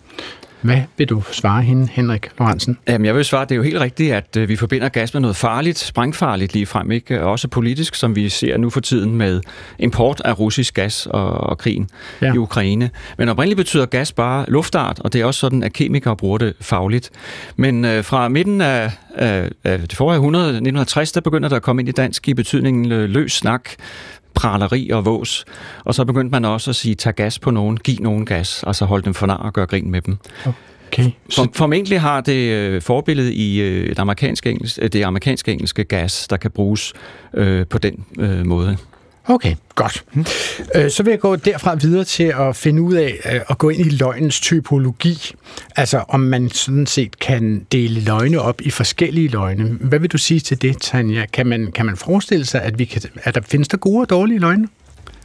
Hvad 0.62 0.82
vil 0.98 1.10
du 1.10 1.24
svare 1.32 1.62
hende, 1.62 1.88
Henrik 1.92 2.30
Lorentzen? 2.40 2.78
Jamen, 2.88 3.06
jeg 3.06 3.16
vil 3.16 3.26
svare, 3.26 3.44
det 3.44 3.52
er 3.52 3.56
jo 3.56 3.64
helt 3.64 3.80
rigtigt, 3.80 4.14
at 4.14 4.38
øh, 4.38 4.50
vi 4.50 4.56
forbinder 4.56 4.90
gas 4.90 5.14
med 5.14 5.22
noget 5.22 5.36
farligt, 5.36 5.78
sprængfarligt 5.78 6.54
lige 6.54 6.66
frem, 6.66 6.92
ikke? 6.92 7.22
Også 7.22 7.48
politisk, 7.48 7.96
som 7.96 8.16
vi 8.16 8.30
ser 8.30 8.58
nu 8.58 8.70
for 8.70 8.80
tiden 8.80 9.16
med 9.16 9.42
import 9.80 10.22
af 10.26 10.40
russisk 10.40 10.74
gas 10.74 11.08
og, 11.08 11.32
og 11.32 11.58
krigen 11.58 11.90
ja. 12.22 12.34
i 12.34 12.38
Ukraine. 12.38 12.90
Men 13.18 13.30
oprindeligt 13.30 13.58
betyder 13.58 13.86
gas 13.86 14.12
bare 14.12 14.46
luftart, 14.48 15.00
og 15.00 15.14
det 15.14 15.22
er 15.22 15.26
også 15.26 15.40
sådan, 15.40 15.64
at 15.64 15.74
kemikere 15.74 16.16
bruger 16.16 16.38
det 16.38 16.54
fagligt. 16.62 17.10
Men 17.56 17.86
øh, 17.86 18.04
fra 18.04 18.28
midten 18.30 18.62
af, 18.62 18.92
af, 19.16 19.50
af 19.64 19.80
det 19.80 19.96
forrige 19.96 20.16
100, 20.16 20.46
1960, 20.46 21.12
der 21.12 21.22
begynder 21.22 21.50
der 21.50 21.56
at 21.56 21.62
komme 21.62 21.82
ind 21.82 21.90
i 21.90 21.92
dansk 21.92 22.28
i 22.28 22.34
betydningen 22.34 22.86
løs 22.86 23.32
snak, 23.32 23.70
praleri 24.34 24.90
og 24.90 25.06
vås. 25.06 25.46
Og 25.86 25.96
så 25.96 26.06
begyndte 26.06 26.32
man 26.32 26.46
også 26.46 26.72
at 26.72 26.76
sige, 26.76 26.96
tag 26.96 27.16
gas 27.16 27.40
på 27.40 27.52
nogen, 27.52 27.78
giv 27.78 27.98
nogen 28.00 28.26
gas, 28.26 28.64
altså 28.68 28.86
hold 28.86 29.04
dem 29.04 29.14
for 29.14 29.28
nar 29.28 29.38
og 29.38 29.54
gør 29.54 29.66
grin 29.66 29.92
med 29.92 30.02
dem. 30.02 30.18
Okay. 30.88 31.12
For, 31.36 31.48
formentlig 31.56 32.02
har 32.02 32.22
det 32.22 32.52
øh, 32.52 32.82
forbillede 32.82 33.34
i 33.34 33.62
øh, 33.62 33.90
det, 33.90 34.00
amerikanske 34.00 34.50
engelske, 34.50 34.88
det 34.88 35.04
amerikanske 35.04 35.52
engelske 35.52 35.84
gas, 35.84 36.28
der 36.30 36.38
kan 36.38 36.52
bruges 36.52 36.94
øh, 37.34 37.68
på 37.68 37.78
den 37.78 38.06
øh, 38.20 38.46
måde. 38.46 38.78
Okay, 39.28 39.56
godt. 39.76 40.04
Øh, 40.76 40.92
så 40.92 41.04
vil 41.04 41.12
jeg 41.12 41.20
gå 41.20 41.36
derfra 41.36 41.76
videre 41.76 42.04
til 42.04 42.34
at 42.40 42.56
finde 42.56 42.82
ud 42.82 42.94
af 42.94 43.20
øh, 43.34 43.42
at 43.50 43.58
gå 43.58 43.70
ind 43.70 43.86
i 43.86 43.90
løgnens 43.90 44.40
typologi. 44.40 45.36
Altså 45.76 46.04
om 46.08 46.20
man 46.20 46.50
sådan 46.50 46.86
set 46.86 47.20
kan 47.20 47.66
dele 47.72 48.02
løgne 48.02 48.42
op 48.42 48.62
i 48.62 48.70
forskellige 48.70 49.28
løgne. 49.28 49.78
Hvad 49.82 50.00
vil 50.00 50.10
du 50.10 50.18
sige 50.18 50.40
til 50.40 50.62
det, 50.62 50.82
Tanja? 50.82 51.26
Kan 51.26 51.48
man, 51.48 51.72
kan 51.72 51.86
man 51.86 51.98
forestille 51.98 52.46
sig, 52.46 52.62
at, 52.62 52.80
vi 52.80 52.86
kan, 52.86 53.02
at 53.24 53.36
der 53.36 53.42
findes 53.42 53.68
der 53.68 53.78
gode 53.78 54.02
og 54.02 54.10
dårlige 54.10 54.40
løgne? 54.40 54.68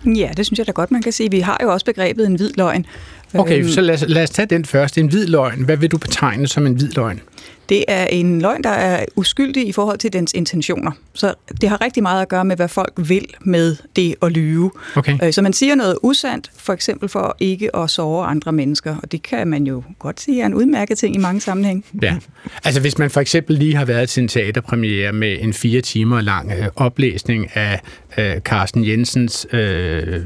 Ja, 0.06 0.30
det 0.36 0.46
synes 0.46 0.58
jeg 0.58 0.66
da 0.66 0.72
godt, 0.72 0.90
man 0.90 1.02
kan 1.02 1.12
sige. 1.12 1.30
Vi 1.30 1.40
har 1.40 1.58
jo 1.62 1.72
også 1.72 1.86
begrebet 1.86 2.26
en 2.26 2.34
hvid 2.34 2.50
løgn. 2.56 2.86
Okay, 3.34 3.58
øhm, 3.58 3.68
så 3.68 3.80
lad 3.80 3.94
os, 3.94 4.04
lad 4.08 4.22
os 4.22 4.30
tage 4.30 4.46
den 4.46 4.64
først. 4.64 4.98
En 4.98 5.06
hvid 5.06 5.26
løgn. 5.26 5.64
Hvad 5.64 5.76
vil 5.76 5.90
du 5.90 5.98
betegne 5.98 6.46
som 6.46 6.66
en 6.66 6.74
hvid 6.74 6.88
løgn? 6.88 7.20
Det 7.68 7.84
er 7.88 8.06
en 8.06 8.42
løgn, 8.42 8.62
der 8.62 8.70
er 8.70 9.04
uskyldig 9.16 9.68
i 9.68 9.72
forhold 9.72 9.98
til 9.98 10.12
dens 10.12 10.32
intentioner. 10.32 10.92
Så 11.14 11.34
det 11.60 11.68
har 11.68 11.80
rigtig 11.80 12.02
meget 12.02 12.22
at 12.22 12.28
gøre 12.28 12.44
med, 12.44 12.56
hvad 12.56 12.68
folk 12.68 12.92
vil 12.96 13.26
med 13.40 13.76
det 13.96 14.14
at 14.22 14.32
lyve. 14.32 14.70
Okay. 14.96 15.18
Øh, 15.22 15.32
så 15.32 15.42
man 15.42 15.52
siger 15.52 15.74
noget 15.74 15.98
usandt, 16.02 16.50
for 16.56 16.72
eksempel 16.72 17.08
for 17.08 17.36
ikke 17.40 17.76
at 17.76 17.90
såre 17.90 18.26
andre 18.26 18.52
mennesker. 18.52 18.96
Og 19.02 19.12
det 19.12 19.22
kan 19.22 19.48
man 19.48 19.66
jo 19.66 19.82
godt 19.98 20.20
sige 20.20 20.42
er 20.42 20.46
en 20.46 20.54
udmærket 20.54 20.98
ting 20.98 21.14
i 21.14 21.18
mange 21.18 21.40
sammenhæng. 21.40 21.84
Ja, 22.02 22.16
altså 22.64 22.80
hvis 22.80 22.98
man 22.98 23.10
for 23.10 23.20
eksempel 23.20 23.56
lige 23.56 23.76
har 23.76 23.84
været 23.84 24.08
til 24.08 24.22
en 24.22 24.28
teaterpremiere 24.28 25.12
med 25.12 25.36
en 25.40 25.52
fire 25.52 25.80
timer 25.80 26.20
lang 26.20 26.52
øh, 26.52 26.66
oplæsning 26.76 27.56
af 27.56 27.80
øh, 28.18 28.40
Carsten 28.40 28.86
Jensens 28.86 29.46
øh, 29.52 30.20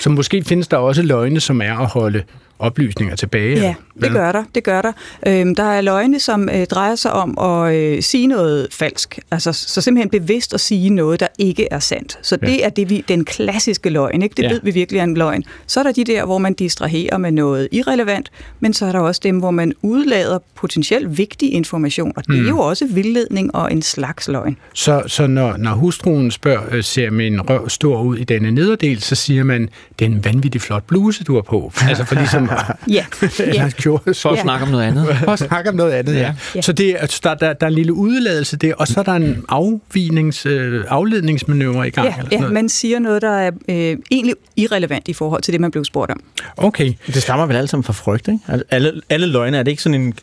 Så 0.00 0.10
måske 0.10 0.44
findes 0.44 0.68
der 0.68 0.76
også 0.76 1.02
løgne, 1.02 1.40
som 1.40 1.60
er 1.60 1.78
at 1.78 1.86
holde 1.86 2.22
oplysninger 2.58 3.16
tilbage? 3.16 3.60
Ja, 3.60 3.74
det 4.00 4.10
gør 4.10 4.32
der. 4.32 4.44
Det 4.54 4.64
gør 4.64 4.82
der. 4.82 4.92
Øhm, 5.26 5.54
der 5.54 5.62
er 5.62 5.80
løgne, 5.80 6.20
som 6.20 6.48
øh, 6.48 6.66
drejer 6.66 6.94
sig 6.94 7.12
om 7.12 7.38
at 7.38 7.74
øh, 7.74 8.02
sige 8.02 8.26
noget 8.26 8.68
falsk. 8.72 9.18
Altså, 9.30 9.52
så 9.52 9.80
simpelthen 9.80 10.10
bevidst 10.10 10.54
at 10.54 10.60
sige 10.60 10.90
noget, 10.90 11.20
der 11.20 11.26
ikke 11.38 11.68
er 11.70 11.78
sandt. 11.78 12.18
Så 12.22 12.36
det 12.36 12.48
ja. 12.48 12.64
er 12.64 12.68
det, 12.68 12.90
vi, 12.90 13.04
den 13.08 13.24
klassiske 13.24 13.90
løgn. 13.90 14.22
Ikke? 14.22 14.34
Det 14.36 14.42
ja. 14.42 14.48
ved 14.48 14.60
vi 14.62 14.70
virkelig 14.70 14.98
er 14.98 15.04
en 15.04 15.14
løgn. 15.14 15.44
Så 15.66 15.80
er 15.80 15.84
der 15.84 15.92
de 15.92 16.04
der, 16.04 16.24
hvor 16.24 16.38
man 16.38 16.54
distraherer 16.54 17.18
med 17.18 17.32
noget 17.32 17.68
irrelevant, 17.72 18.30
men 18.60 18.72
så 18.72 18.86
er 18.86 18.92
der 18.92 19.00
også 19.00 19.20
dem, 19.24 19.38
hvor 19.38 19.50
man 19.50 19.72
udlader 19.82 20.38
potentielt 20.54 21.18
vigtig 21.18 21.52
information, 21.52 22.12
og 22.16 22.26
det 22.26 22.34
mm. 22.34 22.44
er 22.44 22.48
jo 22.48 22.58
også 22.58 22.86
vildledning 22.86 23.54
og 23.54 23.72
en 23.72 23.82
slags 23.82 24.28
løgn. 24.28 24.56
Så, 24.74 25.02
så 25.06 25.26
når, 25.26 25.56
når 25.56 25.70
hustruen 25.70 26.30
spørger, 26.30 26.62
øh, 26.70 26.84
ser 26.84 27.10
min 27.10 27.40
røv 27.40 27.68
stor 27.68 28.02
ud 28.02 28.16
i 28.16 28.24
denne 28.24 28.50
nederdel, 28.50 29.00
så 29.00 29.14
siger 29.14 29.44
man, 29.44 29.68
det 29.98 30.04
er 30.04 30.10
en 30.10 30.24
vanvittig 30.24 30.60
flot 30.60 30.84
bluse, 30.86 31.24
du 31.24 31.34
har 31.34 31.42
på. 31.42 31.72
Altså 31.88 32.04
for 32.04 32.14
ligesom 32.14 32.43
ja. 32.88 33.04
ja. 33.38 33.70
gjorde. 33.82 34.14
For 34.14 34.30
at 34.30 34.40
snakke 34.40 34.64
om 34.66 34.70
noget 34.70 34.84
andet. 34.84 35.16
For 35.24 35.32
at 35.32 35.38
snakke 35.38 35.70
om 35.70 35.76
noget 35.76 35.92
andet, 35.92 36.14
ja. 36.14 36.34
ja. 36.54 36.62
Så 36.62 36.72
det, 36.72 36.96
altså, 37.00 37.20
der, 37.22 37.34
der, 37.34 37.52
der 37.52 37.66
er 37.66 37.70
en 37.70 37.74
lille 37.74 37.92
udladelse 37.92 38.56
der, 38.56 38.74
og 38.74 38.88
så 38.88 39.00
er 39.00 39.04
der 39.04 39.12
en 39.12 39.44
afvinings, 39.48 40.46
øh, 40.46 40.84
afledningsmanøvre 40.88 41.88
i 41.88 41.90
gang. 41.90 42.08
Ja, 42.08 42.14
eller 42.18 42.30
sådan 42.30 42.44
ja 42.44 42.52
man 42.52 42.68
siger 42.68 42.98
noget, 42.98 43.22
der 43.22 43.36
er 43.38 43.50
øh, 43.68 43.96
egentlig 44.10 44.34
irrelevant 44.56 45.08
i 45.08 45.12
forhold 45.12 45.42
til 45.42 45.52
det, 45.52 45.60
man 45.60 45.70
blev 45.70 45.84
spurgt 45.84 46.10
om. 46.10 46.20
Okay. 46.56 46.92
Det 47.06 47.22
stammer 47.22 47.46
vel 47.46 47.56
alt 47.56 47.70
sammen 47.70 47.84
fra 47.84 47.92
frygt, 47.92 48.28
ikke? 48.28 48.64
Alle, 48.70 49.00
alle 49.08 49.26
løgne, 49.26 49.58
er 49.58 49.62
det 49.62 49.70
ikke 49.70 49.82
sådan 49.82 50.00
en... 50.00 50.14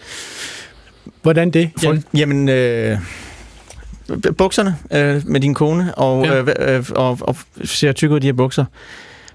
Hvordan 1.21 1.51
det? 1.51 1.69
Frygt? 1.83 2.07
Jamen, 2.13 2.49
øh, 2.49 2.97
bukserne 4.37 4.75
øh, 4.91 5.21
med 5.25 5.39
din 5.39 5.53
kone, 5.53 5.95
og, 5.95 6.25
ja. 6.25 6.41
øh, 6.41 6.75
øh, 6.75 6.85
og, 6.91 7.17
og 7.21 7.37
ser 7.63 7.91
tyk 7.91 8.11
ud 8.11 8.17
i 8.17 8.19
de 8.19 8.27
her 8.27 8.33
bukser. 8.33 8.65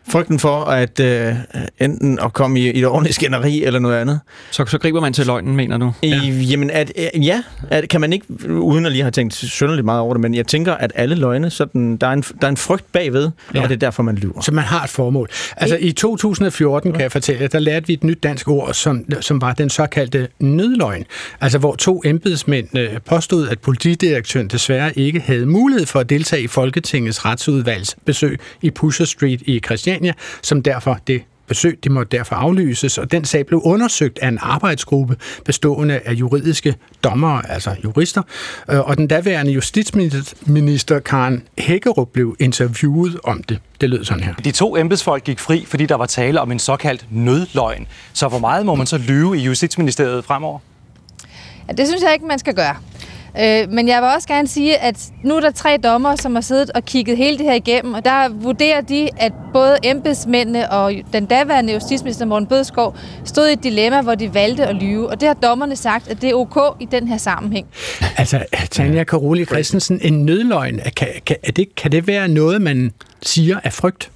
Frygten 0.09 0.39
for 0.39 0.65
at 0.65 1.01
øh, 1.01 1.35
enten 1.81 2.19
at 2.19 2.33
komme 2.33 2.61
i, 2.61 2.71
i 2.71 2.79
et 2.79 2.87
ordentligt 2.87 3.15
skænderi 3.15 3.65
eller 3.65 3.81
noget 3.81 3.97
andet. 3.97 4.21
Så, 4.51 4.67
så 4.67 4.79
griber 4.79 5.01
man 5.01 5.13
til 5.13 5.27
løgnen, 5.27 5.57
mener 5.57 5.79
du? 5.79 5.93
Ja. 6.03 6.23
I, 6.25 6.31
jamen, 6.31 6.71
at, 6.71 6.93
øh, 6.97 7.27
ja, 7.27 7.43
at, 7.71 7.89
kan 7.89 8.01
man 8.01 8.13
ikke, 8.13 8.27
uden 8.49 8.87
at 8.87 8.93
lige 8.93 9.03
have 9.03 9.11
tænkt 9.11 9.35
synderligt 9.35 9.85
meget 9.85 10.01
over 10.01 10.15
det, 10.15 10.21
men 10.21 10.35
jeg 10.35 10.47
tænker, 10.47 10.75
at 10.75 10.93
alle 10.95 11.15
løgne, 11.15 11.51
sådan, 11.51 11.97
der, 11.97 12.07
er 12.07 12.13
en, 12.13 12.23
der 12.23 12.47
er 12.47 12.49
en 12.49 12.57
frygt 12.57 12.93
bagved, 12.93 13.31
ja. 13.55 13.63
og 13.63 13.69
det 13.69 13.75
er 13.75 13.79
derfor, 13.79 14.03
man 14.03 14.15
lyver. 14.15 14.41
Så 14.41 14.53
man 14.53 14.65
har 14.65 14.85
et 14.85 14.91
formål. 14.91 15.29
Altså 15.57 15.77
i 15.81 15.93
2014, 15.93 16.93
kan 16.93 17.01
jeg 17.01 17.13
fortælle, 17.13 17.47
der 17.47 17.59
lærte 17.59 17.87
vi 17.87 17.93
et 17.93 18.05
nyt 18.05 18.23
dansk 18.23 18.49
ord, 18.49 18.75
som, 18.75 19.05
som 19.21 19.41
var 19.41 19.53
den 19.53 19.71
såkaldte 19.71 20.29
nødløgn. 20.41 21.05
Altså 21.41 21.59
hvor 21.59 21.75
to 21.75 22.03
embedsmænd 22.05 22.79
øh, 22.79 22.89
påstod, 23.07 23.49
at 23.49 23.59
politidirektøren 23.59 24.49
desværre 24.49 24.99
ikke 24.99 25.21
havde 25.21 25.47
mulighed 25.47 25.87
for 25.87 26.01
at 26.01 26.11
deltage 26.11 26.43
i 26.43 26.47
Folketingets 26.47 27.25
retsudvalgs 27.25 27.97
besøg 28.05 28.39
i 28.63 28.71
Pusher 28.71 29.07
Street 29.07 29.43
i 29.43 29.61
Christian 29.65 29.96
Christiania, 29.97 30.13
som 30.43 30.63
derfor 30.63 30.99
det 31.07 31.23
besøg, 31.47 31.79
det 31.85 31.93
måtte 31.93 32.17
derfor 32.17 32.37
aflyses, 32.37 32.99
og 32.99 33.13
den 33.13 33.25
sag 33.25 33.47
blev 33.47 33.61
undersøgt 33.65 34.19
af 34.23 34.29
en 34.29 34.39
arbejdsgruppe 34.43 35.17
bestående 35.45 36.01
af 36.05 36.13
juridiske 36.13 36.75
dommere, 37.05 37.51
altså 37.51 37.77
jurister, 37.85 38.23
øh, 38.71 38.81
og 38.81 38.97
den 38.97 39.07
daværende 39.07 39.53
justitsminister 39.53 40.99
Karen 40.99 41.43
Hækkerup 41.59 42.09
blev 42.13 42.37
interviewet 42.39 43.21
om 43.25 43.43
det. 43.43 43.59
Det 43.81 43.91
lød 43.91 44.05
sådan 44.05 44.23
her. 44.23 44.35
De 44.35 44.51
to 44.51 44.77
embedsfolk 44.77 45.25
gik 45.25 45.39
fri, 45.39 45.65
fordi 45.69 45.87
der 45.87 45.95
var 45.95 46.07
tale 46.07 46.41
om 46.41 46.53
en 46.53 46.59
såkaldt 46.59 47.07
nødløgn. 47.11 47.87
Så 48.13 48.29
hvor 48.29 48.39
meget 48.39 48.67
må 48.67 48.75
man 48.75 48.87
så 48.87 48.99
lyve 48.99 49.39
i 49.39 49.41
Justitsministeriet 49.41 50.25
fremover? 50.25 50.59
Ja, 51.69 51.73
det 51.73 51.87
synes 51.87 52.03
jeg 52.03 52.13
ikke, 52.13 52.27
man 52.27 52.39
skal 52.39 52.55
gøre. 52.55 52.77
Øh, 53.41 53.71
men 53.71 53.89
jeg 53.89 54.03
vil 54.03 54.11
også 54.15 54.29
gerne 54.29 54.49
sige, 54.49 54.79
at 54.79 55.13
nu 55.23 55.37
er 55.37 55.41
der 55.41 55.51
tre 55.51 55.77
dommer, 55.85 56.17
som 56.17 56.35
har 56.35 56.43
siddet 56.43 56.71
og 56.71 56.85
kigget 56.85 57.17
hele 57.17 57.39
det 57.39 57.47
her 57.47 57.55
igennem, 57.55 57.95
og 57.95 58.05
der 58.05 58.29
vurderer 58.29 58.81
de, 58.81 59.09
at 59.17 59.33
både 59.53 59.77
embedsmændene 59.85 60.73
og 60.73 60.93
den 61.13 61.27
daværende 61.27 61.73
justitsminister 61.73 62.25
Morten 62.25 62.49
Bødskov 62.49 62.97
stod 63.25 63.49
i 63.49 63.53
et 63.53 63.63
dilemma, 63.63 64.03
hvor 64.03 64.15
de 64.15 64.35
valgte 64.35 64.67
at 64.67 64.75
lyve. 64.75 65.09
Og 65.09 65.21
det 65.21 65.29
har 65.29 65.35
dommerne 65.35 65.77
sagt, 65.77 66.09
at 66.09 66.23
det 66.23 66.31
er 66.31 66.35
ok 66.35 66.77
i 66.81 66.85
den 66.91 67.09
her 67.09 67.17
sammenhæng. 67.17 67.67
Altså, 68.17 68.45
Tanja 68.71 69.05
Karoli 69.05 69.45
Christensen, 69.45 70.01
en 70.03 70.25
nødløgn, 70.25 70.81
kan, 70.97 71.09
kan, 71.27 71.37
er 71.43 71.53
det, 71.53 71.75
kan 71.75 71.93
det 71.93 72.07
være 72.07 72.29
noget, 72.29 72.63
man 72.63 72.93
siger 73.23 73.61
af 73.65 73.73
frygt? 73.73 74.11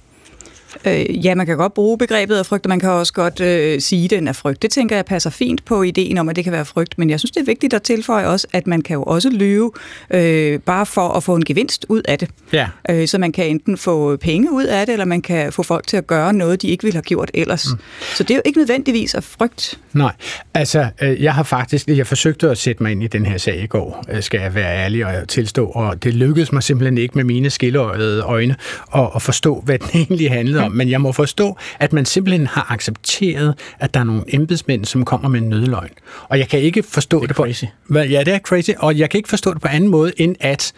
Øh, 0.85 1.25
ja, 1.25 1.35
man 1.35 1.45
kan 1.45 1.57
godt 1.57 1.73
bruge 1.73 1.97
begrebet 1.97 2.35
af 2.35 2.45
frygt, 2.45 2.65
og 2.65 2.69
man 2.69 2.79
kan 2.79 2.89
også 2.89 3.13
godt 3.13 3.39
øh, 3.39 3.81
sige, 3.81 4.05
at 4.05 4.09
den 4.09 4.27
er 4.27 4.33
frygt. 4.33 4.61
Det 4.61 4.71
tænker 4.71 4.95
jeg 4.95 5.05
passer 5.05 5.29
fint 5.29 5.65
på 5.65 5.83
ideen 5.83 6.17
om, 6.17 6.29
at 6.29 6.35
det 6.35 6.43
kan 6.43 6.53
være 6.53 6.65
frygt, 6.65 6.97
men 6.97 7.09
jeg 7.09 7.19
synes, 7.19 7.31
det 7.31 7.41
er 7.41 7.45
vigtigt 7.45 7.73
at 7.73 7.81
tilføje 7.81 8.27
også, 8.27 8.47
at 8.53 8.67
man 8.67 8.81
kan 8.81 8.93
jo 8.93 9.03
også 9.03 9.29
lyve 9.29 9.71
øh, 10.09 10.59
bare 10.59 10.85
for 10.85 11.09
at 11.09 11.23
få 11.23 11.35
en 11.35 11.45
gevinst 11.45 11.85
ud 11.89 12.01
af 12.07 12.19
det. 12.19 12.29
Ja. 12.53 12.67
Øh, 12.89 13.07
så 13.07 13.17
man 13.17 13.31
kan 13.31 13.47
enten 13.47 13.77
få 13.77 14.15
penge 14.17 14.51
ud 14.51 14.63
af 14.63 14.85
det, 14.85 14.93
eller 14.93 15.05
man 15.05 15.21
kan 15.21 15.53
få 15.53 15.63
folk 15.63 15.87
til 15.87 15.97
at 15.97 16.07
gøre 16.07 16.33
noget, 16.33 16.61
de 16.61 16.67
ikke 16.67 16.83
ville 16.83 16.95
have 16.95 17.03
gjort 17.03 17.31
ellers. 17.33 17.67
Mm. 17.71 17.79
Så 18.15 18.23
det 18.23 18.31
er 18.31 18.35
jo 18.35 18.41
ikke 18.45 18.59
nødvendigvis 18.59 19.15
af 19.15 19.23
frygt. 19.23 19.79
Nej, 19.93 20.13
altså 20.53 20.87
øh, 21.01 21.23
jeg 21.23 21.33
har 21.33 21.43
faktisk, 21.43 21.87
jeg 21.87 22.07
forsøgte 22.07 22.49
at 22.49 22.57
sætte 22.57 22.83
mig 22.83 22.91
ind 22.91 23.03
i 23.03 23.07
den 23.07 23.25
her 23.25 23.37
sag 23.37 23.63
i 23.63 23.67
går, 23.67 24.05
øh, 24.11 24.23
skal 24.23 24.39
jeg 24.41 24.55
være 24.55 24.77
ærlig 24.77 25.05
og 25.05 25.27
tilstå, 25.27 25.65
og 25.65 26.03
det 26.03 26.13
lykkedes 26.13 26.51
mig 26.51 26.63
simpelthen 26.63 26.97
ikke 26.97 27.15
med 27.15 27.23
mine 27.23 27.49
skilleøjede 27.49 28.21
øjne 28.21 28.55
at, 28.95 29.09
at 29.15 29.21
forstå, 29.21 29.61
hvad 29.65 29.79
den 29.79 29.89
egentlig 29.99 30.31
handlede 30.31 30.60
om. 30.65 30.71
Men 30.71 30.89
jeg 30.89 31.01
må 31.01 31.11
forstå, 31.11 31.57
at 31.79 31.93
man 31.93 32.05
simpelthen 32.05 32.47
har 32.47 32.65
accepteret, 32.69 33.59
at 33.79 33.93
der 33.93 33.99
er 33.99 34.03
nogle 34.03 34.23
embedsmænd, 34.27 34.85
som 34.85 35.05
kommer 35.05 35.29
med 35.29 35.41
en 35.41 35.49
nødløgn. 35.49 35.91
Og 36.29 36.39
jeg 36.39 36.49
kan 36.49 36.59
ikke 36.59 36.83
forstå 36.83 37.19
det, 37.19 37.29
det 37.29 37.37
på... 37.37 37.43
crazy. 37.43 37.63
Ja, 37.93 38.23
det 38.23 38.27
er 38.27 38.39
crazy, 38.39 38.69
og 38.77 38.97
jeg 38.97 39.09
kan 39.09 39.17
ikke 39.17 39.29
forstå 39.29 39.53
det 39.53 39.61
på 39.61 39.67
anden 39.67 39.89
måde, 39.89 40.11
end 40.17 40.35
at 40.39 40.73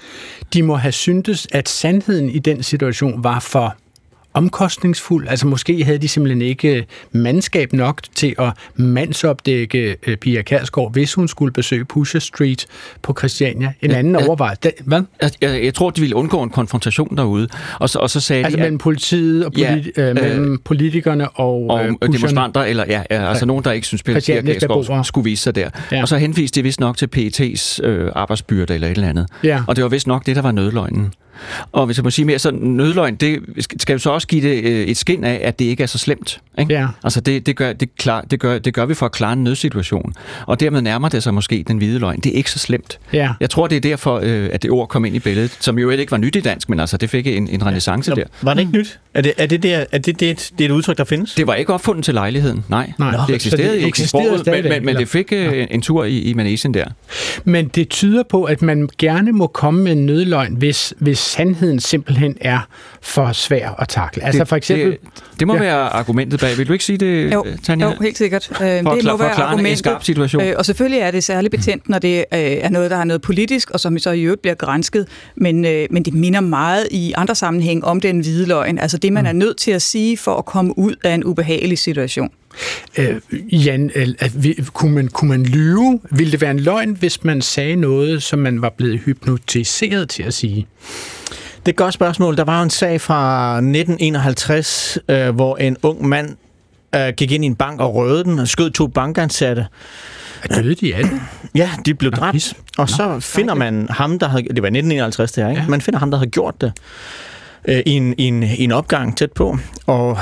de 0.54 0.64
må 0.64 0.76
have 0.76 0.92
syntes, 0.92 1.48
at 1.52 1.70
sandheden 1.70 2.30
i 2.30 2.40
den 2.40 2.64
situation 2.64 3.24
var 3.24 3.40
for 3.40 3.76
omkostningsfuld. 4.34 5.28
Altså 5.28 5.48
måske 5.48 5.84
havde 5.84 5.98
de 5.98 6.08
simpelthen 6.08 6.42
ikke 6.42 6.86
mandskab 7.12 7.74
nok 7.74 8.02
til 8.16 8.36
at 8.40 8.54
mandsopdække 8.76 9.98
øh, 10.08 10.18
Pia 10.18 10.42
Kærsgaard, 10.42 10.92
hvis 10.92 11.14
hun 11.14 11.28
skulle 11.28 11.54
besøge 11.54 11.86
Pusher 11.86 12.20
Street 12.20 12.66
på 13.02 13.16
Christiania. 13.18 13.74
En 13.82 13.92
anden 13.92 14.16
ja, 14.20 14.28
overvejelse. 14.28 14.72
Hvad? 14.86 15.02
Jeg, 15.22 15.32
jeg, 15.42 15.64
jeg 15.64 15.74
tror, 15.74 15.90
de 15.90 16.02
ville 16.02 16.16
undgå 16.16 16.44
en 16.44 16.50
konfrontation 16.50 17.18
derude. 17.18 17.48
Og 17.80 17.90
så, 17.90 18.00
og 18.00 18.10
så 18.10 18.20
sagde 18.20 18.44
altså 18.44 18.58
de, 18.58 18.62
mellem 18.62 18.78
politiet 18.78 19.46
og 19.46 19.54
politi- 19.54 19.92
ja, 19.98 20.10
øh, 20.10 20.16
mellem 20.16 20.60
politikerne 20.66 21.30
og, 21.30 21.70
og 21.70 21.86
øh, 21.86 21.94
demonstranter, 22.02 22.62
eller 22.62 22.84
ja, 22.88 23.04
ja, 23.12 23.30
altså 23.30 23.46
ja. 23.46 23.48
nogen, 23.48 23.64
der 23.64 23.72
ikke 23.72 23.88
synes, 23.88 24.04
Pia 24.04 24.20
Kærsgaard 24.20 25.06
skulle 25.06 25.24
vise 25.26 25.44
sig 25.44 25.56
der. 25.56 25.70
Ja. 25.92 26.02
Og 26.02 26.08
så 26.08 26.18
henviste 26.18 26.60
de 26.60 26.64
vist 26.64 26.80
nok 26.80 26.98
til 26.98 27.10
PET's 27.18 27.86
øh, 27.86 28.12
arbejdsbyrde 28.16 28.74
eller 28.76 28.88
et 28.88 28.96
eller 28.96 29.10
andet. 29.10 29.28
Ja. 29.44 29.64
Og 29.68 29.76
det 29.76 29.84
var 29.84 29.90
vist 29.90 30.08
nok 30.08 30.26
det, 30.26 30.36
der 30.36 30.42
var 30.42 30.52
nødløgnen. 30.52 31.14
Og 31.72 31.86
hvis 31.86 31.98
jeg 31.98 32.04
må 32.04 32.10
sige 32.10 32.26
mere, 32.26 32.40
så 32.40 32.52
nødløgn, 32.52 33.16
det 33.16 33.40
skal 33.80 33.94
jo 33.94 34.00
så 34.00 34.10
også 34.10 34.28
give 34.28 34.50
det 34.50 34.64
øh, 34.64 34.88
et 34.88 34.98
skin 34.98 35.24
af, 35.24 35.40
at 35.44 35.60
det 35.60 35.66
ikke 35.66 35.84
er 35.84 35.88
så 35.88 35.98
slemt. 35.98 36.42
Ikke? 36.60 36.74
Ja. 36.74 36.88
Altså 37.04 37.22
det, 37.22 37.46
det, 37.46 37.56
gør, 37.56 37.74
det, 37.74 37.96
klar, 37.98 38.22
det, 38.22 38.40
gør, 38.40 38.60
det 38.60 38.74
gør 38.74 38.86
vi 38.86 38.94
for 38.94 39.06
at 39.06 39.12
klare 39.12 39.34
en 39.34 39.44
nødsituation. 39.44 40.14
Og 40.48 40.60
dermed 40.60 40.82
nærmer 40.82 41.10
det 41.10 41.24
sig 41.24 41.34
måske 41.34 41.64
den 41.68 41.78
hvide 41.78 42.00
løgn. 42.00 42.20
Det 42.20 42.34
er 42.34 42.36
ikke 42.36 42.52
så 42.52 42.60
slemt. 42.60 43.00
Ja. 43.14 43.30
Jeg 43.40 43.50
tror, 43.50 43.68
det 43.68 43.76
er 43.76 43.82
derfor, 43.82 44.20
øh, 44.24 44.50
at 44.54 44.64
det 44.64 44.72
ord 44.72 44.88
kom 44.88 45.06
ind 45.06 45.16
i 45.16 45.20
billedet, 45.20 45.58
som 45.60 45.80
jo 45.80 45.90
ikke 45.90 46.12
var 46.12 46.18
nyt 46.18 46.36
i 46.36 46.40
dansk, 46.40 46.70
men 46.70 46.80
altså 46.80 46.98
det 46.98 47.10
fik 47.10 47.28
en, 47.28 47.48
en 47.48 47.66
renaissance 47.66 48.12
ja. 48.12 48.22
der. 48.22 48.28
Var 48.42 48.54
det 48.54 48.62
ikke 48.62 48.72
nyt? 48.72 49.00
Er 49.14 49.22
det, 49.22 49.34
er 49.38 49.46
det, 49.46 49.64
der, 49.64 49.86
er 49.92 49.98
det, 49.98 50.20
det, 50.20 50.30
et, 50.30 50.52
det 50.58 50.66
er 50.66 50.70
et 50.70 50.74
udtryk, 50.74 50.98
der 50.98 51.04
findes? 51.04 51.34
Det 51.34 51.48
var 51.48 51.54
ikke 51.56 51.74
opfundet 51.74 52.06
til 52.06 52.14
lejligheden, 52.14 52.66
nej. 52.70 52.94
nej. 53.00 53.12
Nå, 53.12 53.18
det 53.28 53.36
eksisterede, 53.36 53.76
det 53.76 53.88
eksisterede 53.88 54.36
i 54.36 54.38
sproget, 54.40 54.64
men, 54.64 54.72
men, 54.72 54.86
men 54.86 54.96
det 54.96 55.08
fik 55.08 55.34
øh, 55.34 55.58
ja. 55.58 55.66
en 55.72 55.82
tur 55.82 56.04
i, 56.04 56.20
i 56.20 56.34
manesien 56.34 56.74
der. 56.74 56.86
Men 57.44 57.68
det 57.68 57.90
tyder 57.90 58.24
på, 58.24 58.44
at 58.44 58.62
man 58.62 58.90
gerne 58.98 59.32
må 59.32 59.48
komme 59.48 59.84
med 59.84 59.92
en 59.92 60.06
nødløgn, 60.06 60.56
hvis, 60.56 60.94
hvis 61.00 61.20
sandheden 61.24 61.80
simpelthen 61.80 62.38
er 62.42 62.60
for 63.02 63.32
svær 63.32 63.70
at 63.82 63.88
takle. 63.88 64.24
Altså 64.24 64.40
det, 64.40 64.48
for 64.48 64.56
eksempel... 64.56 64.92
Det, 64.92 65.00
det 65.40 65.48
må 65.48 65.54
ja. 65.54 65.60
være 65.60 65.76
argumentet 65.76 66.40
bag. 66.40 66.58
Vil 66.58 66.68
du 66.68 66.74
ikke 66.74 66.86
sige 66.86 66.98
det, 66.98 67.34
jo, 67.34 67.46
Tanja? 67.64 67.86
Jo, 67.86 67.94
helt 68.02 68.18
sikkert. 68.18 68.62
Øh, 68.62 68.68
det 68.68 68.84
må 68.84 68.92
for 68.92 69.18
være 69.18 69.32
argumentet. 69.32 69.72
en 69.72 69.78
skarp 69.78 70.04
situation. 70.04 70.44
Øh, 70.44 70.54
og 70.58 70.66
selvfølgelig 70.66 71.00
er 71.00 71.12
det 71.12 71.24
særligt 71.24 71.52
betændt, 71.52 71.90
når 71.90 72.00
det 72.00 72.18
øh, 72.18 72.40
er 72.40 72.70
noget, 72.70 72.92
der 72.92 72.98
har 72.98 73.04
noget 73.04 73.22
politisk, 73.22 73.70
og 73.70 73.80
som 73.80 74.00
så 74.00 74.12
i 74.12 74.22
øvrigt 74.22 74.42
bliver 74.42 74.56
grænsket. 74.56 75.08
Men, 75.36 75.66
øh, 75.66 75.88
men 75.92 76.04
det 76.04 76.14
minder 76.14 76.42
meget 76.42 76.88
i 76.92 77.14
andre 77.18 77.36
sammenhæng 77.36 77.86
om 77.86 78.02
den 78.02 78.20
hvide 78.20 78.48
løgn. 78.48 78.80
Altså 78.80 78.98
det, 78.98 79.14
man 79.14 79.24
mm. 79.24 79.28
er 79.28 79.34
nødt 79.34 79.58
til 79.58 79.72
at 79.72 79.82
sige 79.82 80.18
for 80.18 80.36
at 80.36 80.46
komme 80.46 80.78
ud 80.78 80.96
af 81.04 81.14
en 81.14 81.24
ubehagelig 81.24 81.78
situation. 81.78 82.30
Øh, 82.98 83.16
Jan, 83.52 83.92
at 84.20 84.44
vi, 84.44 84.64
kunne, 84.74 84.96
man, 84.96 85.08
kunne 85.08 85.30
man 85.30 85.44
lyve? 85.44 86.00
Ville 86.12 86.32
det 86.32 86.42
være 86.42 86.52
en 86.52 86.60
løgn, 86.60 86.92
hvis 87.00 87.24
man 87.24 87.42
sagde 87.42 87.76
noget, 87.76 88.24
som 88.24 88.40
man 88.40 88.62
var 88.62 88.74
blevet 88.78 89.00
hypnotiseret 89.00 90.10
til 90.10 90.24
at 90.24 90.34
sige? 90.34 90.68
Det 91.56 91.66
er 91.66 91.70
et 91.70 91.76
godt 91.76 91.94
spørgsmål. 91.94 92.38
Der 92.38 92.44
var 92.44 92.58
jo 92.58 92.64
en 92.64 92.70
sag 92.70 93.02
fra 93.02 93.54
1951, 93.56 94.98
øh, 95.10 95.36
hvor 95.36 95.58
en 95.58 95.78
ung 95.84 96.08
mand 96.08 96.36
øh, 96.96 97.14
gik 97.18 97.32
ind 97.32 97.44
i 97.44 97.48
en 97.48 97.56
bank 97.56 97.82
og 97.82 97.96
røvede 97.96 98.24
den 98.24 98.40
og 98.40 98.48
skød 98.48 98.72
to 98.72 98.88
bankansatte. 98.88 99.68
Er 100.44 100.62
døde 100.62 100.76
de 100.76 100.94
det? 100.94 101.10
Ja, 101.56 101.70
de 101.86 101.94
blev 101.94 102.12
dræbt. 102.12 102.54
Og 102.78 102.90
så 102.90 103.20
finder 103.20 103.54
man 103.54 103.88
ham, 103.90 104.20
der 104.20 104.28
havde... 104.28 104.44
Det 104.44 104.62
var 104.62 104.68
1951, 104.68 105.32
det 105.32 105.44
her, 105.44 105.50
ikke? 105.50 105.62
Ja. 105.62 105.68
Man 105.68 105.82
finder 105.82 106.00
ham, 106.00 106.12
der 106.12 106.18
havde 106.18 106.30
gjort 106.30 106.62
det 106.62 106.72
øh, 107.68 107.82
i, 107.86 107.92
en, 107.92 108.16
i, 108.18 108.24
en, 108.24 108.44
i 108.44 108.64
en 108.64 108.72
opgang 108.72 109.18
tæt 109.18 109.32
på. 109.32 109.58
Og 109.86 110.18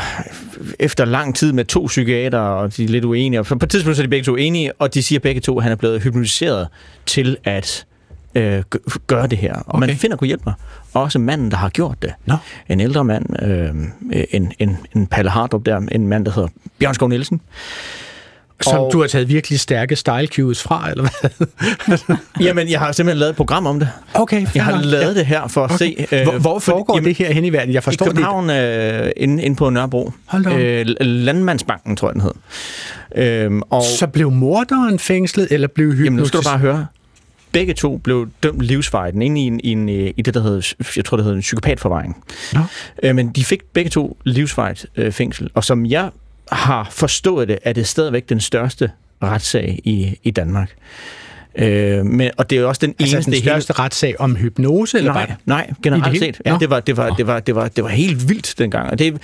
efter 0.82 1.06
lang 1.06 1.36
tid 1.36 1.54
med 1.54 1.66
to 1.66 1.86
psykiater, 1.86 2.40
og 2.40 2.78
de 2.78 2.84
er 2.84 2.88
lidt 2.88 3.06
uenige, 3.06 3.40
og 3.40 3.46
på 3.46 3.56
et 3.64 3.70
tidspunkt 3.70 3.96
så 3.98 4.02
er 4.02 4.06
de 4.06 4.10
begge 4.10 4.26
to 4.26 4.36
enige, 4.36 4.74
og 4.74 4.94
de 4.94 5.04
siger 5.04 5.20
begge 5.20 5.42
to, 5.42 5.58
at 5.58 5.64
han 5.64 5.72
er 5.72 5.76
blevet 5.76 6.02
hypnotiseret 6.04 6.68
til 7.06 7.38
at 7.44 7.86
øh, 8.36 8.64
gøre 9.08 9.28
det 9.28 9.38
her. 9.38 9.54
Og 9.54 9.76
okay. 9.76 9.88
man 9.88 9.96
finder 9.98 10.18
kunne 10.18 10.28
hjælpe 10.28 10.44
mig. 10.46 10.54
Også 10.94 11.20
manden, 11.20 11.52
der 11.52 11.58
har 11.58 11.70
gjort 11.70 12.02
det. 12.02 12.14
No. 12.26 12.36
En 12.70 12.80
ældre 12.80 13.04
mand, 13.04 13.44
øh, 13.44 13.70
en, 14.32 14.52
en, 14.60 14.78
en 14.96 15.08
Palle 15.08 15.32
Hardrup 15.32 15.66
der, 15.66 15.78
en 15.92 16.08
mand, 16.08 16.26
der 16.26 16.32
hedder 16.32 16.50
Bjørn 16.80 16.94
Skov 16.94 17.10
Nielsen. 17.10 17.42
Som 18.64 18.80
og, 18.80 18.90
du 18.94 19.02
har 19.02 19.08
taget 19.08 19.30
virkelig 19.30 19.60
stærke 19.60 19.96
style 19.96 20.28
cues 20.28 20.64
fra, 20.64 20.90
eller 20.90 21.08
hvad? 21.22 22.18
jamen, 22.46 22.70
jeg 22.70 22.80
har 22.80 22.92
simpelthen 22.92 23.20
lavet 23.20 23.30
et 23.30 23.36
program 23.36 23.66
om 23.66 23.80
det. 23.80 23.90
Okay, 24.14 24.48
Jeg 24.56 24.64
har 24.64 24.82
lavet 24.82 25.16
det 25.16 25.26
her 25.26 25.48
for 25.48 25.64
at 25.64 25.72
okay. 25.72 25.78
se... 25.78 26.08
Øh, 26.12 26.24
hvor, 26.24 26.40
hvor 26.40 26.60
foregår 26.60 26.96
jamen, 26.96 27.08
det 27.08 27.18
her 27.18 27.34
hen 27.34 27.46
i 27.46 27.50
verden? 27.50 27.74
Jeg 27.74 27.84
forstår 27.84 28.06
I 28.06 28.10
København, 28.10 28.50
øh, 28.50 29.12
inde, 29.18 29.44
inde 29.44 29.56
på 29.56 29.70
Nørrebro. 29.70 30.12
Hold 30.26 30.48
øh, 30.48 30.86
Landmandsbanken, 31.00 31.96
tror 31.96 32.08
jeg, 32.08 32.14
den 32.14 32.22
hed. 32.22 32.32
Øhm, 33.16 33.62
og, 33.70 33.84
Så 33.84 34.08
blev 34.08 34.32
morderen 34.32 35.00
fængslet, 35.00 35.48
eller 35.52 35.68
blev 35.68 35.94
hypnotiseret? 35.94 36.06
Jamen, 36.06 36.20
nu 36.20 36.26
skal 36.26 36.40
du 36.40 36.44
bare 36.44 36.58
høre. 36.58 36.86
Begge 37.52 37.74
to 37.74 37.98
blev 37.98 38.28
dømt. 38.44 38.70
Den 39.14 39.22
ene 39.22 39.42
i, 39.42 39.48
en, 39.48 39.60
i, 39.64 39.72
en, 39.72 39.90
i 39.90 40.22
det, 40.22 40.34
der 40.34 40.42
hedder, 40.42 40.74
jeg 40.96 41.06
tror, 41.06 41.18
det 41.18 41.24
hedder 41.24 41.36
en 41.36 41.42
psykopatforvaring. 41.42 42.24
Nå. 42.54 42.60
Øh, 43.04 43.16
men 43.16 43.30
de 43.30 43.46
fik 43.46 43.64
begge 43.74 43.90
to 43.90 44.18
livsvejt 44.24 44.86
øh, 44.98 45.12
fængsel. 45.12 45.50
Og 45.54 45.64
som 45.64 45.86
jeg 45.86 46.10
har 46.52 46.88
forstået 46.92 47.48
det, 47.48 47.60
er 47.64 47.74
det 47.74 47.88
stadigvæk 47.88 48.30
den 48.30 48.40
største 48.40 48.92
retssag 49.24 49.80
i, 49.84 50.20
i 50.24 50.32
Danmark. 50.32 50.76
Øh, 51.56 52.06
men, 52.06 52.30
og 52.38 52.50
det 52.50 52.58
er 52.58 52.62
jo 52.62 52.68
også 52.68 52.80
den 52.82 52.96
Altså 53.00 53.16
eneste... 53.16 53.32
den 53.32 53.42
største 53.42 53.74
retssag 53.74 54.16
om 54.20 54.36
hypnose? 54.36 54.98
Eller 54.98 55.14
nej, 55.14 55.26
bare- 55.26 55.36
nej, 55.46 55.66
det 55.70 55.76
generelt 55.84 56.08
hele? 56.08 56.20
set. 56.20 56.42
Ja, 56.46 56.58
det, 56.60 56.70
var, 56.70 56.80
det, 56.80 56.98
var, 56.98 57.10
det, 57.10 57.28
var, 57.28 57.40
det, 57.40 57.56
var, 57.56 57.68
det, 57.68 57.84
var, 57.84 57.90
det 57.90 57.98
helt 57.98 58.30
vildt 58.30 58.56
dengang. 58.58 58.90
Og 58.92 59.00
det, 59.00 59.22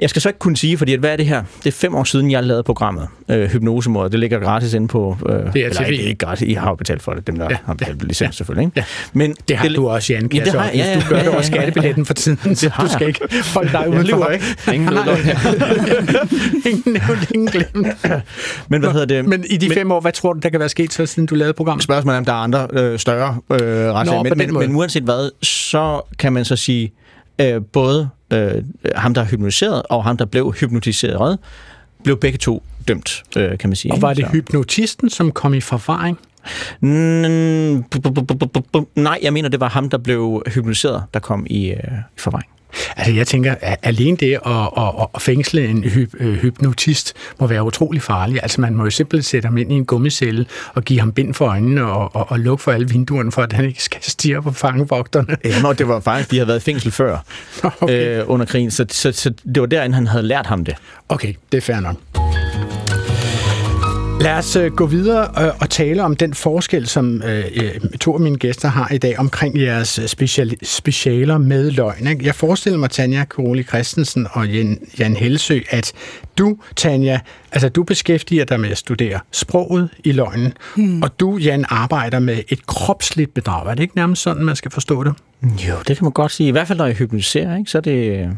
jeg 0.00 0.10
skal 0.10 0.22
så 0.22 0.28
ikke 0.28 0.38
kunne 0.38 0.56
sige, 0.56 0.78
fordi 0.78 0.92
at, 0.92 1.00
hvad 1.00 1.12
er 1.12 1.16
det 1.16 1.26
her? 1.26 1.42
Det 1.58 1.66
er 1.66 1.72
fem 1.72 1.94
år 1.94 2.04
siden, 2.04 2.30
jeg 2.30 2.44
lavede 2.44 2.62
programmet 2.62 3.08
øh, 3.28 3.50
Hypnosemordet. 3.50 4.12
Det 4.12 4.20
ligger 4.20 4.38
gratis 4.38 4.74
inde 4.74 4.88
på... 4.88 5.16
Øh, 5.28 5.34
eller 5.34 5.50
TV. 5.50 5.60
ikke, 5.60 5.74
det 5.74 6.04
er 6.04 6.08
ikke 6.08 6.14
gratis. 6.18 6.48
I 6.48 6.52
har 6.52 6.68
jo 6.68 6.74
betalt 6.74 7.02
for 7.02 7.12
det, 7.14 7.26
dem 7.26 7.36
der 7.38 7.46
ja, 7.50 7.56
har 7.66 7.74
betalt 7.74 8.04
licens 8.08 8.36
selvfølgelig. 8.36 8.64
Ikke? 8.66 8.72
Ja. 8.76 8.84
Men 9.12 9.34
Det 9.48 9.56
har 9.56 9.68
du 9.68 9.88
også, 9.88 10.12
Jan. 10.12 10.30
Ja, 10.34 10.44
det 10.44 10.52
har. 10.52 10.64
Ja, 10.74 10.76
ja, 10.78 10.94
Du 11.00 11.08
gør 11.08 11.16
det 11.16 11.22
ja, 11.24 11.28
over 11.28 11.30
ja, 11.30 11.36
ja. 11.36 11.42
skattebilletten 11.42 12.06
for 12.06 12.14
tiden, 12.14 12.56
så 12.56 12.70
du 12.80 12.88
skal 12.88 13.06
ikke 13.08 13.20
holde 13.54 13.72
dig 13.72 14.04
lyver 14.04 14.28
ikke. 14.30 14.44
Ingen 14.74 14.92
Nej, 14.94 15.04
Ingen 16.70 16.82
nævnt, 16.92 17.30
ingen 17.34 17.48
glemt. 17.48 18.06
Men 18.68 18.80
hvad 18.80 18.90
hedder 18.90 19.06
det? 19.06 19.24
Men 19.24 19.44
i 19.50 19.56
de 19.56 19.70
fem 19.74 19.92
år, 19.92 20.00
hvad 20.00 20.12
tror 20.12 20.32
du, 20.32 20.40
der 20.40 20.48
kan 20.48 20.60
være 20.60 20.68
sket, 20.68 20.92
så, 20.92 21.06
siden 21.06 21.26
du 21.26 21.34
lavede 21.34 21.53
programmet? 21.56 21.84
Spørgsmålet 21.84 22.14
er, 22.14 22.18
om 22.18 22.24
der 22.24 22.32
er 22.32 22.36
andre 22.36 22.68
øh, 22.72 22.98
større 22.98 23.36
øh, 23.50 23.58
retssager. 23.58 24.22
Men, 24.22 24.38
men, 24.38 24.54
men 24.58 24.76
uanset 24.76 25.02
hvad, 25.02 25.30
så 25.42 26.00
kan 26.18 26.32
man 26.32 26.44
så 26.44 26.56
sige, 26.56 26.92
øh, 27.38 27.62
både 27.72 28.08
øh, 28.32 28.62
ham, 28.96 29.14
der 29.14 29.20
er 29.20 29.26
hypnotiseret, 29.26 29.82
og 29.90 30.04
ham, 30.04 30.16
der 30.16 30.24
blev 30.24 30.52
hypnotiseret, 30.60 31.38
blev 32.04 32.20
begge 32.20 32.38
to 32.38 32.62
dømt, 32.88 33.22
øh, 33.36 33.58
kan 33.58 33.68
man 33.70 33.76
sige. 33.76 33.92
Og 33.92 34.02
var 34.02 34.14
det 34.14 34.24
Så- 34.24 34.32
hypnotisten, 34.32 35.10
som 35.10 35.32
kom 35.32 35.54
i 35.54 35.60
forvaring? 35.60 36.18
Nej, 38.96 39.18
jeg 39.22 39.32
mener, 39.32 39.48
det 39.48 39.60
var 39.60 39.68
ham, 39.68 39.90
der 39.90 39.98
blev 39.98 40.42
hypnotiseret, 40.46 41.02
der 41.14 41.20
kom 41.20 41.46
i, 41.50 41.66
øh, 41.70 41.76
i 42.16 42.18
forvaring. 42.18 42.48
Altså 42.96 43.12
jeg 43.12 43.26
tænker, 43.26 43.54
at 43.60 43.78
alene 43.82 44.16
det 44.16 44.32
at, 44.46 44.52
at, 44.76 45.06
at 45.14 45.22
fængsle 45.22 45.68
en 45.68 45.84
øh, 46.20 46.34
hypnotist 46.34 47.14
må 47.40 47.46
være 47.46 47.64
utrolig 47.64 48.02
farligt. 48.02 48.38
Altså 48.42 48.60
man 48.60 48.74
må 48.74 48.84
jo 48.84 48.90
simpelthen 48.90 49.22
sætte 49.22 49.46
ham 49.46 49.56
ind 49.56 49.72
i 49.72 49.74
en 49.74 49.84
gummicelle 49.84 50.46
og 50.74 50.82
give 50.82 51.00
ham 51.00 51.12
bind 51.12 51.34
for 51.34 51.46
øjnene 51.46 51.86
og, 51.86 52.16
og, 52.16 52.30
og 52.30 52.40
lukke 52.40 52.62
for 52.62 52.72
alle 52.72 52.88
vinduerne, 52.88 53.32
for 53.32 53.42
at 53.42 53.52
han 53.52 53.64
ikke 53.64 53.82
skal 53.82 54.02
stirre 54.02 54.42
på 54.42 54.52
fangevogterne. 54.52 55.36
Jamen, 55.44 55.64
og 55.64 55.78
det 55.78 55.88
var 55.88 56.00
faktisk, 56.00 56.30
de 56.30 56.36
havde 56.36 56.48
været 56.48 56.60
i 56.60 56.64
fængsel 56.64 56.92
før 56.92 57.18
okay. 57.80 58.18
øh, 58.18 58.30
under 58.30 58.46
krigen, 58.46 58.70
så, 58.70 58.86
så, 58.90 59.12
så 59.12 59.30
det 59.54 59.60
var 59.60 59.66
derinde, 59.66 59.94
han 59.94 60.06
havde 60.06 60.26
lært 60.26 60.46
ham 60.46 60.64
det. 60.64 60.76
Okay, 61.08 61.34
det 61.52 61.58
er 61.58 61.62
fair 61.62 61.80
nok. 61.80 62.23
Lad 64.20 64.38
os 64.38 64.56
øh, 64.56 64.72
gå 64.72 64.86
videre 64.86 65.44
øh, 65.44 65.52
og 65.60 65.70
tale 65.70 66.02
om 66.02 66.16
den 66.16 66.34
forskel, 66.34 66.86
som 66.86 67.22
øh, 67.22 67.80
to 68.00 68.14
af 68.14 68.20
mine 68.20 68.38
gæster 68.38 68.68
har 68.68 68.88
i 68.92 68.98
dag 68.98 69.18
omkring 69.18 69.60
jeres 69.60 70.00
special, 70.06 70.56
specialer 70.62 71.38
med 71.38 71.70
løgn. 71.70 72.06
Ikke? 72.06 72.26
Jeg 72.26 72.34
forestiller 72.34 72.78
mig, 72.78 72.90
Tanja 72.90 73.24
Kuroli 73.24 73.62
Christensen 73.62 74.26
og 74.30 74.48
Jan, 74.48 74.78
Jan 74.98 75.16
Helsø, 75.16 75.60
at 75.70 75.92
du, 76.38 76.56
Tanja, 76.76 77.20
altså 77.52 77.68
du 77.68 77.82
beskæftiger 77.82 78.44
dig 78.44 78.60
med 78.60 78.70
at 78.70 78.78
studere 78.78 79.20
sproget 79.32 79.88
i 80.04 80.12
løgnen, 80.12 80.52
hmm. 80.76 81.02
og 81.02 81.20
du, 81.20 81.36
Jan, 81.36 81.64
arbejder 81.68 82.18
med 82.18 82.38
et 82.48 82.66
kropsligt 82.66 83.34
bedrag. 83.34 83.70
Er 83.70 83.74
det 83.74 83.82
ikke 83.82 83.96
nærmest 83.96 84.22
sådan, 84.22 84.44
man 84.44 84.56
skal 84.56 84.70
forstå 84.70 85.04
det? 85.04 85.12
Jo, 85.42 85.74
det 85.88 85.96
kan 85.96 86.04
man 86.04 86.12
godt 86.12 86.32
sige. 86.32 86.48
I 86.48 86.50
hvert 86.50 86.68
fald, 86.68 86.78
når 86.78 86.86
jeg 86.86 86.94
hypnotiserer, 86.94 87.56
ikke? 87.56 87.70
så 87.70 87.78
er 87.78 87.82
det... 87.82 88.30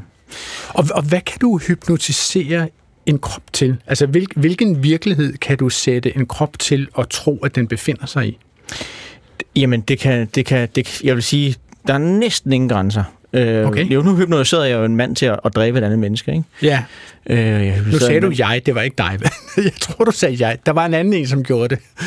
Og, 0.68 0.84
og 0.94 1.02
hvad 1.02 1.20
kan 1.20 1.38
du 1.40 1.58
hypnotisere 1.58 2.68
en 3.07 3.18
krop 3.18 3.52
til? 3.52 3.76
Altså, 3.86 4.07
hvil, 4.07 4.26
hvilken 4.36 4.82
virkelighed 4.82 5.38
kan 5.38 5.59
du 5.59 5.68
sætte 5.68 6.16
en 6.16 6.26
krop 6.26 6.59
til 6.59 6.88
og 6.92 7.11
tro, 7.11 7.36
at 7.36 7.54
den 7.54 7.68
befinder 7.68 8.07
sig 8.07 8.28
i? 8.28 8.38
Jamen, 9.57 9.80
det 9.80 9.98
kan, 9.98 10.28
det 10.34 10.46
kan, 10.46 10.68
det, 10.74 11.02
jeg 11.02 11.14
vil 11.14 11.22
sige, 11.22 11.54
der 11.86 11.94
er 11.94 11.98
næsten 11.98 12.52
ingen 12.52 12.68
grænser. 12.68 13.04
Øh, 13.32 13.66
Okay. 13.66 13.86
Jo, 13.90 14.02
nu 14.02 14.16
hypnotiserede 14.16 14.68
jeg 14.68 14.76
jo 14.78 14.84
en 14.84 14.96
mand 14.96 15.16
til 15.16 15.26
at, 15.26 15.40
at 15.44 15.54
dræbe 15.56 15.78
et 15.78 15.84
andet 15.84 15.98
menneske, 15.98 16.30
ikke? 16.32 16.44
Ja. 16.62 16.82
Øh, 17.30 17.38
jeg 17.38 17.78
Nu 17.92 17.98
sagde 17.98 18.20
du 18.20 18.32
jeg, 18.38 18.62
det 18.66 18.74
var 18.74 18.82
ikke 18.82 18.94
dig. 18.98 19.18
Jeg 19.64 19.72
tror, 19.80 20.04
du 20.04 20.10
sagde 20.10 20.36
jeg. 20.46 20.58
Der 20.66 20.72
var 20.72 20.86
en 20.86 20.94
anden 20.94 21.14
en, 21.14 21.26
som 21.26 21.42
gjorde 21.44 21.68
det. 21.74 21.78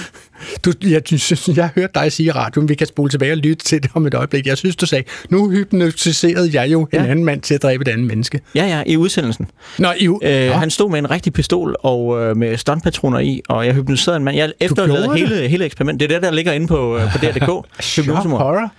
Du, 0.65 0.74
jeg, 0.88 1.01
synes, 1.05 1.49
jeg 1.55 1.70
hørte 1.76 1.91
dig 1.95 2.11
sige 2.11 2.28
i 2.28 2.32
radioen, 2.32 2.70
vi 2.70 2.76
kan 2.76 2.88
spole 2.88 3.09
tilbage 3.09 3.32
og 3.32 3.38
lytte 3.38 3.65
til 3.65 3.84
det 3.84 3.91
om 3.93 4.07
et 4.07 4.13
øjeblik. 4.13 4.47
Jeg 4.47 4.57
synes, 4.57 4.76
du 4.76 4.86
sagde, 4.86 5.03
nu 5.30 5.49
hypnotiserede 5.49 6.49
jeg 6.61 6.72
jo 6.72 6.88
ja. 6.93 6.99
en 6.99 7.05
anden 7.09 7.26
mand 7.26 7.41
til 7.41 7.53
at 7.53 7.61
dræbe 7.61 7.82
et 7.82 7.88
andet 7.88 8.07
menneske. 8.07 8.39
Ja, 8.55 8.65
ja, 8.65 8.84
i 8.86 8.97
udsendelsen. 8.97 9.47
Nå, 9.80 9.88
i 9.97 10.07
u- 10.07 10.20
øh, 10.28 10.47
Nå. 10.47 10.53
Han 10.53 10.70
stod 10.70 10.89
med 10.91 10.99
en 10.99 11.11
rigtig 11.11 11.34
pistol 11.34 11.76
og 11.80 12.22
øh, 12.22 12.38
med 12.38 12.57
stuntpatroner 12.57 13.20
i, 13.20 13.41
og 13.49 13.65
jeg 13.65 13.74
hypnotiserede 13.74 14.17
en 14.17 14.24
mand. 14.24 14.38
Jeg 14.38 14.51
gjorde 14.59 15.17
hele, 15.17 15.47
hele 15.47 15.65
eksperimentet. 15.65 16.09
Det 16.09 16.15
er 16.15 16.20
det, 16.20 16.28
der 16.28 16.36
ligger 16.36 16.51
inde 16.51 16.67
på, 16.67 16.97
øh, 16.97 17.11
på 17.11 17.17
DR.dk. 17.17 17.65
Hypnosemord. 17.95 18.41
horror. 18.41 18.72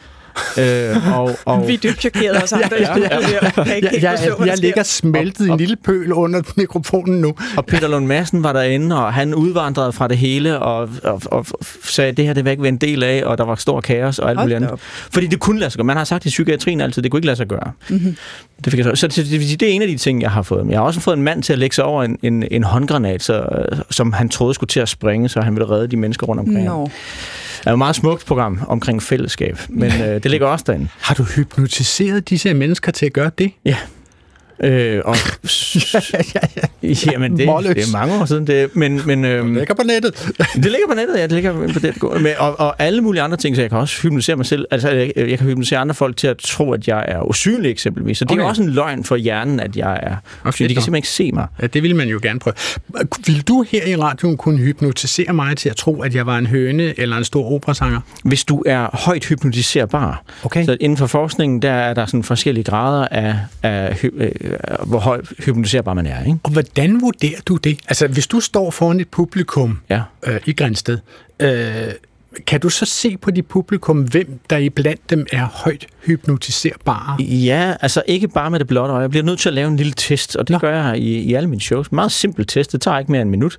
Øh, 0.58 1.18
og, 1.18 1.30
og, 1.44 1.68
Vi 1.68 1.74
er 1.74 1.78
dybt 1.78 2.00
chokerede 2.00 2.42
os 2.42 2.52
andre. 2.52 2.68
Ja, 2.80 2.98
ja, 2.98 3.04
ja. 3.06 3.62
Jeg 3.64 3.76
ikke 3.76 3.88
Jeg, 3.92 4.02
jeg, 4.02 4.46
jeg, 4.46 4.58
ligger 4.58 4.82
smeltet 4.82 5.46
i 5.46 5.48
en 5.48 5.56
lille 5.56 5.76
pøl 5.76 6.12
under 6.12 6.42
mikrofonen 6.56 7.20
nu. 7.20 7.34
Og 7.56 7.66
Peter 7.66 7.88
Lund 7.88 8.06
Madsen 8.06 8.42
var 8.42 8.52
derinde, 8.52 9.04
og 9.04 9.14
han 9.14 9.34
udvandrede 9.34 9.92
fra 9.92 10.08
det 10.08 10.18
hele, 10.18 10.58
og, 10.58 10.88
og, 11.04 11.22
og 11.26 11.46
sagde, 11.84 12.10
at 12.10 12.16
det 12.16 12.26
her 12.26 12.32
det 12.32 12.44
jeg 12.44 12.52
ikke 12.52 12.68
en 12.68 12.76
del 12.76 13.02
af, 13.02 13.22
og 13.24 13.38
der 13.38 13.44
var 13.44 13.54
stor 13.54 13.80
kaos 13.80 14.18
og 14.18 14.30
alt 14.30 14.38
Hold 14.38 14.46
muligt 14.46 14.56
andet. 14.56 14.70
op. 14.70 14.80
Fordi 15.10 15.26
det 15.26 15.40
kunne 15.40 15.60
lade 15.60 15.70
sig 15.70 15.78
gøre. 15.78 15.84
Man 15.84 15.96
har 15.96 16.04
sagt 16.04 16.26
i 16.26 16.28
psykiatrien 16.28 16.80
altid, 16.80 17.02
det 17.02 17.10
kunne 17.10 17.18
ikke 17.18 17.26
lade 17.26 17.36
sig 17.36 17.46
gøre. 17.46 17.72
Mhm. 17.88 18.16
Det 18.64 18.70
fik 18.72 18.78
jeg 18.78 18.84
så. 18.84 18.94
Så 18.94 19.06
det, 19.08 19.30
det, 19.30 19.60
det 19.60 19.68
er 19.68 19.72
en 19.72 19.82
af 19.82 19.88
de 19.88 19.96
ting, 19.96 20.22
jeg 20.22 20.30
har 20.30 20.42
fået. 20.42 20.66
Jeg 20.70 20.78
har 20.78 20.84
også 20.84 21.00
fået 21.00 21.16
en 21.16 21.22
mand 21.22 21.42
til 21.42 21.52
at 21.52 21.58
lægge 21.58 21.74
sig 21.74 21.84
over 21.84 22.04
en, 22.04 22.18
en, 22.22 22.44
en 22.50 22.64
håndgranat, 22.64 23.22
så, 23.22 23.66
som 23.90 24.12
han 24.12 24.28
troede 24.28 24.54
skulle 24.54 24.68
til 24.68 24.80
at 24.80 24.88
springe, 24.88 25.28
så 25.28 25.40
han 25.40 25.54
ville 25.54 25.70
redde 25.70 25.86
de 25.86 25.96
mennesker 25.96 26.26
rundt 26.26 26.40
omkring. 26.40 26.68
ham. 26.68 26.88
Er 27.66 27.70
jo 27.70 27.74
et 27.74 27.78
meget 27.78 27.96
smukt 27.96 28.26
program 28.26 28.60
omkring 28.68 29.02
fællesskab, 29.02 29.58
men 29.68 29.92
øh, 29.92 30.22
det 30.22 30.30
ligger 30.30 30.46
også 30.46 30.64
derinde. 30.68 30.88
Har 31.00 31.14
du 31.14 31.22
hypnotiseret 31.22 32.28
disse 32.30 32.54
mennesker 32.54 32.92
til 32.92 33.06
at 33.06 33.12
gøre 33.12 33.30
det? 33.38 33.52
Ja. 33.64 33.76
Øh, 34.64 35.00
og, 35.04 35.16
Jamen, 37.12 37.30
det, 37.32 37.38
det 37.38 37.46
er 37.48 37.92
mange 37.92 38.20
år 38.20 38.24
siden. 38.24 38.46
Det, 38.46 38.76
men, 38.76 39.00
men, 39.06 39.24
øhm, 39.24 39.48
Det 39.48 39.56
ligger 39.56 39.74
på 39.74 39.82
nettet. 39.82 40.14
det 40.54 40.64
ligger 40.64 40.86
på 40.88 40.94
nettet, 40.94 41.16
ja. 41.18 41.22
Det 41.22 41.32
ligger 41.32 41.52
på 41.72 41.78
det. 42.14 42.22
Men, 42.22 42.32
og, 42.38 42.60
og 42.60 42.74
alle 42.78 43.00
mulige 43.00 43.22
andre 43.22 43.36
ting, 43.36 43.56
så 43.56 43.62
jeg 43.62 43.70
kan 43.70 43.78
også 43.78 44.02
hypnotisere 44.02 44.36
mig 44.36 44.46
selv. 44.46 44.64
Altså, 44.70 44.90
jeg, 44.90 45.12
jeg 45.16 45.38
kan 45.38 45.46
hypnotisere 45.46 45.78
andre 45.78 45.94
folk 45.94 46.16
til 46.16 46.26
at 46.26 46.36
tro, 46.38 46.72
at 46.72 46.88
jeg 46.88 47.04
er 47.08 47.22
usynlig, 47.28 47.70
eksempelvis. 47.70 48.18
Så 48.18 48.24
det 48.24 48.30
er 48.30 48.34
Okay. 48.34 48.42
jo 48.44 48.48
også 48.48 48.62
en 48.62 48.70
løgn 48.70 49.04
for 49.04 49.16
hjernen, 49.16 49.60
at 49.60 49.76
jeg 49.76 50.00
er 50.02 50.16
usynlig. 50.48 50.68
De 50.68 50.74
kan 50.74 50.82
simpelthen 50.82 50.96
ikke 50.96 51.08
se 51.08 51.32
mig. 51.32 51.46
Ja, 51.62 51.66
det 51.66 51.82
ville 51.82 51.96
man 51.96 52.08
jo 52.08 52.18
gerne 52.22 52.38
prøve. 52.38 52.54
Vil 53.26 53.40
du 53.48 53.64
her 53.70 53.86
i 53.86 53.96
radioen 53.96 54.36
kunne 54.36 54.58
hypnotisere 54.58 55.32
mig 55.32 55.56
til 55.56 55.68
at 55.68 55.76
tro, 55.76 56.02
at 56.02 56.14
jeg 56.14 56.26
var 56.26 56.38
en 56.38 56.46
høne 56.46 57.00
eller 57.00 57.16
en 57.16 57.24
stor 57.24 57.52
operasanger? 57.52 58.00
Hvis 58.24 58.44
du 58.44 58.62
er 58.66 58.96
højt 59.04 59.24
hypnotiserbar, 59.24 60.22
Okay. 60.44 60.64
så 60.64 60.76
inden 60.80 60.96
for 60.98 61.06
forskningen, 61.06 61.62
der 61.62 61.72
er 61.72 61.94
der 61.94 62.06
sådan 62.06 62.22
forskellige 62.22 62.64
grader 62.64 63.08
af, 63.10 63.36
af 63.62 63.94
hy, 64.02 64.10
øh, 64.16 64.30
hvor 64.86 64.98
højt 64.98 65.28
hypnotiserbar 65.38 65.94
man 65.94 66.06
er. 66.06 66.24
Ikke? 66.24 66.38
Og 66.42 66.50
hvordan 66.50 67.00
vurderer 67.00 67.40
du 67.46 67.56
det? 67.56 67.78
Altså, 67.88 68.06
hvis 68.06 68.26
du 68.26 68.40
står 68.40 68.70
foran 68.70 69.00
et 69.00 69.08
publikum 69.08 69.78
Ja. 69.90 70.02
øh, 70.26 70.40
i 70.46 70.52
Grænsted, 70.52 70.98
øh, 71.40 71.88
kan 72.46 72.60
du 72.60 72.68
så 72.68 72.84
se 72.86 73.16
på 73.16 73.30
dit 73.30 73.46
publikum, 73.46 73.98
hvem 74.02 74.40
der 74.50 74.56
i 74.56 74.68
blandt 74.68 75.10
dem 75.10 75.26
er 75.32 75.44
højt 75.46 75.86
hypnotiserbare? 76.06 77.22
Ja, 77.22 77.74
altså 77.80 78.02
ikke 78.06 78.28
bare 78.28 78.50
med 78.50 78.58
det 78.58 78.66
blotte 78.66 78.92
øje. 78.94 79.00
Jeg 79.02 79.10
bliver 79.10 79.24
nødt 79.24 79.38
til 79.38 79.48
at 79.48 79.54
lave 79.54 79.68
en 79.68 79.76
lille 79.76 79.92
test, 79.92 80.36
og 80.36 80.48
det 80.48 80.52
Nå. 80.54 80.58
gør 80.58 80.84
jeg 80.86 80.98
i, 80.98 81.18
i 81.18 81.34
alle 81.34 81.48
mine 81.48 81.60
shows. 81.60 81.92
Meget 81.92 82.12
simpel 82.12 82.46
test, 82.46 82.72
det 82.72 82.80
tager 82.80 82.98
ikke 82.98 83.12
mere 83.12 83.22
end 83.22 83.28
en 83.28 83.30
minut. 83.30 83.58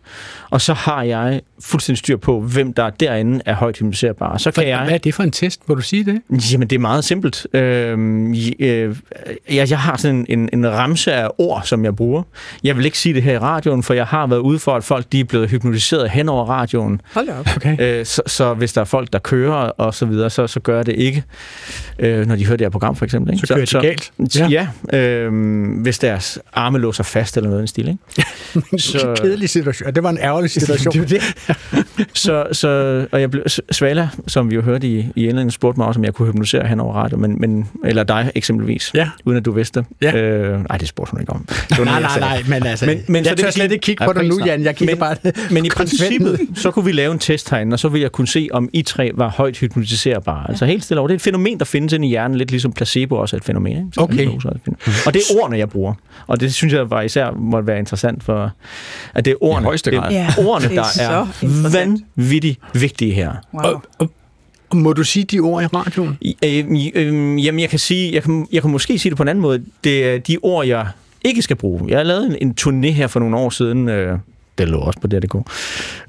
Og 0.50 0.62
så 0.62 0.74
har 0.74 1.04
jeg 1.04 1.42
fuldstændig 1.62 1.98
styr 1.98 2.18
på, 2.18 2.42
hvem 2.42 2.74
der 2.74 2.90
derinde 2.90 3.42
er 3.46 3.54
højt 3.54 3.78
hypnotiserbare. 3.78 4.40
Så 4.40 4.52
kan 4.52 4.68
jeg... 4.68 4.84
Hvad 4.84 4.94
er 4.94 4.98
det 4.98 5.14
for 5.14 5.24
en 5.24 5.32
test? 5.32 5.70
Må 5.70 5.76
du 5.76 5.82
sige 5.82 6.06
det? 6.06 6.22
Jamen, 6.52 6.68
det 6.68 6.76
er 6.76 6.80
meget 6.80 7.04
simpelt. 7.04 7.48
Øhm, 7.54 8.34
øh, 8.60 8.96
jeg, 9.50 9.70
jeg 9.70 9.80
har 9.80 9.98
sådan 9.98 10.16
en, 10.16 10.40
en, 10.40 10.50
en 10.54 10.72
ramse 10.72 11.14
af 11.14 11.30
ord, 11.38 11.62
som 11.66 11.86
jeg 11.86 11.96
bruger. 11.96 12.24
Jeg 12.64 12.78
vil 12.78 12.86
ikke 12.86 13.00
sige 13.00 13.14
det 13.14 13.24
her 13.24 13.34
i 13.34 13.38
radioen, 13.38 13.84
for 13.84 13.94
jeg 13.94 14.06
har 14.06 14.28
været 14.28 14.40
ude 14.40 14.60
for, 14.60 14.76
at 14.76 14.84
folk 14.84 15.06
de 15.12 15.20
er 15.20 15.24
blevet 15.24 15.50
hypnotiseret 15.50 16.10
hen 16.10 16.30
over 16.30 16.46
radioen. 16.46 17.02
Hold 17.14 17.28
da 17.28 17.34
op. 17.40 17.48
Okay. 17.56 18.00
Øh, 18.00 18.06
så, 18.06 18.22
så 18.28 18.54
hvis 18.54 18.74
der 18.74 18.82
er 18.82 18.86
folk, 18.86 19.14
der 19.14 19.20
kører 19.20 19.54
og 19.54 19.94
så 19.94 20.06
videre, 20.06 20.30
så, 20.30 20.48
så 20.48 20.60
gør 20.60 20.76
jeg 20.76 20.86
det 20.86 20.96
ikke, 20.96 21.24
øh, 22.00 22.28
når 22.28 22.36
de 22.36 22.46
hører 22.46 22.58
det 22.58 22.66
her 22.66 22.70
program, 22.70 22.96
for 22.96 23.06
eksempel. 23.06 23.34
Ikke? 23.34 23.48
Så 23.48 23.54
kører 23.56 23.66
de 23.66 23.88
galt. 23.88 24.12
Ja, 24.40 24.68
ja 24.92 25.00
øh, 25.00 25.82
hvis 25.82 26.00
deres 26.00 26.40
arme 26.54 26.80
låser 26.80 27.04
fast 27.04 27.38
eller 27.38 27.50
noget 27.50 27.60
i 27.60 27.62
den 27.62 27.68
stil. 27.68 27.88
Ikke? 27.88 28.02
Så... 28.92 29.16
Kedelig 29.22 29.50
situation. 29.50 29.94
Det 29.94 30.04
var 30.04 30.10
en 30.10 30.18
ærgerlig 30.18 30.50
situation. 30.50 30.94
det 31.08 31.10
det. 31.10 31.22
så, 32.14 32.46
så, 32.52 32.68
og 33.12 33.22
jeg 33.22 33.32
blev, 33.32 33.44
Svala, 33.72 34.10
som 34.28 34.50
vi 34.50 34.56
jo 34.56 34.62
hørte 34.62 34.88
i, 34.88 35.00
i 35.00 35.04
indledningen, 35.22 35.52
spurgte 35.52 35.80
mig 35.80 35.88
også, 35.88 36.00
om 36.00 36.04
jeg 36.04 36.14
kunne 36.14 36.28
hypnotisere 36.32 36.68
hen 36.68 36.80
over 36.80 36.94
radio, 36.94 37.18
men, 37.18 37.42
men, 37.42 37.68
eller 37.86 38.04
dig 38.04 38.32
eksempelvis, 38.36 38.92
Ja. 38.94 39.10
uden 39.26 39.38
at 39.38 39.46
du 39.46 39.52
vidste 39.52 39.80
det. 39.80 39.88
Ja. 40.02 40.16
Øh, 40.22 40.60
nej, 40.70 40.78
det 40.78 40.88
spurgte 40.88 41.12
hun 41.12 41.20
ikke 41.22 41.34
om. 41.34 41.46
Det 41.70 41.78
Nej, 41.86 42.00
nej, 42.02 42.10
sagde. 42.10 42.20
nej, 42.20 42.44
men 42.48 42.66
altså, 42.68 42.86
Men, 42.86 43.02
men, 43.08 43.16
jeg 43.26 43.32
det 43.32 43.40
tør 43.40 43.46
vil 43.46 43.54
slet 43.54 43.72
ikke 43.72 43.84
kigge 43.84 44.06
Nej, 44.06 44.14
på 44.14 44.20
dig 44.20 44.28
nu. 44.30 44.40
Jan. 44.46 44.64
Jeg 44.64 44.76
kigger 44.76 44.96
men, 44.96 45.00
bare 45.00 45.16
Men 45.52 45.66
i 45.66 45.70
princippet, 45.78 46.40
så 46.56 46.72
kunne 46.72 46.86
vi 46.86 46.92
lave 46.92 47.12
en 47.14 47.20
test 47.20 47.50
herinde, 47.50 47.74
og 47.74 47.80
så 47.80 47.90
ville 47.90 48.04
jeg 48.04 48.12
kunne 48.12 48.28
se, 48.28 48.48
om 48.52 48.70
I 48.74 48.82
tre 48.82 49.12
var 49.16 49.30
højt 49.30 49.58
hypnotiserbare. 49.58 50.50
Altså 50.50 50.66
helt 50.66 50.84
stille 50.84 51.00
over. 51.00 51.08
Det 51.08 51.14
er 51.14 51.16
et 51.16 51.22
fænomen, 51.22 51.60
der 51.60 51.66
findes 51.66 51.94
inde 51.94 52.08
i 52.08 52.10
hjernen, 52.10 52.38
lidt 52.38 52.52
ligesom 52.52 52.72
placebo 52.74 53.16
også 53.16 53.36
er 53.36 53.38
et 53.38 53.44
fænomen. 53.44 53.72
Ikke? 53.72 53.84
Så 53.94 54.02
Okay. 54.02 54.14
er 54.18 54.22
et 54.22 54.42
fænomen. 54.42 54.78
Og 55.06 55.14
det 55.14 55.22
er 55.32 55.42
ordene, 55.42 55.58
jeg 55.58 55.70
bruger. 55.70 55.94
Og 56.28 56.40
det 56.40 56.54
synes 56.54 56.74
jeg 56.74 56.90
var 56.90 57.02
især 57.02 57.32
måtte 57.32 57.68
være 57.68 57.80
interessant 57.80 58.24
for, 58.24 58.52
at 59.14 59.26
det 59.26 59.32
er 59.32 59.36
ordene, 59.44 59.66
højeste 59.66 59.92
det 59.92 60.00
grad. 60.00 60.12
er 60.12 60.16
Ja, 60.16 60.28
ordene 60.38 60.70
det 60.70 60.78
er 60.78 60.82
der 60.84 60.90
så 60.90 61.02
er. 61.04 61.28
Vanvittigt 61.74 62.60
vigtige 62.74 63.14
her. 63.14 63.34
Wow. 63.54 63.64
Og, 63.64 63.84
og, 64.00 64.12
må 64.74 64.94
du 64.94 65.04
sige 65.04 65.24
de 65.24 65.40
ord 65.40 65.64
i 65.64 65.66
radioen? 65.66 66.18
Øh, 66.46 66.66
øh, 66.96 67.46
jamen, 67.46 67.60
jeg 67.60 67.70
kan 67.70 67.80
sige, 67.80 68.14
jeg 68.14 68.24
kan, 68.24 68.48
jeg 68.52 68.62
kan 68.62 68.72
måske 68.72 69.00
sige 69.00 69.10
det 69.10 69.18
på 69.18 69.24
en 69.24 69.30
anden 69.30 69.42
måde. 69.42 69.64
Det 69.84 70.06
er 70.06 70.18
de 70.18 70.38
ord, 70.42 70.66
jeg 70.66 70.88
ikke 71.24 71.42
skal 71.42 71.56
bruge. 71.56 71.82
Jeg 71.88 71.98
har 72.00 72.04
lavet 72.04 72.26
en, 72.26 72.36
en 72.42 72.56
turné 72.62 72.88
her 72.92 73.08
for 73.08 73.20
nogle 73.20 73.38
år 73.38 73.50
siden, 73.50 73.90
øh, 73.90 74.18
det 74.58 74.70
lå 74.70 74.78
også 74.78 75.00
på 75.00 75.08
DR.dk, 75.08 75.36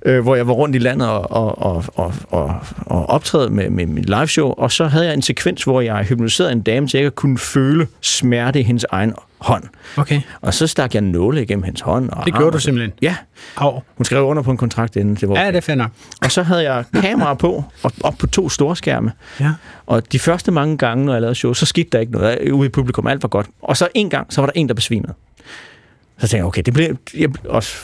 øh, 0.06 0.20
hvor 0.22 0.36
jeg 0.36 0.46
var 0.46 0.52
rundt 0.52 0.76
i 0.76 0.78
landet 0.78 1.08
og, 1.08 1.30
og, 1.30 1.58
og, 1.58 1.84
og, 1.94 2.14
og, 2.30 2.60
og 2.86 3.06
optræde 3.06 3.50
med, 3.50 3.70
med 3.70 3.86
mit 3.86 4.08
liveshow, 4.08 4.48
og 4.48 4.72
så 4.72 4.86
havde 4.86 5.06
jeg 5.06 5.14
en 5.14 5.22
sekvens, 5.22 5.64
hvor 5.64 5.80
jeg 5.80 6.04
hypnotiserede 6.04 6.52
en 6.52 6.60
dame, 6.60 6.88
så 6.88 6.98
jeg 6.98 7.14
kunne 7.14 7.38
føle 7.38 7.86
smerte 8.00 8.60
i 8.60 8.62
hendes 8.62 8.84
egen 8.90 9.12
hånd. 9.42 9.64
Okay. 9.96 10.20
Og 10.40 10.54
så 10.54 10.66
stak 10.66 10.94
jeg 10.94 11.02
nåle 11.02 11.42
igennem 11.42 11.62
hendes 11.62 11.80
hånd. 11.80 12.10
Og 12.10 12.24
Det 12.26 12.32
arm, 12.32 12.38
gjorde 12.38 12.48
og 12.48 12.52
du 12.52 12.58
simpelthen? 12.58 12.92
Ja. 13.02 13.16
Au. 13.56 13.82
Hun 13.96 14.04
skrev 14.04 14.24
under 14.24 14.42
på 14.42 14.50
en 14.50 14.56
kontrakt 14.56 14.96
inden. 14.96 15.14
Det 15.14 15.28
var 15.28 15.40
Ja, 15.40 15.50
det 15.50 15.64
finder. 15.64 15.86
Og 16.22 16.32
så 16.32 16.42
havde 16.42 16.72
jeg 16.72 16.84
kamera 16.94 17.34
på, 17.34 17.64
og 17.82 17.92
op 18.00 18.14
på 18.18 18.26
to 18.26 18.48
store 18.48 18.76
skærme. 18.76 19.12
Ja. 19.40 19.52
Og 19.86 20.12
de 20.12 20.18
første 20.18 20.50
mange 20.50 20.78
gange, 20.78 21.04
når 21.04 21.12
jeg 21.12 21.20
lavede 21.20 21.34
show, 21.34 21.52
så 21.52 21.66
skete 21.66 21.88
der 21.92 21.98
ikke 21.98 22.12
noget 22.12 22.52
ude 22.52 22.66
i 22.66 22.68
publikum. 22.68 23.06
Alt 23.06 23.22
var 23.22 23.28
godt. 23.28 23.46
Og 23.62 23.76
så 23.76 23.88
en 23.94 24.10
gang, 24.10 24.32
så 24.32 24.40
var 24.40 24.46
der 24.46 24.52
en, 24.56 24.68
der 24.68 24.74
besvimede. 24.74 25.14
Så 26.18 26.28
tænkte 26.28 26.36
jeg, 26.36 26.44
okay, 26.44 26.62
det 26.66 26.74
bliver, 26.74 26.94
jeg 27.14 27.28
også 27.48 27.76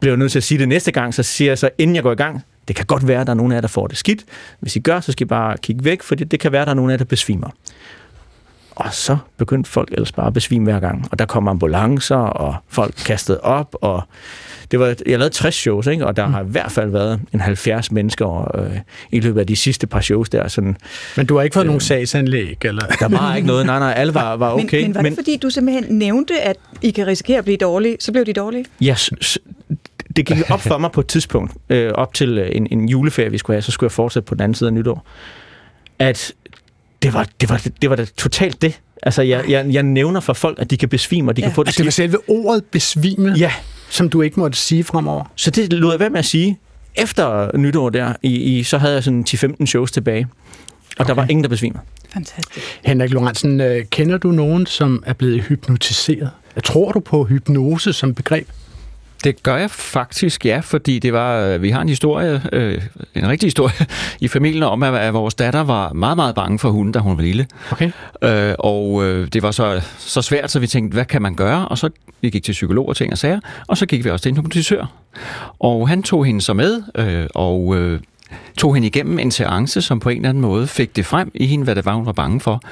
bliver 0.00 0.16
nødt 0.16 0.32
til 0.32 0.38
at 0.38 0.42
sige 0.42 0.58
det 0.58 0.68
næste 0.68 0.92
gang, 0.92 1.14
så 1.14 1.22
siger 1.22 1.50
jeg 1.50 1.58
så, 1.58 1.70
inden 1.78 1.96
jeg 1.96 2.02
går 2.02 2.12
i 2.12 2.14
gang, 2.14 2.44
det 2.68 2.76
kan 2.76 2.86
godt 2.86 3.08
være, 3.08 3.20
at 3.20 3.26
der 3.26 3.32
er 3.32 3.36
nogen 3.36 3.52
af 3.52 3.56
jer, 3.56 3.60
der 3.60 3.68
får 3.68 3.86
det 3.86 3.96
skidt. 3.98 4.24
Hvis 4.60 4.76
I 4.76 4.78
gør, 4.78 5.00
så 5.00 5.12
skal 5.12 5.24
I 5.24 5.28
bare 5.28 5.56
kigge 5.62 5.84
væk, 5.84 6.02
for 6.02 6.14
det, 6.14 6.30
det 6.30 6.40
kan 6.40 6.52
være, 6.52 6.62
at 6.62 6.66
der 6.66 6.70
er 6.70 6.74
nogen 6.74 6.90
af 6.90 6.92
jer, 6.92 6.98
der 6.98 7.04
besvimer. 7.04 7.48
Og 8.80 8.94
så 8.94 9.16
begyndte 9.36 9.70
folk 9.70 9.88
ellers 9.92 10.12
bare 10.12 10.26
at 10.26 10.32
besvime 10.32 10.64
hver 10.64 10.80
gang. 10.80 11.08
Og 11.10 11.18
der 11.18 11.24
kom 11.24 11.48
ambulancer, 11.48 12.16
og 12.16 12.54
folk 12.68 12.94
kastede 13.06 13.40
op, 13.40 13.74
og 13.80 14.02
det 14.70 14.80
var, 14.80 14.86
jeg 14.86 15.18
lavede 15.18 15.34
60 15.34 15.54
shows, 15.54 15.86
ikke? 15.86 16.06
og 16.06 16.16
der 16.16 16.26
har 16.26 16.42
i 16.42 16.46
hvert 16.46 16.72
fald 16.72 16.90
været 16.90 17.20
en 17.34 17.40
70 17.40 17.92
mennesker 17.92 18.56
øh, 18.58 18.70
i 19.12 19.20
løbet 19.20 19.40
af 19.40 19.46
de 19.46 19.56
sidste 19.56 19.86
par 19.86 20.00
shows 20.00 20.28
der. 20.28 20.48
Sådan, 20.48 20.76
Men 21.16 21.26
du 21.26 21.36
har 21.36 21.42
ikke 21.42 21.54
fået 21.54 21.64
øh, 21.64 21.66
nogen 21.66 21.80
sagsanlæg? 21.80 22.64
Eller? 22.64 22.86
Der 22.86 23.08
var 23.08 23.34
ikke 23.36 23.48
noget, 23.48 23.66
nej, 23.66 23.78
nej, 23.78 23.94
alle 23.96 24.14
var, 24.14 24.36
var 24.44 24.52
okay. 24.52 24.82
Men, 24.82 24.86
men 24.88 24.94
var 24.94 25.02
det 25.02 25.14
fordi, 25.14 25.36
du 25.36 25.50
simpelthen 25.50 25.98
nævnte, 25.98 26.40
at 26.40 26.56
I 26.82 26.90
kan 26.90 27.06
risikere 27.06 27.38
at 27.38 27.44
blive 27.44 27.56
dårlige, 27.56 27.96
så 28.00 28.12
blev 28.12 28.24
de 28.24 28.32
dårlige? 28.32 28.64
Ja, 28.80 28.94
s- 28.94 29.10
s- 29.24 29.38
det 30.16 30.26
gik 30.26 30.50
op 30.50 30.60
for 30.60 30.78
mig 30.78 30.92
på 30.92 31.00
et 31.00 31.06
tidspunkt, 31.06 31.52
øh, 31.70 31.92
op 31.94 32.14
til 32.14 32.38
øh, 32.38 32.48
en, 32.52 32.66
en 32.70 32.88
juleferie, 32.88 33.30
vi 33.30 33.38
skulle 33.38 33.54
have, 33.54 33.62
så 33.62 33.72
skulle 33.72 33.88
jeg 33.88 33.92
fortsætte 33.92 34.26
på 34.26 34.34
den 34.34 34.42
anden 34.42 34.54
side 34.54 34.68
af 34.68 34.74
nytår, 34.74 35.06
at 35.98 36.32
det 37.02 37.14
var, 37.14 37.28
det 37.40 37.48
var, 37.48 37.66
det 37.82 37.90
var 37.90 37.96
da 37.96 38.04
totalt 38.04 38.62
det. 38.62 38.80
Altså, 39.02 39.22
jeg, 39.22 39.44
jeg, 39.48 39.66
jeg 39.70 39.82
nævner 39.82 40.20
for 40.20 40.32
folk, 40.32 40.58
at 40.58 40.70
de 40.70 40.76
kan 40.76 40.88
besvime, 40.88 41.30
og 41.30 41.36
de 41.36 41.40
ja. 41.40 41.46
kan 41.46 41.54
få 41.54 41.62
det 41.62 41.68
At 41.68 41.76
det 41.76 41.84
var 41.84 41.90
selve 41.90 42.18
ordet 42.28 42.64
besvime, 42.64 43.34
ja. 43.36 43.52
som 43.90 44.08
du 44.08 44.22
ikke 44.22 44.40
måtte 44.40 44.58
sige 44.58 44.84
fremover. 44.84 45.24
Så 45.36 45.50
det 45.50 45.72
lod 45.72 45.92
jeg 45.92 46.00
være 46.00 46.10
med 46.10 46.18
at 46.18 46.24
sige. 46.24 46.58
Efter 46.94 47.56
nytår 47.56 47.90
der, 47.90 48.12
i, 48.22 48.36
i, 48.36 48.62
så 48.62 48.78
havde 48.78 48.94
jeg 48.94 49.04
sådan 49.04 49.24
10-15 49.28 49.66
shows 49.66 49.92
tilbage, 49.92 50.26
og 50.30 51.00
okay. 51.00 51.08
der 51.08 51.14
var 51.14 51.26
ingen, 51.30 51.44
der 51.44 51.48
besvimer. 51.48 51.78
Fantastisk. 52.12 52.80
Henrik 52.84 53.10
Lorentzen, 53.10 53.60
øh, 53.60 53.84
kender 53.84 54.18
du 54.18 54.30
nogen, 54.30 54.66
som 54.66 55.02
er 55.06 55.12
blevet 55.12 55.42
hypnotiseret? 55.42 56.30
Tror 56.64 56.92
du 56.92 57.00
på 57.00 57.24
hypnose 57.24 57.92
som 57.92 58.14
begreb? 58.14 58.48
Det 59.24 59.42
gør 59.42 59.56
jeg 59.56 59.70
faktisk, 59.70 60.46
ja, 60.46 60.60
fordi 60.64 60.98
det 60.98 61.12
var, 61.12 61.40
øh, 61.40 61.62
vi 61.62 61.70
har 61.70 61.80
en 61.80 61.88
historie, 61.88 62.42
øh, 62.52 62.82
en 63.14 63.28
rigtig 63.28 63.46
historie 63.46 63.86
i 64.20 64.28
familien 64.28 64.62
om, 64.62 64.82
at, 64.82 64.94
at 64.94 65.14
vores 65.14 65.34
datter 65.34 65.60
var 65.60 65.92
meget, 65.92 66.16
meget 66.16 66.34
bange 66.34 66.58
for 66.58 66.70
hunden, 66.70 66.92
da 66.92 66.98
hun 66.98 67.16
var 67.16 67.22
lille. 67.22 67.46
Okay. 67.72 67.90
Øh, 68.22 68.54
og 68.58 69.04
øh, 69.04 69.28
det 69.32 69.42
var 69.42 69.50
så, 69.50 69.80
så 69.98 70.22
svært, 70.22 70.50
så 70.50 70.58
vi 70.58 70.66
tænkte, 70.66 70.94
hvad 70.94 71.04
kan 71.04 71.22
man 71.22 71.34
gøre? 71.34 71.68
Og 71.68 71.78
så 71.78 71.90
vi 72.20 72.30
gik 72.30 72.44
til 72.44 72.52
psykolog 72.52 72.88
og 72.88 72.96
ting 72.96 73.12
og 73.12 73.18
sager, 73.18 73.40
og 73.66 73.76
så 73.76 73.86
gik 73.86 74.04
vi 74.04 74.10
også 74.10 74.22
til 74.22 74.30
en 74.30 74.36
hypnotisør. 74.36 74.86
Og 75.58 75.88
han 75.88 76.02
tog 76.02 76.26
hende 76.26 76.40
så 76.40 76.52
med, 76.52 76.82
øh, 76.94 77.26
og 77.34 77.76
øh, 77.76 78.00
tog 78.58 78.74
hende 78.74 78.86
igennem 78.86 79.18
en 79.18 79.30
seance, 79.30 79.82
som 79.82 80.00
på 80.00 80.08
en 80.08 80.16
eller 80.16 80.28
anden 80.28 80.40
måde 80.40 80.66
fik 80.66 80.96
det 80.96 81.06
frem 81.06 81.30
i 81.34 81.46
hende, 81.46 81.64
hvad 81.64 81.74
det 81.74 81.84
var, 81.84 81.94
hun 81.94 82.06
var 82.06 82.12
bange 82.12 82.40
for. 82.40 82.62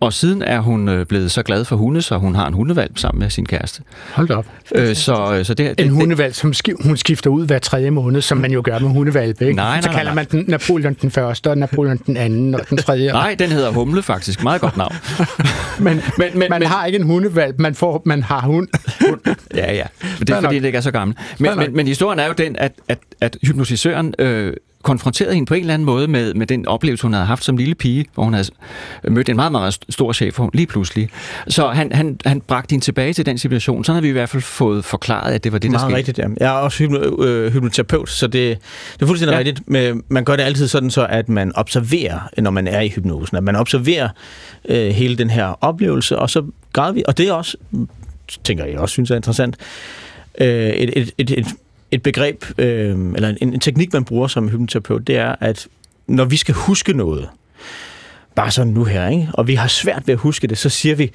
Og 0.00 0.12
siden 0.12 0.42
er 0.42 0.60
hun 0.60 0.88
øh, 0.88 1.06
blevet 1.06 1.30
så 1.30 1.42
glad 1.42 1.64
for 1.64 1.76
hunde, 1.76 2.02
så 2.02 2.16
hun 2.16 2.34
har 2.34 2.46
en 2.46 2.54
hundevalp 2.54 2.98
sammen 2.98 3.20
med 3.20 3.30
sin 3.30 3.46
kæreste. 3.46 3.82
Hold 4.12 4.30
op. 4.30 4.46
Øh, 4.74 4.94
så, 4.96 5.40
så 5.42 5.54
det, 5.54 5.78
det, 5.78 5.86
En 5.86 5.92
hundevalg, 5.92 6.34
som 6.34 6.52
hun 6.84 6.96
skifter 6.96 7.30
ud 7.30 7.46
hver 7.46 7.58
tredje 7.58 7.90
måned, 7.90 8.20
som 8.20 8.38
man 8.38 8.52
jo 8.52 8.62
gør 8.64 8.78
med 8.78 8.88
hundevalpe, 8.88 9.44
ikke? 9.44 9.56
Nej, 9.56 9.74
nej, 9.74 9.80
Så 9.80 9.88
kalder 9.88 10.04
nej. 10.04 10.14
man 10.14 10.26
den 10.30 10.44
Napoleon 10.48 10.96
den 11.02 11.10
første, 11.10 11.50
og 11.50 11.58
Napoleon 11.58 11.96
den 12.06 12.16
anden, 12.16 12.54
og 12.54 12.60
den 12.70 12.78
tredje. 12.78 13.12
Nej, 13.12 13.36
den 13.38 13.50
hedder 13.50 13.70
Humle 13.70 14.02
faktisk. 14.02 14.42
Meget 14.42 14.60
godt 14.60 14.76
navn. 14.76 14.94
men, 15.78 16.00
men, 16.18 16.38
men, 16.38 16.50
man 16.50 16.62
har 16.62 16.86
ikke 16.86 16.98
en 16.98 17.04
hundevalp, 17.04 17.58
man, 17.58 17.74
får, 17.74 18.02
man 18.04 18.22
har 18.22 18.40
hund. 18.40 18.68
Ja, 19.54 19.72
ja. 19.72 19.84
Men 20.18 20.26
det 20.26 20.30
er 20.30 20.40
fordi, 20.40 20.58
det 20.58 20.64
ikke 20.64 20.76
er 20.76 20.80
så 20.80 20.90
gammel. 20.90 21.16
Men, 21.38 21.58
men, 21.58 21.76
men 21.76 21.86
historien 21.86 22.18
er 22.18 22.26
jo 22.26 22.32
den, 22.32 22.56
at, 22.56 22.72
at, 22.88 22.98
at 23.20 23.36
hypnotisøren 23.42 24.14
øh, 24.18 24.52
konfronterede 24.82 25.34
hende 25.34 25.46
på 25.46 25.54
en 25.54 25.60
eller 25.60 25.74
anden 25.74 25.86
måde 25.86 26.08
med, 26.08 26.34
med 26.34 26.46
den 26.46 26.66
oplevelse, 26.66 27.02
hun 27.02 27.12
havde 27.12 27.26
haft 27.26 27.44
som 27.44 27.56
lille 27.56 27.74
pige, 27.74 28.06
hvor 28.14 28.24
hun 28.24 28.34
havde 28.34 28.48
mødt 29.08 29.28
en 29.28 29.36
meget, 29.36 29.52
meget 29.52 29.78
stor 29.88 30.12
chef 30.12 30.38
lige 30.54 30.66
pludselig. 30.66 31.08
Så 31.48 31.68
han, 31.68 31.92
han, 31.92 32.18
han 32.26 32.40
bragte 32.40 32.72
hende 32.72 32.84
tilbage 32.84 33.12
til 33.12 33.26
den 33.26 33.38
situation. 33.38 33.84
Så 33.84 33.92
har 33.92 34.00
vi 34.00 34.08
i 34.08 34.12
hvert 34.12 34.28
fald 34.28 34.42
fået 34.42 34.84
forklaret, 34.84 35.32
at 35.32 35.44
det 35.44 35.52
var 35.52 35.58
det, 35.58 35.70
der 35.70 35.78
Meget 35.78 35.90
skete. 35.90 35.96
rigtigt, 35.96 36.18
ja. 36.18 36.24
Jeg 36.40 36.46
er 36.46 36.58
også 36.58 36.78
hypno, 36.78 37.24
øh, 37.24 37.52
hypnoterapeut, 37.52 38.10
så 38.10 38.26
det, 38.26 38.58
det 38.94 39.02
er 39.02 39.06
fuldstændig 39.06 39.32
ja. 39.32 39.38
Ja. 39.38 39.44
rigtigt. 39.44 39.68
Men 39.68 40.02
man 40.08 40.24
gør 40.24 40.36
det 40.36 40.42
altid 40.42 40.68
sådan, 40.68 40.90
så 40.90 41.06
at 41.06 41.28
man 41.28 41.52
observerer, 41.54 42.28
når 42.38 42.50
man 42.50 42.66
er 42.68 42.80
i 42.80 42.88
hypnosen. 42.88 43.36
At 43.36 43.44
man 43.44 43.56
observerer 43.56 44.08
øh, 44.68 44.90
hele 44.90 45.16
den 45.16 45.30
her 45.30 45.64
oplevelse, 45.64 46.18
og 46.18 46.30
så 46.30 46.44
gradvist, 46.72 47.06
og 47.06 47.18
det 47.18 47.28
er 47.28 47.32
også, 47.32 47.56
tænker 48.44 48.64
jeg 48.64 48.78
også 48.78 48.92
synes 48.92 49.10
er 49.10 49.16
interessant, 49.16 49.56
øh, 50.40 50.48
et, 50.48 50.90
et, 50.96 51.10
et, 51.18 51.30
et, 51.30 51.46
et 51.90 52.02
begreb, 52.02 52.44
øh, 52.58 53.12
eller 53.14 53.28
en, 53.28 53.52
en 53.52 53.60
teknik, 53.60 53.92
man 53.92 54.04
bruger 54.04 54.26
som 54.28 54.48
hypnoterapeut, 54.48 55.06
det 55.06 55.16
er, 55.16 55.34
at 55.40 55.68
når 56.06 56.24
vi 56.24 56.36
skal 56.36 56.54
huske 56.54 56.92
noget, 56.92 57.28
bare 58.34 58.50
sådan 58.50 58.72
nu 58.72 58.84
her, 58.84 59.08
ikke? 59.08 59.28
og 59.34 59.46
vi 59.48 59.54
har 59.54 59.68
svært 59.68 60.02
ved 60.06 60.12
at 60.14 60.20
huske 60.20 60.46
det, 60.46 60.58
så 60.58 60.68
siger 60.68 60.94
vi, 60.94 61.10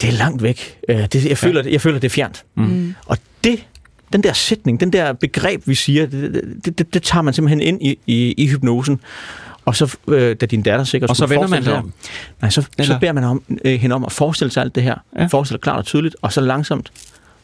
det 0.00 0.08
er 0.08 0.12
langt 0.12 0.42
væk. 0.42 0.78
Øh, 0.88 1.06
Det, 1.12 1.26
jeg, 1.28 1.38
føler, 1.38 1.62
det, 1.62 1.72
jeg 1.72 1.80
føler, 1.80 1.98
det 1.98 2.08
er 2.08 2.10
fjernt. 2.14 2.44
Mm. 2.54 2.94
Og 3.06 3.18
det, 3.44 3.66
den 4.12 4.22
der 4.22 4.32
sætning, 4.32 4.80
den 4.80 4.92
der 4.92 5.12
begreb, 5.12 5.62
vi 5.66 5.74
siger, 5.74 6.06
det, 6.06 6.40
det, 6.64 6.78
det, 6.78 6.94
det 6.94 7.02
tager 7.02 7.22
man 7.22 7.34
simpelthen 7.34 7.60
ind 7.60 7.82
i, 7.82 7.98
i, 8.06 8.32
i 8.32 8.46
hypnosen. 8.48 9.00
Og 9.64 9.76
så, 9.76 9.96
øh, 10.08 10.36
da 10.36 10.46
din 10.46 10.62
datter 10.62 10.84
sikkert 10.84 11.10
Og 11.10 11.16
så 11.16 11.26
vender 11.26 11.48
man 11.48 11.56
det 11.58 11.64
sig- 11.64 11.74
om. 11.74 11.92
Nej, 12.40 12.50
så, 12.50 12.62
så 12.82 12.98
beder 13.00 13.12
man 13.12 13.24
om, 13.24 13.42
øh, 13.64 13.80
hende 13.80 13.94
om 13.94 14.04
at 14.04 14.12
forestille 14.12 14.50
sig 14.50 14.62
alt 14.62 14.74
det 14.74 14.82
her. 14.82 14.94
Ja. 15.18 15.26
Forestille 15.26 15.58
klart 15.58 15.78
og 15.78 15.84
tydeligt, 15.84 16.16
og 16.22 16.32
så 16.32 16.40
langsomt, 16.40 16.92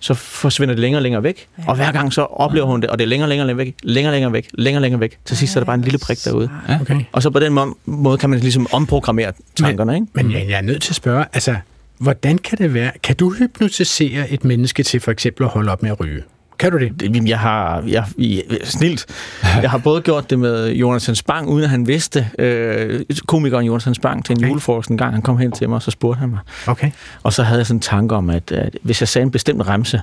så 0.01 0.15
forsvinder 0.15 0.75
det 0.75 0.81
længere 0.81 0.99
og 0.99 1.03
længere 1.03 1.23
væk. 1.23 1.47
Ja. 1.59 1.63
Og 1.67 1.77
hver 1.77 1.93
gang 1.93 2.13
så 2.13 2.23
oplever 2.23 2.67
hun 2.67 2.81
det, 2.81 2.91
og 2.91 2.99
det 2.99 3.05
er 3.05 3.09
længere 3.09 3.25
og 3.25 3.29
længere 3.29 3.57
væk, 3.57 3.75
længere 3.83 4.11
og 4.11 4.15
længere 4.15 4.33
væk, 4.33 4.49
længere 4.55 4.79
og 4.79 4.83
længere 4.83 5.01
væk. 5.01 5.19
Til 5.25 5.37
sidst 5.37 5.57
er 5.57 5.61
der 5.61 5.65
bare 5.65 5.75
en 5.75 5.83
lille 5.83 5.99
prik 5.99 6.25
derude. 6.25 6.51
Ja. 6.69 6.79
Okay. 6.81 7.01
Og 7.13 7.23
så 7.23 7.31
på 7.31 7.39
den 7.41 7.53
må- 7.53 7.79
måde 7.87 8.19
kan 8.19 8.31
man 8.31 8.39
ligesom 8.39 8.67
omprogrammere 8.73 9.33
tankerne, 9.57 9.95
ikke? 9.95 10.07
Men 10.13 10.33
jeg, 10.33 10.47
jeg 10.49 10.57
er 10.59 10.63
nødt 10.63 10.83
til 10.83 10.93
at 10.93 10.97
spørge, 10.97 11.25
altså, 11.33 11.57
hvordan 11.99 12.39
kan 12.39 12.59
det 12.59 12.75
være? 12.75 12.91
Kan 13.03 13.17
du 13.17 13.31
hypnotisere 13.33 14.31
et 14.31 14.45
menneske 14.45 14.83
til 14.83 15.01
for 15.01 15.11
eksempel 15.11 15.45
at 15.45 15.51
holde 15.51 15.73
op 15.73 15.83
med 15.83 15.91
at 15.91 16.01
ryge? 16.01 16.23
Kan 16.61 16.73
du 16.73 16.79
det? 16.79 17.29
Jeg 17.29 17.39
har, 17.39 17.83
jeg, 17.87 18.05
jeg, 18.19 18.43
snilt. 18.65 19.07
Jeg 19.63 19.71
har 19.71 19.79
både 19.79 20.03
gjort 20.03 20.31
det 20.31 20.39
med 20.39 20.73
Jonathan 20.73 21.15
Spang, 21.15 21.49
uden 21.49 21.65
at 21.65 21.71
han 21.71 21.87
vidste. 21.87 22.31
Øh, 22.39 23.01
komikeren 23.27 23.67
Jonathan 23.67 23.95
Spang 23.95 24.25
til 24.25 24.33
en 24.33 24.39
okay. 24.39 24.49
julefrokost 24.49 24.91
en 24.91 24.99
gang. 24.99 25.13
Han 25.13 25.23
kom 25.23 25.39
hen 25.39 25.53
til 25.53 25.69
mig, 25.69 25.77
og 25.77 25.83
så 25.83 25.91
spurgte 25.91 26.21
han 26.21 26.29
mig. 26.29 26.39
Okay. 26.67 26.91
Og 27.23 27.33
så 27.33 27.43
havde 27.43 27.59
jeg 27.59 27.67
sådan 27.67 27.77
en 27.77 27.81
tanke 27.81 28.15
om, 28.15 28.31
at, 28.31 28.53
at 28.53 28.77
hvis 28.83 29.01
jeg 29.01 29.09
sagde 29.09 29.23
en 29.23 29.31
bestemt 29.31 29.69
remse, 29.69 30.01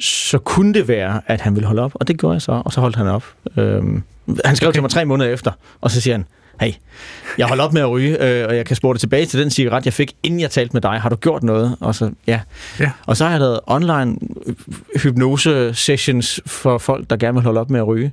så 0.00 0.38
kunne 0.38 0.74
det 0.74 0.88
være, 0.88 1.20
at 1.26 1.40
han 1.40 1.54
ville 1.54 1.66
holde 1.66 1.82
op. 1.82 1.92
Og 1.94 2.08
det 2.08 2.18
gjorde 2.18 2.34
jeg 2.34 2.42
så, 2.42 2.62
og 2.64 2.72
så 2.72 2.80
holdt 2.80 2.96
han 2.96 3.06
op. 3.06 3.24
Øhm, 3.56 4.02
han 4.44 4.56
skrev 4.56 4.68
okay. 4.68 4.76
til 4.76 4.82
mig 4.82 4.90
tre 4.90 5.04
måneder 5.04 5.30
efter, 5.30 5.52
og 5.80 5.90
så 5.90 6.00
siger 6.00 6.14
han, 6.14 6.26
hey, 6.60 6.72
jeg 7.38 7.46
holder 7.46 7.64
op 7.64 7.72
med 7.72 7.82
at 7.82 7.90
ryge, 7.90 8.22
øh, 8.24 8.48
og 8.48 8.56
jeg 8.56 8.66
kan 8.66 8.76
spore 8.76 8.94
det 8.94 9.00
tilbage 9.00 9.26
til 9.26 9.40
den 9.40 9.50
cigaret, 9.50 9.84
jeg 9.84 9.92
fik, 9.92 10.12
inden 10.22 10.40
jeg 10.40 10.50
talte 10.50 10.72
med 10.72 10.80
dig. 10.80 11.00
Har 11.00 11.08
du 11.08 11.16
gjort 11.16 11.42
noget? 11.42 11.76
Og 11.80 11.94
så, 11.94 12.10
ja. 12.26 12.40
Ja. 12.80 12.90
Og 13.06 13.16
så 13.16 13.24
har 13.24 13.30
jeg 13.30 13.40
lavet 13.40 13.60
online 13.66 14.16
hypnose-sessions 15.02 16.40
for 16.46 16.78
folk, 16.78 17.10
der 17.10 17.16
gerne 17.16 17.34
vil 17.34 17.42
holde 17.42 17.60
op 17.60 17.70
med 17.70 17.80
at 17.80 17.86
ryge. 17.86 18.12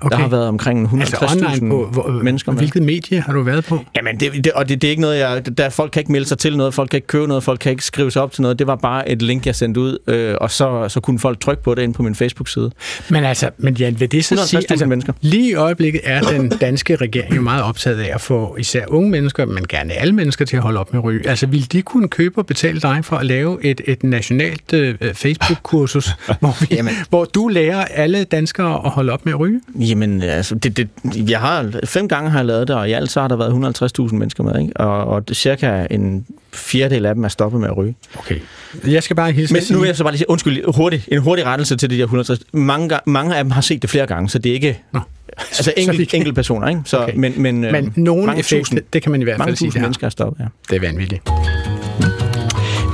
Okay. 0.00 0.16
Der 0.16 0.22
har 0.22 0.28
været 0.28 0.48
omkring 0.48 0.88
150.000 0.88 1.00
Altså 1.00 2.20
mennesker 2.22 2.52
med. 2.52 2.58
hvilket 2.60 2.82
medie 2.82 3.20
har 3.20 3.32
du 3.32 3.42
været 3.42 3.64
på? 3.64 3.84
Jamen, 3.96 4.20
det, 4.20 4.44
det, 4.44 4.52
og 4.52 4.68
det, 4.68 4.82
det 4.82 4.88
er 4.88 4.90
ikke 4.90 5.02
noget, 5.02 5.18
jeg... 5.18 5.58
Der, 5.58 5.68
folk 5.68 5.90
kan 5.92 6.00
ikke 6.00 6.12
melde 6.12 6.26
sig 6.28 6.38
til 6.38 6.56
noget, 6.56 6.74
folk 6.74 6.90
kan 6.90 6.96
ikke 6.96 7.06
købe 7.06 7.26
noget, 7.26 7.42
folk 7.42 7.58
kan 7.60 7.70
ikke 7.70 7.84
skrive 7.84 8.10
sig 8.10 8.22
op 8.22 8.32
til 8.32 8.42
noget. 8.42 8.58
Det 8.58 8.66
var 8.66 8.76
bare 8.76 9.08
et 9.08 9.22
link, 9.22 9.46
jeg 9.46 9.54
sendte 9.54 9.80
ud, 9.80 9.98
øh, 10.06 10.34
og 10.40 10.50
så, 10.50 10.88
så 10.88 11.00
kunne 11.00 11.18
folk 11.18 11.40
trykke 11.40 11.62
på 11.62 11.74
det 11.74 11.82
ind 11.82 11.94
på 11.94 12.02
min 12.02 12.14
Facebook-side. 12.14 12.70
Men 13.10 13.24
altså, 13.24 13.50
men 13.58 13.74
Jan, 13.74 14.00
vil 14.00 14.12
det 14.12 14.24
så 14.24 14.46
sige, 14.46 14.60
150.000 14.60 14.66
altså, 14.70 14.86
mennesker. 14.86 15.12
lige 15.20 15.50
i 15.50 15.54
øjeblikket 15.54 16.00
er 16.04 16.20
den 16.20 16.48
danske 16.48 16.96
regering 16.96 17.36
jo 17.36 17.40
meget 17.42 17.62
optaget 17.80 18.00
af 18.00 18.14
at 18.14 18.20
få 18.20 18.56
især 18.58 18.84
unge 18.88 19.10
mennesker, 19.10 19.46
men 19.46 19.66
gerne 19.68 19.92
alle 19.92 20.14
mennesker 20.14 20.44
til 20.44 20.56
at 20.56 20.62
holde 20.62 20.80
op 20.80 20.92
med 20.92 21.00
at 21.00 21.04
ryge. 21.04 21.28
Altså, 21.28 21.46
vil 21.46 21.72
de 21.72 21.82
kunne 21.82 22.08
købe 22.08 22.38
og 22.38 22.46
betale 22.46 22.80
dig 22.80 23.04
for 23.04 23.16
at 23.16 23.26
lave 23.26 23.64
et, 23.64 23.80
et 23.84 24.04
nationalt 24.04 24.72
øh, 24.72 25.14
Facebook-kursus, 25.14 26.10
hvor, 26.40 26.56
vi, 26.60 26.80
hvor 27.08 27.24
du 27.24 27.48
lærer 27.48 27.84
alle 27.84 28.24
danskere 28.24 28.74
at 28.84 28.90
holde 28.90 29.12
op 29.12 29.24
med 29.24 29.32
at 29.32 29.40
ryge? 29.40 29.60
Jamen, 29.74 30.22
altså, 30.22 30.54
det, 30.54 30.76
det, 30.76 30.88
jeg 31.30 31.40
har, 31.40 31.80
fem 31.84 32.08
gange 32.08 32.30
har 32.30 32.38
jeg 32.38 32.46
lavet 32.46 32.68
det, 32.68 32.76
og 32.76 32.88
i 32.88 32.92
alt 32.92 33.10
så 33.10 33.20
har 33.20 33.28
der 33.28 33.36
været 33.36 34.08
150.000 34.08 34.14
mennesker 34.14 34.44
med, 34.44 34.60
ikke? 34.60 34.76
Og, 34.76 35.04
og 35.04 35.28
det, 35.28 35.36
cirka 35.36 35.86
en 35.90 36.26
fjerdedel 36.52 37.06
af 37.06 37.14
dem 37.14 37.24
er 37.24 37.28
stoppet 37.28 37.60
med 37.60 37.68
at 37.68 37.76
ryge. 37.76 37.94
Okay. 38.18 38.40
Jeg 38.86 39.02
skal 39.02 39.16
bare 39.16 39.32
hilse 39.32 39.54
Men 39.54 39.62
nu 39.70 39.78
vil 39.78 39.86
jeg 39.86 39.96
så 39.96 40.04
bare 40.04 40.12
lige 40.12 40.18
sige, 40.18 40.30
undskyld, 40.30 40.74
hurtigt, 40.74 41.08
en 41.12 41.18
hurtig 41.18 41.46
rettelse 41.46 41.76
til 41.76 41.90
de 41.90 41.96
der 41.96 42.02
150. 42.02 42.40
Mange, 42.52 42.98
mange 43.06 43.36
af 43.36 43.44
dem 43.44 43.50
har 43.50 43.60
set 43.60 43.82
det 43.82 43.90
flere 43.90 44.06
gange, 44.06 44.28
så 44.28 44.38
det 44.38 44.50
er 44.50 44.54
ikke... 44.54 44.82
Nå. 44.92 45.00
Altså 45.58 45.72
enkelte 45.76 46.32
personer, 46.32 46.68
ikke? 46.68 46.80
Så, 46.84 47.02
Okay. 47.02 47.14
Men, 47.16 47.42
men, 47.42 47.64
øh, 47.64 47.72
Men 47.72 47.92
nogen 47.96 48.26
mange 48.26 48.40
effekt, 48.40 48.60
tusind, 48.60 48.80
det 48.92 49.02
kan 49.02 49.12
man 49.12 49.20
i 49.20 49.24
hvert 49.24 49.38
mange 49.38 49.48
fald 49.50 49.56
sige, 49.56 49.68
tusind 49.68 49.72
det 49.72 49.80
har. 49.80 49.86
mennesker 49.86 50.06
er 50.06 50.10
stoppet, 50.10 50.40
ja. 50.40 50.48
Det 50.70 50.76
er 50.76 50.80
vanvittigt. 50.88 51.22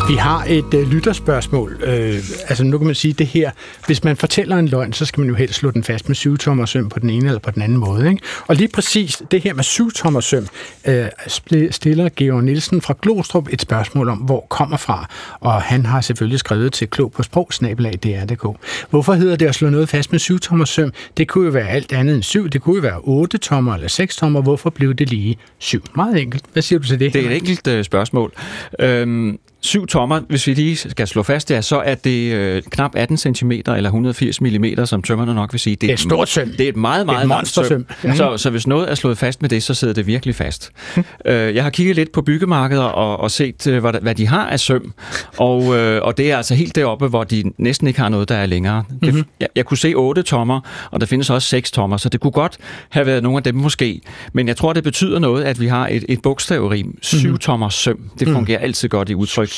Vi 0.09 0.15
har 0.15 0.45
et 0.49 0.75
øh, 0.75 0.89
lytterspørgsmål. 0.89 1.81
Øh, 1.85 2.15
altså 2.49 2.65
nu 2.65 2.79
kan 2.79 2.87
man 2.87 2.95
sige 2.95 3.13
det 3.13 3.27
her. 3.27 3.51
Hvis 3.87 4.05
man 4.05 4.17
fortæller 4.17 4.57
en 4.57 4.69
løgn, 4.69 4.93
så 4.93 5.05
skal 5.05 5.21
man 5.21 5.29
jo 5.29 5.35
helst 5.35 5.55
slå 5.55 5.71
den 5.71 5.85
fast 5.85 6.09
med 6.09 6.17
syvtommersøm 6.17 6.53
tommer 6.53 6.67
søm 6.67 6.89
på 6.89 6.99
den 6.99 7.11
ene 7.11 7.27
eller 7.27 7.39
på 7.39 7.51
den 7.51 7.63
anden 7.63 7.79
måde. 7.79 8.09
Ikke? 8.09 8.23
Og 8.47 8.57
lige 8.57 8.69
præcis 8.69 9.23
det 9.31 9.43
her 9.43 9.55
med 9.55 9.65
syvtommersøm 9.65 10.47
tommer 10.87 11.31
søm, 11.37 11.63
øh, 11.63 11.71
stiller 11.71 12.09
Georg 12.17 12.45
Nielsen 12.45 12.81
fra 12.81 12.95
Glostrup 13.03 13.49
et 13.53 13.61
spørgsmål 13.61 14.09
om, 14.09 14.19
hvor 14.19 14.47
kommer 14.51 14.77
fra. 14.77 15.09
Og 15.41 15.63
han 15.63 15.87
har 15.87 16.01
selvfølgelig 16.01 16.39
skrevet 16.39 16.73
til 16.73 16.89
klog 16.89 17.13
på 17.13 17.23
sprog, 17.23 17.49
DR.dk. 17.61 18.59
Hvorfor 18.91 19.15
hedder 19.15 19.37
det 19.37 19.47
at 19.47 19.55
slå 19.55 19.71
noget 19.71 19.89
fast 19.89 20.13
med 20.13 20.19
syvtommersøm? 20.19 20.49
tommer 20.49 20.65
søm? 20.65 20.93
Det 21.17 21.29
kunne 21.29 21.45
jo 21.45 21.51
være 21.51 21.69
alt 21.69 21.93
andet 21.93 22.15
end 22.15 22.23
syv. 22.23 22.49
Det 22.49 22.63
kunne 22.63 22.77
jo 22.77 22.83
være 22.83 22.99
otte 22.99 23.39
tommer 23.39 23.75
eller 23.75 23.89
seks 23.89 24.17
tommer. 24.17 24.43
Hvorfor 24.43 24.71
blev 24.71 24.95
det 24.95 25.11
lige 25.11 25.39
syv? 25.59 25.83
Meget 25.97 26.21
enkelt. 26.21 26.45
Hvad 26.53 26.63
siger 26.63 26.79
du 26.79 26.87
til 26.87 27.01
det? 27.01 27.13
Det 27.13 27.25
er 27.25 27.31
et 27.31 27.37
enkelt 27.37 27.67
øh, 27.67 27.85
spørgsmål. 27.85 28.33
Øhm, 28.79 29.39
7 29.67 29.87
tommer, 29.87 30.21
hvis 30.29 30.47
vi 30.47 30.55
lige 30.55 30.77
skal 30.77 31.07
slå 31.07 31.23
fast 31.23 31.49
det, 31.49 31.65
så 31.65 31.77
er 31.81 31.95
det 31.95 32.33
øh, 32.33 32.63
knap 32.71 32.91
18 32.95 33.17
cm 33.17 33.51
eller 33.51 33.85
180 33.85 34.41
mm, 34.41 34.65
som 34.85 35.03
tømmerne 35.03 35.35
nok 35.35 35.53
vil 35.53 35.61
sige. 35.61 35.77
Det 35.77 35.89
er, 35.89 35.93
et 35.93 36.01
stort 36.01 36.29
søm. 36.29 36.49
Det 36.49 36.61
er 36.61 36.69
et 36.69 36.77
meget, 36.77 37.07
meget 37.07 37.23
et 37.23 37.29
langt 37.29 37.49
søm. 37.49 37.65
søm. 37.65 37.87
Ja. 38.05 38.15
Så, 38.15 38.37
så 38.37 38.51
hvis 38.51 38.67
noget 38.67 38.91
er 38.91 38.95
slået 38.95 39.19
fast 39.19 39.43
med 39.43 39.51
det, 39.51 39.63
så 39.63 39.75
sidder 39.75 39.95
det 39.95 40.07
virkelig 40.07 40.35
fast. 40.35 40.73
øh, 41.25 41.55
jeg 41.55 41.63
har 41.63 41.71
kigget 41.71 41.97
lidt 41.97 42.13
på 42.13 42.23
byggemarkeder 42.23 42.83
og, 42.83 43.21
og 43.21 43.31
set, 43.31 43.67
øh, 43.67 43.81
hvad, 43.81 43.93
hvad 44.03 44.15
de 44.15 44.27
har 44.27 44.47
af 44.47 44.61
søm, 44.61 44.93
og, 45.39 45.77
øh, 45.77 46.03
og 46.03 46.17
det 46.17 46.31
er 46.33 46.37
altså 46.37 46.55
helt 46.55 46.75
deroppe, 46.75 47.09
hvor 47.09 47.25
de 47.25 47.45
næsten 47.59 47.87
ikke 47.87 48.01
har 48.01 48.09
noget, 48.09 48.29
der 48.29 48.37
er 48.37 48.47
længere. 48.47 48.85
Mm-hmm. 48.89 49.01
Det, 49.01 49.15
mhm. 49.15 49.25
jeg, 49.41 49.49
jeg 49.57 49.65
kunne 49.65 49.79
se 49.79 49.95
8 49.95 50.23
tommer, 50.23 50.61
og 50.91 51.01
der 51.01 51.07
findes 51.07 51.31
også 51.31 51.49
6 51.49 51.71
tommer, 51.71 51.97
så 51.97 52.09
det 52.09 52.21
kunne 52.21 52.31
godt 52.31 52.57
have 52.89 53.07
været 53.07 53.23
nogle 53.23 53.37
af 53.37 53.43
dem 53.43 53.55
måske. 53.55 54.01
Men 54.33 54.49
jeg 54.49 54.57
tror, 54.57 54.73
det 54.73 54.85
betyder 54.85 55.19
noget, 55.19 55.45
at 55.45 55.61
vi 55.61 55.67
har 55.67 55.89
et, 55.89 56.05
et 56.09 56.23
bogstavrim. 56.23 56.99
7 57.03 57.19
mm-hmm. 57.19 57.39
tommer 57.39 57.69
søm. 57.69 58.11
Det 58.19 58.29
fungerer 58.29 58.59
mm. 58.59 58.65
altid 58.65 58.89
godt 58.89 59.11
i 59.11 59.15
udtryk. 59.15 59.51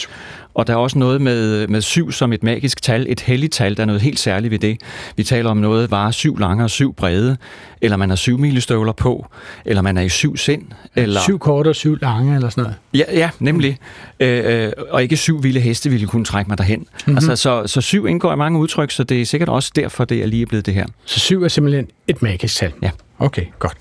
Og 0.54 0.66
der 0.66 0.72
er 0.72 0.76
også 0.76 0.98
noget 0.98 1.20
med, 1.20 1.68
med 1.68 1.82
syv 1.82 2.12
som 2.12 2.32
et 2.32 2.42
magisk 2.42 2.82
tal, 2.82 3.06
et 3.08 3.20
helligt 3.20 3.52
tal, 3.52 3.76
der 3.76 3.82
er 3.82 3.86
noget 3.86 4.02
helt 4.02 4.18
særligt 4.18 4.50
ved 4.50 4.58
det. 4.58 4.80
Vi 5.16 5.24
taler 5.24 5.50
om 5.50 5.56
noget, 5.56 5.90
var 5.90 6.10
syv 6.10 6.38
lange 6.38 6.64
og 6.64 6.70
syv 6.70 6.94
brede, 6.94 7.36
eller 7.80 7.96
man 7.96 8.08
har 8.08 8.16
syv 8.16 8.38
milestøvler 8.38 8.92
på, 8.92 9.26
eller 9.64 9.82
man 9.82 9.96
er 9.96 10.02
i 10.02 10.08
syv 10.08 10.36
sind. 10.36 10.62
Eller... 10.96 11.20
Syv 11.20 11.38
korte 11.38 11.68
og 11.68 11.76
syv 11.76 11.98
lange, 12.02 12.34
eller 12.34 12.48
sådan 12.48 12.62
noget. 12.62 12.76
Ja, 12.94 13.18
ja 13.18 13.30
nemlig. 13.38 13.78
Øh, 14.20 14.64
øh, 14.64 14.72
og 14.90 15.02
ikke 15.02 15.16
syv 15.16 15.42
vilde 15.42 15.60
heste 15.60 15.90
ville 15.90 16.06
kunne 16.06 16.24
trække 16.24 16.48
mig 16.48 16.58
derhen. 16.58 16.78
Mm-hmm. 16.78 17.16
Altså, 17.16 17.36
så, 17.36 17.66
så 17.66 17.80
syv 17.80 18.06
indgår 18.06 18.32
i 18.32 18.36
mange 18.36 18.58
udtryk, 18.58 18.90
så 18.90 19.04
det 19.04 19.20
er 19.20 19.26
sikkert 19.26 19.48
også 19.48 19.72
derfor, 19.76 20.04
det 20.04 20.22
er 20.22 20.26
lige 20.26 20.46
blevet 20.46 20.66
det 20.66 20.74
her. 20.74 20.86
Så 21.04 21.20
syv 21.20 21.42
er 21.42 21.48
simpelthen 21.48 21.88
et 22.08 22.22
magisk 22.22 22.56
tal? 22.56 22.72
Ja. 22.82 22.90
Okay, 23.20 23.44
godt. 23.58 23.76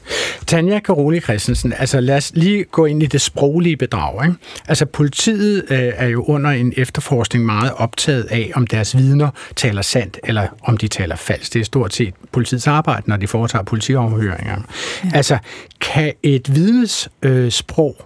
Tanja 0.47 0.79
Karoli 0.79 1.19
Christensen, 1.19 1.73
altså 1.77 1.99
lad 1.99 2.17
os 2.17 2.31
lige 2.35 2.63
gå 2.63 2.85
ind 2.85 3.03
i 3.03 3.05
det 3.05 3.21
sproglige 3.21 3.77
bedrag. 3.77 4.25
Ikke? 4.25 4.37
Altså 4.67 4.85
politiet 4.85 5.63
øh, 5.69 5.79
er 5.95 6.07
jo 6.07 6.23
under 6.23 6.49
en 6.49 6.73
efterforskning 6.77 7.45
meget 7.45 7.71
optaget 7.75 8.23
af, 8.23 8.51
om 8.55 8.67
deres 8.67 8.97
vidner 8.97 9.29
taler 9.55 9.81
sandt, 9.81 10.19
eller 10.23 10.47
om 10.63 10.77
de 10.77 10.87
taler 10.87 11.15
falsk. 11.15 11.53
Det 11.53 11.59
er 11.59 11.63
stort 11.63 11.93
set 11.93 12.13
politiets 12.31 12.67
arbejde, 12.67 13.09
når 13.09 13.17
de 13.17 13.27
foretager 13.27 13.63
politiafhøringer. 13.95 14.61
Ja. 15.03 15.09
Altså, 15.13 15.37
kan 15.81 16.13
et 16.23 16.55
vidnes 16.55 17.09
øh, 17.21 17.51
sprog 17.51 18.05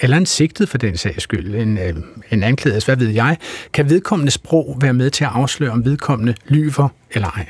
eller 0.00 0.16
en 0.16 0.26
sigtet 0.26 0.68
for 0.68 0.78
den 0.78 0.96
sags 0.96 1.22
skyld, 1.22 1.54
en, 1.54 1.78
øh, 1.78 1.94
en 2.30 2.42
anklaget, 2.42 2.84
hvad 2.84 2.96
ved 2.96 3.08
jeg, 3.08 3.36
kan 3.72 3.90
vedkommende 3.90 4.32
sprog 4.32 4.76
være 4.80 4.92
med 4.92 5.10
til 5.10 5.24
at 5.24 5.30
afsløre, 5.34 5.70
om 5.70 5.84
vedkommende 5.84 6.34
lyver 6.48 6.88
eller 7.10 7.28
ej? 7.28 7.46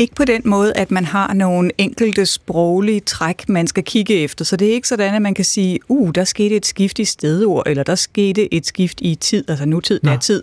Ikke 0.00 0.14
på 0.14 0.24
den 0.24 0.42
måde, 0.44 0.72
at 0.76 0.90
man 0.90 1.04
har 1.04 1.34
nogle 1.34 1.70
enkelte 1.78 2.26
sproglige 2.26 3.00
træk, 3.00 3.48
man 3.48 3.66
skal 3.66 3.84
kigge 3.84 4.14
efter. 4.14 4.44
Så 4.44 4.56
det 4.56 4.68
er 4.68 4.72
ikke 4.72 4.88
sådan, 4.88 5.14
at 5.14 5.22
man 5.22 5.34
kan 5.34 5.44
sige, 5.44 5.78
uh, 5.88 6.10
der 6.14 6.24
skete 6.24 6.56
et 6.56 6.66
skift 6.66 6.98
i 6.98 7.04
stedord, 7.04 7.62
eller 7.66 7.82
der 7.82 7.94
skete 7.94 8.54
et 8.54 8.66
skift 8.66 9.00
i 9.00 9.14
tid, 9.14 9.50
altså 9.50 9.66
nutid, 9.66 10.00
tid, 10.20 10.42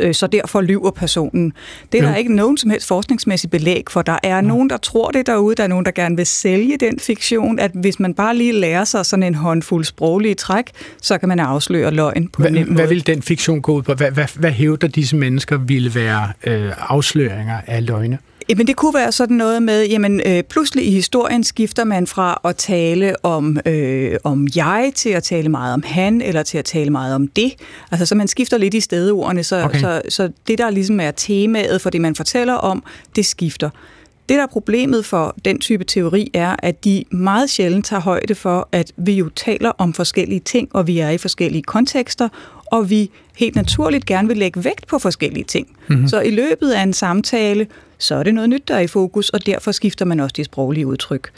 øh, 0.00 0.14
så 0.14 0.26
derfor 0.26 0.60
lyver 0.60 0.90
personen. 0.90 1.52
Det 1.92 1.98
er 1.98 2.02
jo. 2.02 2.08
der 2.08 2.16
ikke 2.16 2.34
nogen 2.34 2.56
som 2.56 2.70
helst 2.70 2.86
forskningsmæssig 2.86 3.50
belæg 3.50 3.84
for. 3.90 4.02
Der 4.02 4.18
er 4.22 4.40
Nå. 4.40 4.48
nogen, 4.48 4.70
der 4.70 4.76
tror 4.76 5.10
det 5.10 5.26
derude, 5.26 5.54
der 5.54 5.62
er 5.62 5.68
nogen, 5.68 5.84
der 5.84 5.90
gerne 5.90 6.16
vil 6.16 6.26
sælge 6.26 6.76
den 6.76 6.98
fiktion, 6.98 7.58
at 7.58 7.70
hvis 7.74 8.00
man 8.00 8.14
bare 8.14 8.36
lige 8.36 8.52
lærer 8.52 8.84
sig 8.84 9.06
sådan 9.06 9.22
en 9.22 9.34
håndfuld 9.34 9.84
sproglige 9.84 10.34
træk, 10.34 10.70
så 11.02 11.18
kan 11.18 11.28
man 11.28 11.40
afsløre 11.40 11.90
løgn 11.90 12.28
på 12.28 12.42
Hva, 12.42 12.48
en 12.48 12.54
nem 12.54 12.66
måde. 12.66 12.74
Hvad 12.74 12.86
vil 12.86 13.06
den 13.06 13.22
fiktion 13.22 13.62
gå 13.62 13.72
ud 13.72 13.82
på? 13.82 13.94
Hvad, 13.94 14.10
hvad, 14.10 14.26
hvad 14.34 14.50
hævder 14.50 14.88
disse 14.88 15.16
mennesker 15.16 15.56
ville 15.56 15.94
være 15.94 16.32
øh, 16.46 16.72
afsløringer 16.90 17.60
af 17.66 17.86
løgne? 17.86 18.18
Jamen 18.48 18.66
det 18.66 18.76
kunne 18.76 18.94
være 18.94 19.12
sådan 19.12 19.36
noget 19.36 19.62
med, 19.62 19.86
jamen 19.86 20.20
øh, 20.26 20.42
pludselig 20.42 20.86
i 20.86 20.90
historien 20.90 21.44
skifter 21.44 21.84
man 21.84 22.06
fra 22.06 22.40
at 22.44 22.56
tale 22.56 23.24
om, 23.24 23.58
øh, 23.66 24.16
om 24.24 24.48
jeg 24.56 24.92
til 24.94 25.10
at 25.10 25.22
tale 25.22 25.48
meget 25.48 25.74
om 25.74 25.82
han, 25.86 26.22
eller 26.22 26.42
til 26.42 26.58
at 26.58 26.64
tale 26.64 26.90
meget 26.90 27.14
om 27.14 27.28
det. 27.28 27.54
Altså 27.90 28.06
så 28.06 28.14
man 28.14 28.28
skifter 28.28 28.58
lidt 28.58 28.74
i 28.74 28.80
stedordene, 28.80 29.44
så, 29.44 29.64
okay. 29.64 29.80
så, 29.80 30.02
så 30.08 30.30
det 30.48 30.58
der 30.58 30.70
ligesom 30.70 31.00
er 31.00 31.10
temaet 31.10 31.80
for 31.80 31.90
det, 31.90 32.00
man 32.00 32.14
fortæller 32.14 32.54
om, 32.54 32.82
det 33.16 33.26
skifter. 33.26 33.70
Det, 34.28 34.36
der 34.36 34.42
er 34.42 34.46
problemet 34.46 35.04
for 35.04 35.36
den 35.44 35.58
type 35.58 35.84
teori, 35.84 36.30
er, 36.34 36.56
at 36.58 36.84
de 36.84 37.04
meget 37.10 37.50
sjældent 37.50 37.86
tager 37.86 38.00
højde 38.00 38.34
for, 38.34 38.68
at 38.72 38.92
vi 38.96 39.12
jo 39.12 39.28
taler 39.28 39.72
om 39.78 39.94
forskellige 39.94 40.40
ting, 40.40 40.68
og 40.72 40.86
vi 40.86 40.98
er 40.98 41.10
i 41.10 41.18
forskellige 41.18 41.62
kontekster, 41.62 42.28
og 42.66 42.90
vi 42.90 43.10
helt 43.36 43.56
naturligt 43.56 44.06
gerne 44.06 44.28
vil 44.28 44.36
lægge 44.36 44.64
vægt 44.64 44.86
på 44.86 44.98
forskellige 44.98 45.44
ting. 45.44 45.66
Mm-hmm. 45.88 46.08
Så 46.08 46.20
i 46.20 46.30
løbet 46.30 46.70
af 46.70 46.82
en 46.82 46.92
samtale, 46.92 47.66
så 47.98 48.14
er 48.14 48.22
det 48.22 48.34
noget 48.34 48.50
nyt, 48.50 48.68
der 48.68 48.74
er 48.74 48.80
i 48.80 48.86
fokus, 48.86 49.28
og 49.28 49.46
derfor 49.46 49.72
skifter 49.72 50.04
man 50.04 50.20
også 50.20 50.34
de 50.36 50.44
sproglige 50.44 50.86
udtryk. 50.86 51.30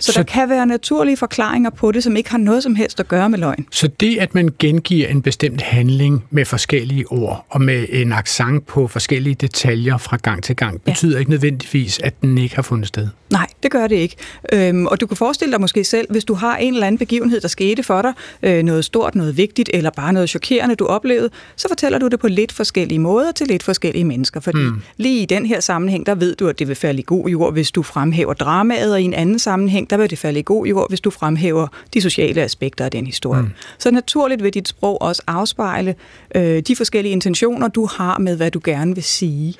Så, 0.00 0.12
så 0.12 0.18
der 0.18 0.22
kan 0.22 0.48
være 0.48 0.66
naturlige 0.66 1.16
forklaringer 1.16 1.70
på 1.70 1.92
det, 1.92 2.04
som 2.04 2.16
ikke 2.16 2.30
har 2.30 2.38
noget 2.38 2.62
som 2.62 2.74
helst 2.74 3.00
at 3.00 3.08
gøre 3.08 3.30
med 3.30 3.38
løgn. 3.38 3.66
Så 3.70 3.88
det, 4.00 4.18
at 4.18 4.34
man 4.34 4.54
gengiver 4.58 5.08
en 5.08 5.22
bestemt 5.22 5.60
handling 5.60 6.24
med 6.30 6.44
forskellige 6.44 7.12
ord, 7.12 7.46
og 7.48 7.60
med 7.60 7.86
en 7.88 8.12
accent 8.12 8.66
på 8.66 8.88
forskellige 8.88 9.34
detaljer 9.34 9.96
fra 9.96 10.16
gang 10.16 10.42
til 10.42 10.56
gang, 10.56 10.82
betyder 10.82 11.12
ja. 11.12 11.18
ikke 11.18 11.30
nødvendigvis, 11.30 11.98
at 11.98 12.22
den 12.22 12.38
ikke 12.38 12.54
har 12.54 12.62
fundet 12.62 12.88
sted? 12.88 13.08
Nej, 13.30 13.46
det 13.62 13.70
gør 13.70 13.86
det 13.86 13.96
ikke. 13.96 14.16
Øhm, 14.52 14.86
og 14.86 15.00
du 15.00 15.06
kan 15.06 15.16
forestille 15.16 15.52
dig 15.52 15.60
måske 15.60 15.84
selv, 15.84 16.06
hvis 16.10 16.24
du 16.24 16.34
har 16.34 16.56
en 16.56 16.74
eller 16.74 16.86
anden 16.86 16.98
begivenhed, 16.98 17.40
der 17.40 17.48
skete 17.48 17.82
for 17.82 18.02
dig, 18.02 18.12
øh, 18.42 18.62
noget 18.62 18.84
stort, 18.84 19.14
noget 19.14 19.36
vigtigt, 19.36 19.70
eller 19.72 19.90
bare 19.90 20.12
noget 20.12 20.30
chokerende, 20.30 20.74
du 20.74 20.86
oplevede, 20.86 21.30
så 21.56 21.68
fortæller 21.68 21.98
du 21.98 22.08
det 22.08 22.20
på 22.20 22.28
lidt 22.28 22.52
forskellige 22.52 22.98
måder 22.98 23.32
til 23.32 23.46
lidt 23.46 23.62
forskellige 23.62 24.04
mennesker. 24.04 24.40
Fordi 24.40 24.58
mm. 24.58 24.82
lige 24.96 25.22
i 25.22 25.26
den 25.26 25.46
her 25.46 25.60
sammenhæng, 25.60 26.06
der 26.06 26.14
ved 26.14 26.34
du, 26.34 26.48
at 26.48 26.58
det 26.58 26.68
vil 26.68 26.76
falde 26.76 27.00
i 27.00 27.04
god 27.06 27.28
jord, 27.28 27.52
hvis 27.52 27.70
du 27.70 27.82
fremhæver 27.82 28.32
dramaet, 28.32 28.92
og 28.92 29.00
i 29.00 29.04
en 29.04 29.14
anden 29.14 29.38
sammenhæng, 29.38 29.90
der 29.90 29.96
vil 29.96 30.10
det 30.10 30.18
falde 30.18 30.40
i 30.40 30.42
god 30.42 30.66
jord, 30.66 30.88
hvis 30.88 31.00
du 31.00 31.10
fremhæver 31.10 31.66
de 31.94 32.00
sociale 32.00 32.42
aspekter 32.42 32.84
af 32.84 32.90
den 32.90 33.06
historie. 33.06 33.42
Mm. 33.42 33.50
Så 33.78 33.90
naturligt 33.90 34.42
vil 34.42 34.54
dit 34.54 34.68
sprog 34.68 35.02
også 35.02 35.22
afspejle 35.26 35.94
øh, 36.34 36.62
de 36.62 36.76
forskellige 36.76 37.12
intentioner, 37.12 37.68
du 37.68 37.86
har 37.86 38.18
med, 38.18 38.36
hvad 38.36 38.50
du 38.50 38.60
gerne 38.64 38.94
vil 38.94 39.04
sige. 39.04 39.54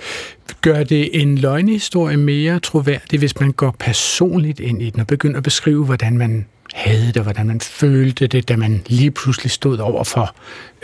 Gør 0.61 0.85
det 0.85 1.23
en 1.23 1.39
løgnehistorie 1.39 2.17
mere 2.17 2.61
troværdig, 2.61 3.19
hvis 3.19 3.41
man 3.41 3.53
går 3.53 3.77
personligt 3.79 4.61
ind 4.61 4.83
i 4.83 4.91
den 4.91 5.01
og 5.01 5.07
begynder 5.07 5.37
at 5.37 5.43
beskrive, 5.43 5.85
hvordan 5.85 6.19
man 6.19 6.47
havde 6.73 7.13
det, 7.13 7.23
hvordan 7.23 7.47
man 7.47 7.61
følte 7.61 8.27
det, 8.27 8.49
da 8.49 8.57
man 8.57 8.83
lige 8.87 9.11
pludselig 9.11 9.51
stod 9.51 9.79
over 9.79 10.05
for 10.05 10.35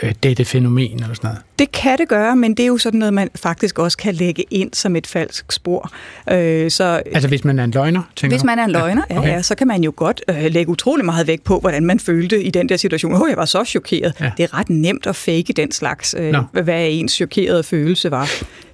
øh, 0.03 0.13
dette 0.23 0.45
fænomen 0.45 0.93
eller 0.93 1.13
sådan 1.13 1.27
noget? 1.27 1.41
Det 1.59 1.71
kan 1.71 1.97
det 1.97 2.07
gøre, 2.07 2.35
men 2.35 2.53
det 2.53 2.63
er 2.63 2.67
jo 2.67 2.77
sådan 2.77 2.99
noget, 2.99 3.13
man 3.13 3.29
faktisk 3.35 3.79
også 3.79 3.97
kan 3.97 4.13
lægge 4.13 4.43
ind 4.51 4.73
som 4.73 4.95
et 4.95 5.07
falsk 5.07 5.51
spor. 5.51 5.91
Øh, 6.31 6.71
så, 6.71 7.01
altså 7.05 7.27
hvis 7.27 7.43
man 7.43 7.59
er 7.59 7.63
en 7.63 7.71
løgner, 7.71 8.01
tænker 8.15 8.37
Hvis 8.37 8.43
man 8.43 8.59
er 8.59 8.63
en 8.63 8.71
løgner, 8.71 9.03
ja, 9.09 9.19
okay. 9.19 9.29
ja, 9.29 9.41
så 9.41 9.55
kan 9.55 9.67
man 9.67 9.83
jo 9.83 9.93
godt 9.95 10.21
øh, 10.29 10.45
lægge 10.51 10.71
utrolig 10.71 11.05
meget 11.05 11.27
vægt 11.27 11.43
på, 11.43 11.59
hvordan 11.59 11.85
man 11.85 11.99
følte 11.99 12.43
i 12.43 12.51
den 12.51 12.69
der 12.69 12.77
situation. 12.77 13.13
Åh, 13.13 13.21
oh, 13.21 13.29
jeg 13.29 13.37
var 13.37 13.45
så 13.45 13.63
chokeret. 13.63 14.13
Ja. 14.19 14.31
Det 14.37 14.43
er 14.43 14.59
ret 14.59 14.69
nemt 14.69 15.07
at 15.07 15.15
fake 15.15 15.53
den 15.53 15.71
slags, 15.71 16.15
øh, 16.17 16.35
hvad 16.63 16.87
ens 16.89 17.11
chokerede 17.11 17.63
følelse 17.63 18.11
var. 18.11 18.29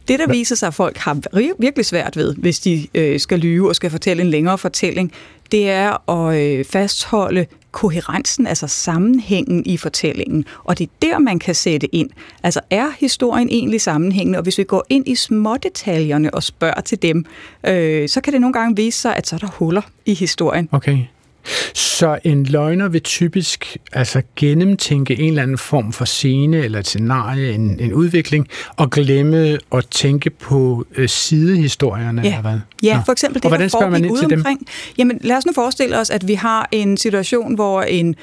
Det, 0.07 0.19
der 0.19 0.27
viser 0.27 0.55
sig, 0.55 0.67
at 0.67 0.73
folk 0.73 0.97
har 0.97 1.17
virkelig 1.59 1.85
svært 1.85 2.17
ved, 2.17 2.35
hvis 2.35 2.59
de 2.59 2.87
øh, 2.95 3.19
skal 3.19 3.39
lyve 3.39 3.69
og 3.69 3.75
skal 3.75 3.89
fortælle 3.89 4.23
en 4.23 4.29
længere 4.29 4.57
fortælling, 4.57 5.11
det 5.51 5.69
er 5.69 6.09
at 6.11 6.41
øh, 6.41 6.65
fastholde 6.65 7.45
koherensen, 7.71 8.47
altså 8.47 8.67
sammenhængen 8.67 9.65
i 9.65 9.77
fortællingen. 9.77 10.45
Og 10.63 10.77
det 10.79 10.83
er 10.83 11.07
der, 11.07 11.19
man 11.19 11.39
kan 11.39 11.55
sætte 11.55 11.95
ind. 11.95 12.09
Altså 12.43 12.61
er 12.69 12.87
historien 12.99 13.49
egentlig 13.49 13.81
sammenhængende? 13.81 14.39
Og 14.39 14.43
hvis 14.43 14.57
vi 14.57 14.63
går 14.63 14.85
ind 14.89 15.07
i 15.07 15.15
små 15.15 15.57
detaljerne 15.57 16.33
og 16.33 16.43
spørger 16.43 16.81
til 16.81 17.01
dem, 17.01 17.25
øh, 17.67 18.09
så 18.09 18.21
kan 18.21 18.33
det 18.33 18.41
nogle 18.41 18.53
gange 18.53 18.75
vise 18.75 18.99
sig, 18.99 19.15
at 19.15 19.27
så 19.27 19.35
er 19.35 19.39
der 19.39 19.47
huller 19.47 19.81
i 20.05 20.13
historien. 20.13 20.69
Okay. 20.71 20.99
Så 21.73 22.19
en 22.23 22.43
løgner 22.43 22.87
vil 22.87 23.01
typisk 23.01 23.77
altså 23.93 24.21
gennemtænke 24.35 25.19
en 25.19 25.27
eller 25.27 25.43
anden 25.43 25.57
form 25.57 25.93
for 25.93 26.05
scene 26.05 26.57
eller 26.57 26.79
et 26.79 26.87
scenarie, 26.87 27.53
en, 27.53 27.79
en 27.79 27.93
udvikling, 27.93 28.47
og 28.77 28.89
glemme 28.89 29.57
at 29.71 29.87
tænke 29.91 30.29
på 30.29 30.85
øh, 30.95 31.09
sidehistorierne. 31.09 32.21
Ja, 32.21 32.27
eller 32.27 32.41
hvad? 32.41 32.59
ja 32.83 33.01
for 33.05 33.11
eksempel 33.11 33.35
det, 33.35 33.45
og 33.45 33.49
hvordan 33.49 33.69
spørger 33.69 33.89
man 33.89 34.05
ind 34.05 34.17
til 34.17 34.29
dem? 34.29 34.45
Jamen 34.97 35.19
lad 35.21 35.37
os 35.37 35.45
nu 35.45 35.53
forestille 35.53 35.99
os, 35.99 36.09
at 36.09 36.27
vi 36.27 36.33
har 36.33 36.69
en 36.71 36.97
situation, 36.97 37.55
hvor 37.55 37.81
en 37.81 38.15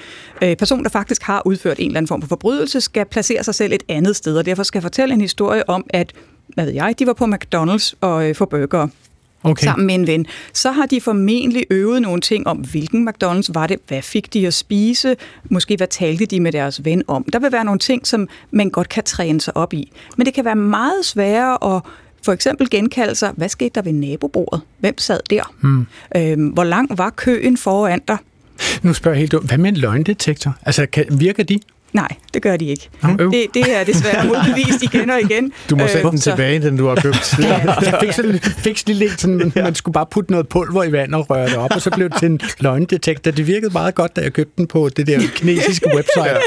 øh, 0.43 0.57
person, 0.57 0.85
der 0.85 0.91
faktisk 0.91 1.23
har 1.23 1.43
udført 1.47 1.79
en 1.79 1.87
eller 1.87 1.99
anden 1.99 2.09
form 2.09 2.23
for 2.23 2.29
forbrydelse, 2.29 2.81
skal 2.81 3.07
placere 3.07 3.45
sig 3.45 3.55
selv 3.55 3.73
et 3.73 3.83
andet 3.89 4.16
sted, 4.16 4.37
og 4.37 4.47
derfor 4.47 4.62
skal 4.62 4.83
fortælle 4.83 5.14
en 5.14 5.20
historie 5.20 5.68
om, 5.68 5.85
at 5.91 6.12
hvad 6.49 6.64
ved 6.64 6.73
jeg, 6.73 6.95
de 6.99 7.07
var 7.07 7.12
på 7.12 7.25
McDonald's 7.25 7.93
og 8.01 8.29
øh, 8.29 8.35
få 8.35 8.45
burger. 8.45 8.89
Okay. 9.43 9.64
sammen 9.64 9.86
med 9.86 9.95
en 9.95 10.07
ven, 10.07 10.26
så 10.53 10.72
har 10.72 10.86
de 10.86 11.01
formentlig 11.01 11.64
øvet 11.70 12.03
nogle 12.03 12.20
ting 12.20 12.47
om, 12.47 12.57
hvilken 12.59 13.09
McDonald's 13.09 13.49
var 13.55 13.66
det, 13.66 13.76
hvad 13.88 14.03
fik 14.03 14.34
de 14.34 14.47
at 14.47 14.55
spise, 14.55 15.16
måske 15.51 15.76
hvad 15.76 15.86
talte 15.86 16.26
de 16.26 16.40
med 16.40 16.53
deres 16.53 16.84
ven 16.84 17.03
om. 17.09 17.24
Der 17.32 17.38
vil 17.38 17.53
være 17.53 17.64
nogle 17.64 17.78
ting, 17.78 18.07
som 18.07 18.28
man 18.51 18.70
godt 18.70 18.88
kan 18.88 19.05
træne 19.05 19.40
sig 19.40 19.57
op 19.57 19.72
i. 19.72 19.93
Men 20.16 20.26
det 20.26 20.34
kan 20.34 20.45
være 20.45 20.57
meget 20.57 21.05
sværere 21.05 21.76
at 21.76 21.82
for 22.24 22.32
eksempel 22.32 22.70
genkalde 22.70 23.14
sig, 23.14 23.32
hvad 23.36 23.49
skete 23.49 23.70
der 23.74 23.82
ved 23.82 23.93
nabobordet? 23.93 24.61
Hvem 24.78 24.99
sad 24.99 25.20
der? 25.30 25.55
Hmm. 25.61 25.86
Øhm, 26.16 26.47
hvor 26.47 26.64
lang 26.64 26.99
var 26.99 27.11
køen 27.11 27.57
foran 27.57 28.01
dig? 28.09 28.16
Nu 28.82 28.93
spørger 28.93 29.14
jeg 29.14 29.20
helt 29.20 29.32
dumt. 29.32 29.47
Hvad 29.47 29.59
med 29.59 29.70
en 29.70 29.76
løgndetektor? 29.76 30.57
Altså, 30.62 30.86
kan, 30.86 31.05
virker 31.11 31.43
de? 31.43 31.61
Nej, 31.93 32.09
det 32.34 32.43
gør 32.43 32.57
de 32.57 32.64
ikke. 32.66 32.88
Øv. 33.20 33.30
Det, 33.32 33.47
det 33.55 33.76
er 33.80 33.84
desværre 33.84 34.26
modbevist 34.28 34.82
igen 34.82 35.11
og 35.11 35.20
igen. 35.20 35.53
Du 35.70 35.76
må 35.76 35.82
Øh, 35.84 35.90
sætte 35.90 36.09
den 36.11 36.18
så- 36.18 36.30
tilbage, 36.30 36.59
den 36.61 36.76
du 36.76 36.86
har 36.88 36.95
købt. 36.95 37.34
Jeg 37.38 37.97
fik 38.01 38.12
sådan 38.12 38.38
fik 38.40 38.78
sådan 38.78 38.95
lidt 38.95 39.20
sådan, 39.20 39.36
man, 39.36 39.53
man 39.57 39.74
skulle 39.74 39.93
bare 39.93 40.07
putte 40.11 40.30
noget 40.32 40.49
pulver 40.49 40.84
i 40.84 40.93
vand 40.93 41.14
og 41.14 41.30
røre 41.30 41.47
det 41.49 41.57
op, 41.57 41.70
og 41.74 41.80
så 41.82 41.90
blev 41.90 42.09
det 42.11 42.18
til 42.18 42.26
en 42.30 42.40
løgndetektor. 42.61 43.30
Det 43.30 43.47
virkede 43.47 43.72
meget 43.72 43.95
godt, 43.95 44.16
da 44.16 44.20
jeg 44.20 44.32
købte 44.32 44.53
den 44.59 44.66
på 44.66 44.88
det 44.88 45.07
der 45.07 45.20
kinesiske 45.36 45.86
website. 45.97 46.40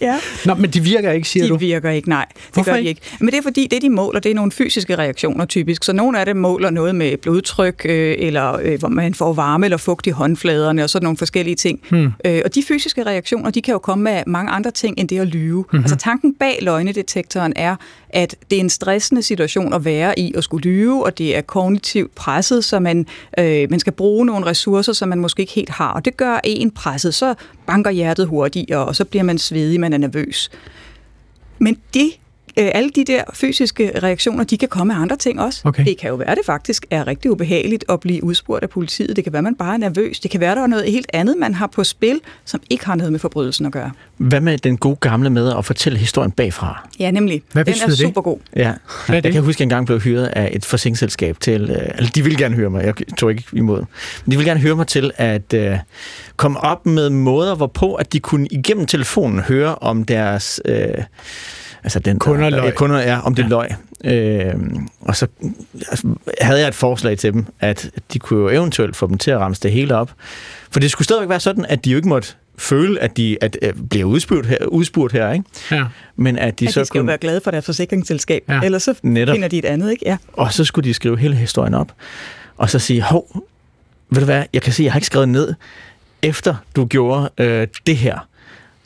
Ja. 0.00 0.16
Nå, 0.44 0.54
men 0.54 0.70
de 0.70 0.80
virker 0.80 1.12
ikke, 1.12 1.28
siger 1.28 1.42
de 1.44 1.48
du? 1.48 1.56
virker 1.56 1.90
ikke, 1.90 2.08
nej. 2.08 2.26
Det 2.36 2.36
Hvorfor 2.54 2.70
gør 2.70 2.76
de 2.80 2.84
ikke? 2.84 3.00
Men 3.20 3.28
det 3.28 3.38
er 3.38 3.42
fordi, 3.42 3.66
det 3.70 3.82
de 3.82 3.90
måler, 3.90 4.20
det 4.20 4.30
er 4.30 4.34
nogle 4.34 4.52
fysiske 4.52 4.98
reaktioner 4.98 5.44
typisk. 5.44 5.84
Så 5.84 5.92
nogle 5.92 6.20
af 6.20 6.26
dem 6.26 6.36
måler 6.36 6.70
noget 6.70 6.94
med 6.94 7.16
blodtryk, 7.16 7.82
øh, 7.84 8.14
eller 8.18 8.58
øh, 8.62 8.78
hvor 8.78 8.88
man 8.88 9.14
får 9.14 9.32
varme 9.32 9.66
eller 9.66 9.76
fugt 9.76 10.06
i 10.06 10.10
håndfladerne, 10.10 10.84
og 10.84 10.90
sådan 10.90 11.04
nogle 11.04 11.16
forskellige 11.18 11.54
ting. 11.56 11.80
Hmm. 11.90 12.12
Øh, 12.24 12.42
og 12.44 12.54
de 12.54 12.62
fysiske 12.68 13.02
reaktioner, 13.06 13.50
de 13.50 13.62
kan 13.62 13.72
jo 13.72 13.78
komme 13.78 14.04
med 14.04 14.22
mange 14.26 14.50
andre 14.50 14.70
ting, 14.70 14.87
end 14.96 15.08
det 15.08 15.18
at 15.18 15.26
lyve. 15.26 15.64
Mhm. 15.72 15.82
Altså 15.82 15.96
tanken 15.96 16.34
bag 16.34 16.58
løgnedetektoren 16.62 17.52
er, 17.56 17.76
at 18.10 18.36
det 18.50 18.56
er 18.56 18.60
en 18.60 18.70
stressende 18.70 19.22
situation 19.22 19.74
at 19.74 19.84
være 19.84 20.18
i 20.18 20.32
at 20.36 20.44
skulle 20.44 20.70
lyve, 20.70 21.04
og 21.04 21.18
det 21.18 21.36
er 21.36 21.40
kognitivt 21.40 22.14
presset, 22.14 22.64
så 22.64 22.80
man, 22.80 23.06
øh, 23.38 23.70
man 23.70 23.80
skal 23.80 23.92
bruge 23.92 24.26
nogle 24.26 24.46
ressourcer, 24.46 24.92
som 24.92 25.08
man 25.08 25.18
måske 25.18 25.40
ikke 25.40 25.52
helt 25.52 25.70
har. 25.70 25.92
Og 25.92 26.04
det 26.04 26.16
gør 26.16 26.40
en 26.44 26.70
presset, 26.70 27.14
så 27.14 27.34
banker 27.66 27.90
hjertet 27.90 28.26
hurtigere, 28.26 28.84
og 28.84 28.96
så 28.96 29.04
bliver 29.04 29.22
man 29.22 29.38
svedig, 29.38 29.80
man 29.80 29.92
er 29.92 29.98
nervøs. 29.98 30.50
Men 31.58 31.76
de, 31.94 32.10
øh, 32.58 32.70
alle 32.74 32.90
de 32.90 33.04
der 33.04 33.22
fysiske 33.34 34.00
reaktioner, 34.02 34.44
de 34.44 34.58
kan 34.58 34.68
komme 34.68 34.94
af 34.94 34.98
andre 35.00 35.16
ting 35.16 35.40
også. 35.40 35.60
Okay. 35.64 35.84
Det 35.84 35.98
kan 35.98 36.08
jo 36.08 36.14
være, 36.16 36.30
at 36.30 36.36
det 36.36 36.46
faktisk 36.46 36.86
er 36.90 37.06
rigtig 37.06 37.30
ubehageligt 37.30 37.84
at 37.88 38.00
blive 38.00 38.24
udspurgt 38.24 38.62
af 38.62 38.70
politiet. 38.70 39.16
Det 39.16 39.24
kan 39.24 39.32
være, 39.32 39.38
at 39.40 39.44
man 39.44 39.54
bare 39.54 39.74
er 39.74 39.78
nervøs. 39.78 40.20
Det 40.20 40.30
kan 40.30 40.40
være, 40.40 40.50
at 40.50 40.56
der 40.56 40.62
er 40.62 40.66
noget 40.66 40.92
helt 40.92 41.10
andet, 41.12 41.36
man 41.38 41.54
har 41.54 41.66
på 41.66 41.84
spil, 41.84 42.20
som 42.44 42.60
ikke 42.70 42.86
har 42.86 42.94
noget 42.94 43.12
med 43.12 43.20
forbrydelsen 43.20 43.66
at 43.66 43.72
gøre. 43.72 43.90
Hvad 44.16 44.40
med 44.40 44.58
den 44.58 44.76
gode 44.76 44.96
gamle 44.96 45.30
med 45.30 45.52
at 45.58 45.64
fortælle 45.64 45.98
historien 45.98 46.30
bagfra? 46.30 46.88
Ja, 47.00 47.10
nemlig. 47.10 47.42
Hvad 47.52 47.64
Den 47.64 47.74
er 47.82 47.86
det? 47.86 47.98
super 47.98 48.20
god. 48.22 48.38
Ja, 48.56 48.62
Hvad 48.62 48.72
er 49.08 49.14
jeg 49.14 49.22
det? 49.24 49.32
kan 49.32 49.42
huske, 49.42 49.56
at 49.56 49.60
jeg 49.60 49.64
engang 49.64 49.86
blev 49.86 50.00
hyret 50.00 50.26
af 50.26 50.50
et 50.52 50.64
forsikringsselskab 50.64 51.40
til, 51.40 51.70
øh, 51.70 51.76
altså 51.94 52.12
de 52.14 52.22
ville 52.22 52.38
gerne 52.38 52.54
høre 52.54 52.70
mig, 52.70 52.84
jeg 52.84 52.94
tog 53.18 53.30
ikke 53.30 53.44
imod, 53.52 53.78
men 54.24 54.32
de 54.32 54.36
ville 54.36 54.50
gerne 54.50 54.60
høre 54.60 54.76
mig 54.76 54.86
til 54.86 55.10
at 55.16 55.54
øh, 55.54 55.76
komme 56.36 56.60
op 56.60 56.86
med 56.86 57.10
måder, 57.10 57.54
hvorpå 57.54 57.94
at 57.94 58.12
de 58.12 58.20
kunne 58.20 58.46
igennem 58.50 58.86
telefonen 58.86 59.40
høre 59.40 59.74
om 59.74 60.04
deres... 60.04 60.60
Øh, 60.64 60.88
altså 61.84 61.98
den, 61.98 62.18
Kunder 62.18 62.50
løg. 62.50 62.66
Øh, 62.66 62.72
kunder, 62.72 62.98
ja, 62.98 63.20
om 63.20 63.34
det 63.34 63.42
ja. 63.42 63.48
løg. 63.48 63.68
Øh, 64.04 64.54
og 65.00 65.16
så 65.16 65.26
altså, 65.88 66.08
havde 66.40 66.60
jeg 66.60 66.68
et 66.68 66.74
forslag 66.74 67.18
til 67.18 67.32
dem, 67.32 67.46
at 67.60 67.90
de 68.12 68.18
kunne 68.18 68.40
jo 68.40 68.48
eventuelt 68.48 68.96
få 68.96 69.06
dem 69.06 69.18
til 69.18 69.30
at 69.30 69.38
ramse 69.38 69.62
det 69.62 69.72
hele 69.72 69.94
op. 69.96 70.12
For 70.70 70.80
det 70.80 70.90
skulle 70.90 71.04
stadigvæk 71.04 71.28
være 71.28 71.40
sådan, 71.40 71.64
at 71.68 71.84
de 71.84 71.90
jo 71.90 71.96
ikke 71.96 72.08
måtte 72.08 72.34
føle, 72.58 73.00
at 73.00 73.16
de 73.16 73.36
at, 73.40 73.58
at 73.62 73.74
bliver 73.90 74.04
udspurgt 74.04 74.46
her, 74.46 74.56
udspurgt 74.66 75.12
her 75.12 75.32
ikke? 75.32 75.44
Ja. 75.70 75.84
men 76.16 76.38
at 76.38 76.60
de 76.60 76.66
De, 76.66 76.72
så 76.72 76.80
at 76.80 76.84
de 76.84 76.86
skal 76.86 77.00
kunne... 77.00 77.08
være 77.08 77.18
glade 77.18 77.40
for 77.44 77.50
deres 77.50 77.64
forsikringsselskab, 77.64 78.42
ja. 78.48 78.60
ellers 78.64 78.82
så 78.82 78.94
Netop. 79.02 79.34
finder 79.34 79.48
de 79.48 79.58
et 79.58 79.64
andet, 79.64 79.90
ikke? 79.90 80.02
Ja. 80.06 80.16
Og 80.32 80.52
så 80.52 80.64
skulle 80.64 80.88
de 80.88 80.94
skrive 80.94 81.18
hele 81.18 81.34
historien 81.34 81.74
op. 81.74 81.92
Og 82.56 82.70
så 82.70 82.78
sige, 82.78 83.02
hov, 83.02 83.42
ved 84.10 84.20
du 84.20 84.24
hvad, 84.24 84.44
jeg 84.52 84.62
kan 84.62 84.72
se, 84.72 84.82
jeg 84.82 84.92
har 84.92 84.98
ikke 84.98 85.06
skrevet 85.06 85.28
ned, 85.28 85.54
efter 86.22 86.54
du 86.76 86.86
gjorde 86.86 87.30
øh, 87.38 87.66
det 87.86 87.96
her, 87.96 88.28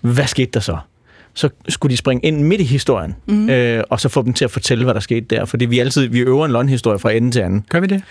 hvad 0.01 0.27
skete 0.27 0.51
der 0.55 0.61
så? 0.61 0.79
Så 1.35 1.49
skulle 1.69 1.91
de 1.91 1.97
springe 1.97 2.27
ind 2.27 2.43
midt 2.43 2.61
i 2.61 2.65
historien, 2.65 3.15
mm. 3.27 3.51
øh, 3.51 3.85
og 3.91 4.01
så 4.01 4.09
få 4.09 4.23
dem 4.23 4.33
til 4.33 4.45
at 4.45 4.51
fortælle, 4.51 4.85
hvad 4.85 4.95
der 4.95 5.01
skete 5.01 5.27
der. 5.31 5.45
Fordi 5.45 5.65
vi 5.65 5.79
altid 5.79 6.07
vi 6.07 6.21
øver 6.21 6.47
en 6.47 6.53
løgnhistorie 6.53 6.99
fra 6.99 7.13
ende 7.13 7.31
til 7.31 7.41
anden. 7.41 7.65
Gør 7.71 7.81
vi 7.81 7.87
det? 7.87 8.03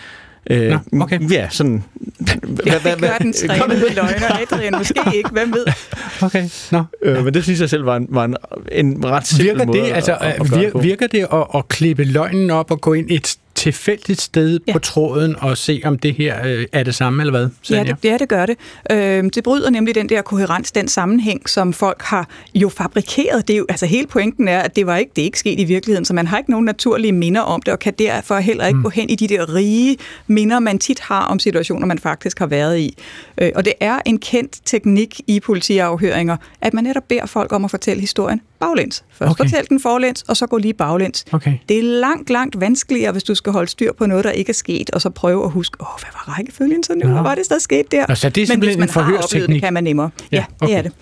Øh, 0.50 0.78
Nå, 0.92 1.02
okay. 1.02 1.30
Ja, 1.30 1.48
sådan... 1.50 1.82
Det 2.26 2.82
gør 3.00 3.16
den 3.18 3.32
trænede 3.32 3.94
løgner, 3.94 4.40
Adrian. 4.42 4.74
Måske 4.78 5.00
ikke, 5.14 5.30
hvem 5.30 5.52
ved? 5.52 5.64
Okay, 6.22 6.48
nå. 6.70 6.84
Øh, 7.02 7.24
men 7.24 7.34
det 7.34 7.42
synes 7.44 7.60
jeg 7.60 7.70
selv 7.70 7.86
var 7.86 7.96
en, 7.96 8.06
var 8.10 8.24
en, 8.24 8.36
en 8.72 9.04
ret 9.04 9.26
simpel 9.26 9.46
Virker 9.46 9.66
måde 9.66 9.78
det, 9.78 9.92
altså, 9.92 10.12
at, 10.12 10.26
at, 10.26 10.40
at 10.40 10.50
gøre 10.50 10.62
det 10.62 10.72
på. 10.72 10.78
vir, 10.78 10.82
virker 10.82 11.06
det 11.06 11.26
at, 11.32 11.46
at 11.54 11.68
klippe 11.68 12.04
løgnen 12.04 12.50
op 12.50 12.70
og 12.70 12.80
gå 12.80 12.92
ind 12.92 13.06
et 13.10 13.36
tilfældigt 13.62 14.20
sted 14.20 14.60
ja. 14.66 14.72
på 14.72 14.78
tråden 14.78 15.36
og 15.38 15.58
se, 15.58 15.82
om 15.84 15.98
det 15.98 16.14
her 16.14 16.46
øh, 16.46 16.66
er 16.72 16.82
det 16.82 16.94
samme, 16.94 17.22
eller 17.22 17.30
hvad? 17.30 17.48
Ja 17.70 17.84
det, 17.84 18.04
ja, 18.04 18.16
det 18.18 18.28
gør 18.28 18.46
det. 18.46 18.56
Øh, 18.90 19.24
det 19.34 19.44
bryder 19.44 19.70
nemlig 19.70 19.94
den 19.94 20.08
der 20.08 20.22
koherens, 20.22 20.72
den 20.72 20.88
sammenhæng, 20.88 21.48
som 21.48 21.72
folk 21.72 22.02
har 22.02 22.28
jo 22.54 22.68
fabrikeret. 22.68 23.48
Det 23.48 23.54
er 23.54 23.58
jo, 23.58 23.66
altså 23.68 23.86
hele 23.86 24.06
pointen 24.06 24.48
er, 24.48 24.60
at 24.60 24.76
det 24.76 24.86
var 24.86 24.96
ikke 24.96 25.12
det 25.16 25.22
er 25.22 25.26
ikke 25.26 25.38
sket 25.38 25.60
i 25.60 25.64
virkeligheden, 25.64 26.04
så 26.04 26.14
man 26.14 26.26
har 26.26 26.38
ikke 26.38 26.50
nogen 26.50 26.64
naturlige 26.64 27.12
minder 27.12 27.40
om 27.40 27.62
det, 27.62 27.72
og 27.72 27.78
kan 27.78 27.92
derfor 27.98 28.38
heller 28.38 28.66
ikke 28.66 28.76
mm. 28.76 28.82
gå 28.82 28.88
hen 28.88 29.10
i 29.10 29.14
de 29.14 29.28
der 29.28 29.54
rige 29.54 29.96
minder, 30.26 30.58
man 30.58 30.78
tit 30.78 31.00
har 31.00 31.24
om 31.24 31.38
situationer, 31.38 31.86
man 31.86 31.98
faktisk 31.98 32.38
har 32.38 32.46
været 32.46 32.78
i. 32.78 32.98
Øh, 33.38 33.52
og 33.54 33.64
det 33.64 33.72
er 33.80 33.98
en 34.04 34.18
kendt 34.18 34.60
teknik 34.64 35.20
i 35.26 35.40
politiafhøringer, 35.40 36.36
at 36.60 36.74
man 36.74 36.84
netop 36.84 37.08
beder 37.08 37.26
folk 37.26 37.52
om 37.52 37.64
at 37.64 37.70
fortælle 37.70 38.00
historien 38.00 38.40
baglæns. 38.66 39.04
Først 39.10 39.30
Okay. 39.30 39.44
fortæl 39.44 39.66
den 39.68 39.80
forlæns, 39.80 40.22
og 40.22 40.36
så 40.36 40.46
gå 40.46 40.58
lige 40.58 40.74
baglæns. 40.74 41.24
Okay. 41.32 41.54
Det 41.68 41.78
er 41.78 41.82
langt, 41.82 42.30
langt 42.30 42.60
vanskeligere, 42.60 43.12
hvis 43.12 43.22
du 43.22 43.34
skal 43.34 43.52
holde 43.52 43.70
styr 43.70 43.92
på 43.92 44.06
noget, 44.06 44.24
der 44.24 44.30
ikke 44.30 44.50
er 44.50 44.54
sket, 44.54 44.90
og 44.90 45.00
så 45.00 45.10
prøve 45.10 45.44
at 45.44 45.50
huske, 45.50 45.76
åh, 45.80 45.86
hvad 46.00 46.10
var 46.12 46.38
rækkefølgen 46.38 46.82
så 46.82 46.94
nu? 46.94 47.06
Nå. 47.06 47.12
Hvad 47.12 47.22
var 47.22 47.34
det, 47.34 47.48
der 47.48 47.58
skete 47.58 47.88
der? 47.90 48.04
Nå, 48.08 48.14
så 48.14 48.28
det 48.28 48.50
er 48.50 48.56
Men 48.56 48.64
hvis 48.64 48.76
man 48.76 48.88
har 48.88 49.18
oplevet 49.22 49.48
det, 49.48 49.62
kan 49.62 49.72
man 49.72 49.84
nemmere. 49.84 50.10
Ja, 50.32 50.36
ja 50.36 50.44
okay. 50.60 50.72
det 50.72 50.78
er 50.78 50.82
det. 50.82 50.92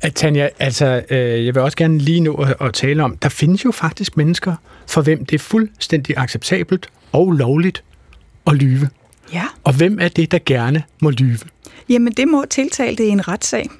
At, 0.00 0.14
Tanja, 0.14 0.48
altså, 0.58 1.02
øh, 1.10 1.46
jeg 1.46 1.54
vil 1.54 1.62
også 1.62 1.76
gerne 1.76 1.98
lige 1.98 2.20
nå 2.20 2.34
at, 2.34 2.54
at 2.60 2.74
tale 2.74 3.04
om, 3.04 3.16
der 3.16 3.28
findes 3.28 3.64
jo 3.64 3.72
faktisk 3.72 4.16
mennesker, 4.16 4.54
for 4.86 5.02
hvem 5.02 5.24
det 5.24 5.34
er 5.34 5.38
fuldstændig 5.38 6.14
acceptabelt 6.18 6.88
og 7.12 7.32
lovligt 7.32 7.82
at 8.46 8.54
lyve. 8.54 8.88
Ja. 9.32 9.44
Og 9.64 9.72
hvem 9.72 9.98
er 10.00 10.08
det, 10.08 10.32
der 10.32 10.38
gerne 10.46 10.82
må 11.00 11.10
lyve? 11.10 11.38
Jamen, 11.88 12.12
det 12.12 12.28
må 12.28 12.44
tiltalte 12.50 13.04
i 13.04 13.08
en 13.08 13.28
retssag. 13.28 13.70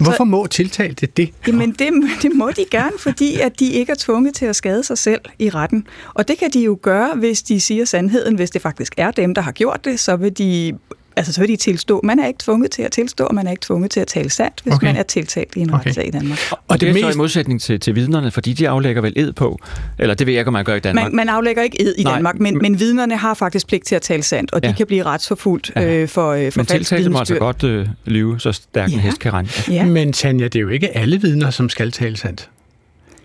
Hvorfor 0.00 0.24
må 0.24 0.46
tiltalte 0.46 1.06
det? 1.06 1.30
Jamen, 1.46 1.72
det, 1.72 1.92
det 2.22 2.30
må 2.34 2.50
de 2.50 2.64
gerne, 2.70 2.98
fordi 2.98 3.40
at 3.40 3.60
de 3.60 3.72
ikke 3.72 3.90
er 3.90 3.96
tvunget 3.98 4.34
til 4.34 4.46
at 4.46 4.56
skade 4.56 4.84
sig 4.84 4.98
selv 4.98 5.20
i 5.38 5.50
retten. 5.50 5.86
Og 6.14 6.28
det 6.28 6.38
kan 6.38 6.50
de 6.50 6.60
jo 6.60 6.78
gøre, 6.82 7.14
hvis 7.16 7.42
de 7.42 7.60
siger 7.60 7.84
sandheden. 7.84 8.34
Hvis 8.34 8.50
det 8.50 8.62
faktisk 8.62 8.94
er 8.96 9.10
dem, 9.10 9.34
der 9.34 9.42
har 9.42 9.52
gjort 9.52 9.84
det, 9.84 10.00
så 10.00 10.16
vil 10.16 10.38
de, 10.38 10.72
altså, 11.20 11.32
så 11.32 11.40
vil 11.40 11.48
de 11.48 11.56
tilstå. 11.56 12.00
Man 12.04 12.18
er 12.18 12.26
ikke 12.26 12.38
tvunget 12.42 12.70
til 12.70 12.82
at 12.82 12.92
tilstå, 12.92 13.24
og 13.24 13.34
man 13.34 13.46
er 13.46 13.50
ikke 13.50 13.62
tvunget 13.62 13.90
til 13.90 14.00
at 14.00 14.06
tale 14.06 14.30
sandt, 14.30 14.60
hvis 14.62 14.74
Okay. 14.74 14.86
man 14.86 14.96
er 14.96 15.02
tiltalt 15.02 15.56
i 15.56 15.60
en 15.60 15.70
Okay. 15.74 15.86
retssag 15.86 16.06
i 16.06 16.10
Danmark. 16.10 16.38
Og, 16.50 16.58
og 16.68 16.74
det, 16.74 16.80
det 16.80 16.88
er 16.88 16.92
mest... 16.92 17.04
så 17.06 17.10
i 17.12 17.16
modsætning 17.16 17.60
til, 17.60 17.80
til 17.80 17.94
vidnerne, 17.94 18.30
fordi 18.30 18.52
de 18.52 18.68
aflægger 18.68 19.02
vel 19.02 19.12
ed 19.16 19.32
på, 19.32 19.58
eller 19.98 20.14
det 20.14 20.26
ved 20.26 20.34
jeg 20.34 20.40
ikke, 20.40 20.48
om 20.48 20.52
man 20.52 20.64
gør 20.64 20.74
i 20.74 20.80
Danmark. 20.80 21.04
Man, 21.04 21.16
man 21.16 21.28
aflægger 21.28 21.62
ikke 21.62 21.82
ed 21.82 21.94
i 21.98 22.02
Nej, 22.02 22.14
Danmark, 22.14 22.38
men, 22.40 22.58
men 22.58 22.80
vidnerne 22.80 23.16
har 23.16 23.34
faktisk 23.34 23.66
pligt 23.66 23.84
til 23.86 23.94
at 23.94 24.02
tale 24.02 24.22
sandt, 24.22 24.52
og 24.52 24.62
de 24.62 24.68
Ja. 24.68 24.74
kan 24.74 24.86
blive 24.86 25.02
retsforfulgt 25.02 25.70
øh, 25.76 26.08
for, 26.08 26.30
øh, 26.32 26.52
for 26.52 26.58
Men 26.60 26.66
falsk 26.66 26.68
tiltalte 26.68 27.10
må 27.10 27.18
altså 27.18 27.34
godt 27.34 27.64
øh, 27.64 27.86
lyve, 28.04 28.40
så 28.40 28.52
stærk 28.52 28.88
en 28.88 28.94
Ja. 28.94 29.00
hest 29.00 29.18
kan 29.18 29.32
rende. 29.32 29.50
Ja. 29.68 29.84
Men 29.84 30.12
Tanja, 30.12 30.44
det 30.44 30.56
er 30.56 30.60
jo 30.60 30.68
ikke 30.68 30.96
alle 30.96 31.20
vidner, 31.20 31.50
som 31.50 31.68
skal 31.68 31.92
tale 31.92 32.16
sandt. 32.16 32.48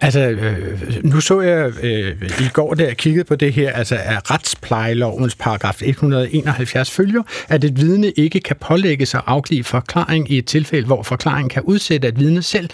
Altså, 0.02 0.20
øh, 0.20 0.80
nu 1.04 1.20
så 1.20 1.42
jeg 1.42 1.72
øh, 1.84 2.16
i 2.22 2.50
går, 2.54 2.74
da 2.74 2.84
jeg 2.84 2.98
kiggede 2.98 3.24
på 3.24 3.36
det 3.36 3.54
her, 3.54 3.72
altså 3.72 3.96
at 4.04 4.32
retsplejelovens 4.32 5.36
paragraf 5.36 5.82
171 5.82 6.92
følger, 6.92 7.24
at 7.50 7.64
et 7.64 7.82
vidne 7.82 8.12
ikke 8.12 8.40
kan 8.40 8.56
pålægge 8.62 9.06
sig 9.06 9.18
at 9.18 9.24
afgive 9.28 9.64
forklaring 9.64 10.32
i 10.32 10.38
et 10.38 10.46
tilfælde, 10.46 10.86
hvor 10.86 11.04
forklaringen 11.04 11.50
kan 11.50 11.62
udsætte, 11.62 12.08
at 12.08 12.20
vidne 12.20 12.42
selv 12.42 12.70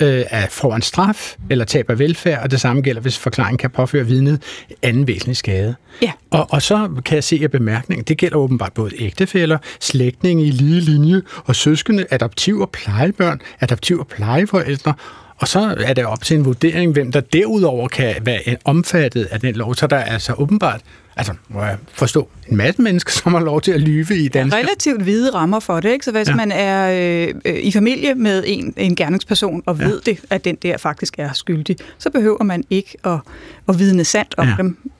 øh, 0.00 0.24
er 0.30 0.46
får 0.50 0.76
en 0.76 0.82
straf 0.82 1.36
eller 1.50 1.64
taber 1.64 1.94
velfærd, 1.94 2.42
og 2.42 2.50
det 2.50 2.60
samme 2.60 2.82
gælder, 2.82 3.00
hvis 3.00 3.18
forklaringen 3.18 3.58
kan 3.58 3.70
påføre 3.70 4.06
vidnet 4.06 4.42
anden 4.82 5.06
væsentlig 5.06 5.36
skade. 5.36 5.74
Ja. 6.02 6.12
Og, 6.30 6.46
og 6.50 6.62
så 6.62 6.88
kan 7.04 7.14
jeg 7.14 7.24
se 7.24 7.40
af 7.42 7.50
bemærkningen, 7.50 8.04
det 8.04 8.18
gælder 8.18 8.36
åbenbart 8.36 8.72
både 8.72 8.90
ægtefæller, 8.98 9.58
slægtninge 9.80 10.44
i 10.44 10.50
lige 10.50 10.80
linje 10.80 11.22
og 11.44 11.56
søskende, 11.56 12.06
adoptiv- 12.10 12.60
og 12.60 12.70
plejebørn, 12.70 13.40
adoptiv- 13.60 13.98
og 13.98 14.06
plejeforældre, 14.06 14.94
og 15.40 15.48
så 15.48 15.74
er 15.80 15.92
det 15.94 16.06
op 16.06 16.24
til 16.24 16.36
en 16.36 16.44
vurdering, 16.44 16.92
hvem 16.92 17.12
der 17.12 17.20
derudover 17.20 17.88
kan 17.88 18.14
være 18.22 18.56
omfattet 18.64 19.24
af 19.24 19.40
den 19.40 19.54
lov. 19.54 19.74
Så 19.74 19.86
der 19.86 19.96
er 19.96 20.04
altså 20.12 20.32
åbenbart, 20.38 20.80
altså 21.16 21.32
må 21.48 21.62
jeg 21.64 21.76
forstå, 21.92 22.28
en 22.48 22.56
masse 22.56 22.82
mennesker, 22.82 23.12
som 23.22 23.34
har 23.34 23.40
lov 23.40 23.60
til 23.60 23.72
at 23.72 23.80
lyve 23.80 24.16
i 24.16 24.28
Danmark. 24.28 24.58
relativt 24.58 25.02
hvide 25.02 25.30
rammer 25.34 25.60
for 25.60 25.80
det, 25.80 25.90
ikke? 25.92 26.04
Så 26.04 26.12
hvis 26.12 26.28
Ja. 26.28 26.34
man 26.34 26.52
er 26.52 26.90
øh, 27.28 27.34
øh, 27.44 27.54
i 27.54 27.72
familie 27.72 28.14
med 28.14 28.44
en, 28.46 28.74
en 28.76 28.96
gerningsperson 28.96 29.62
og 29.66 29.78
ved 29.78 30.00
ja. 30.06 30.10
det, 30.10 30.20
at 30.30 30.44
den 30.44 30.56
der 30.62 30.76
faktisk 30.76 31.18
er 31.18 31.32
skyldig, 31.32 31.76
så 31.98 32.10
behøver 32.10 32.44
man 32.44 32.64
ikke 32.70 32.96
at, 33.04 33.18
at 33.68 33.78
vidne 33.78 34.04
sandt 34.04 34.34
om 34.36 34.48
ja. 34.48 34.54
dem. 34.58 34.90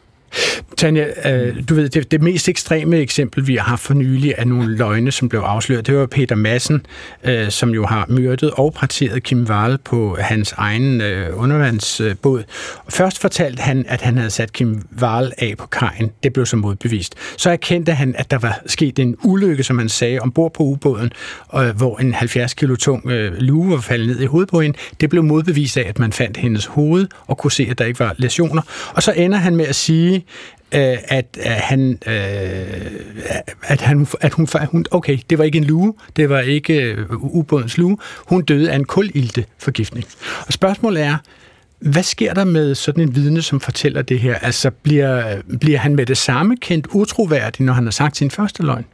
Tanja, 0.76 1.06
øh, 1.32 1.56
du 1.68 1.74
ved, 1.74 1.88
det, 1.88 2.10
det 2.10 2.22
mest 2.22 2.48
ekstreme 2.48 2.96
eksempel, 2.96 3.46
vi 3.46 3.56
har 3.56 3.62
haft 3.62 3.82
for 3.82 3.94
nylig, 3.94 4.34
er 4.38 4.44
nogle 4.44 4.76
løgne, 4.76 5.12
som 5.12 5.28
blev 5.28 5.40
afsløret. 5.40 5.86
Det 5.86 5.96
var 5.96 6.06
Peter 6.06 6.34
Madsen, 6.34 6.86
øh, 7.24 7.50
som 7.50 7.70
jo 7.70 7.86
har 7.86 8.06
myrdet 8.08 8.50
og 8.50 8.74
parteret 8.74 9.22
Kim 9.22 9.44
Wall 9.44 9.78
på 9.78 10.16
hans 10.20 10.54
egen 10.56 11.00
øh, 11.00 11.42
undervandsbåd. 11.42 12.42
Først 12.88 13.20
fortalte 13.20 13.60
han, 13.60 13.84
at 13.88 14.00
han 14.00 14.16
havde 14.16 14.30
sat 14.30 14.52
Kim 14.52 14.82
Wall 15.02 15.32
af 15.38 15.54
på 15.58 15.66
kajen. 15.66 16.10
Det 16.22 16.32
blev 16.32 16.46
så 16.46 16.56
modbevist. 16.56 17.14
Så 17.36 17.50
erkendte 17.50 17.92
han, 17.92 18.14
at 18.18 18.30
der 18.30 18.38
var 18.38 18.60
sket 18.66 18.98
en 18.98 19.16
ulykke, 19.24 19.62
som 19.62 19.78
han 19.78 19.88
sagde, 19.88 20.18
ombord 20.18 20.52
på 20.52 20.62
ubåden, 20.62 21.12
øh, 21.56 21.76
hvor 21.76 21.98
en 21.98 22.14
70 22.14 22.54
kilo 22.54 22.76
tung 22.76 23.10
øh, 23.10 23.32
lue 23.38 23.70
var 23.70 23.80
faldet 23.80 24.06
ned 24.06 24.20
i 24.20 24.26
hovedet 24.26 24.50
på 24.50 24.60
hende. 24.60 24.78
Det 25.00 25.10
blev 25.10 25.22
modbevist 25.22 25.76
af, 25.76 25.88
at 25.88 25.98
man 25.98 26.12
fandt 26.12 26.36
hendes 26.36 26.66
hoved 26.66 27.06
og 27.26 27.38
kunne 27.38 27.52
se, 27.52 27.66
at 27.70 27.78
der 27.78 27.84
ikke 27.84 28.00
var 28.00 28.14
læsioner. 28.16 28.62
Og 28.94 29.02
så 29.02 29.12
ender 29.12 29.38
han 29.38 29.56
med 29.56 29.66
at 29.66 29.74
sige, 29.74 30.19
øh, 30.74 30.96
at, 31.04 31.38
at 31.42 31.60
han, 31.60 31.98
øh, 32.06 32.14
at 33.62 33.80
han, 33.80 34.06
at 34.20 34.32
hun, 34.32 34.48
hun, 34.70 34.84
okay, 34.90 35.18
det 35.30 35.38
var 35.38 35.44
ikke 35.44 35.58
en 35.58 35.64
lue, 35.64 35.94
det 36.16 36.28
var 36.28 36.40
ikke 36.40 36.82
øh, 36.82 37.06
ubådens 37.10 37.78
lue, 37.78 37.98
hun 38.16 38.42
døde 38.42 38.70
af 38.70 38.76
en 38.76 38.84
kulilteforgiftning. 38.84 40.06
Og 40.46 40.52
spørgsmålet 40.52 41.02
er, 41.02 41.16
hvad 41.80 42.02
sker 42.02 42.34
der 42.34 42.44
med 42.44 42.74
sådan 42.74 43.02
en 43.02 43.14
vidne, 43.14 43.42
som 43.42 43.60
fortæller 43.60 44.02
det 44.02 44.20
her? 44.20 44.34
Altså, 44.34 44.70
bliver, 44.70 45.36
bliver 45.60 45.78
han 45.78 45.96
med 45.96 46.06
det 46.06 46.18
samme 46.18 46.56
kendt 46.56 46.86
utroværdig, 46.90 47.66
når 47.66 47.72
han 47.72 47.84
har 47.84 47.90
sagt 47.90 48.16
sin 48.16 48.30
første 48.30 48.62
løgn? 48.62 48.84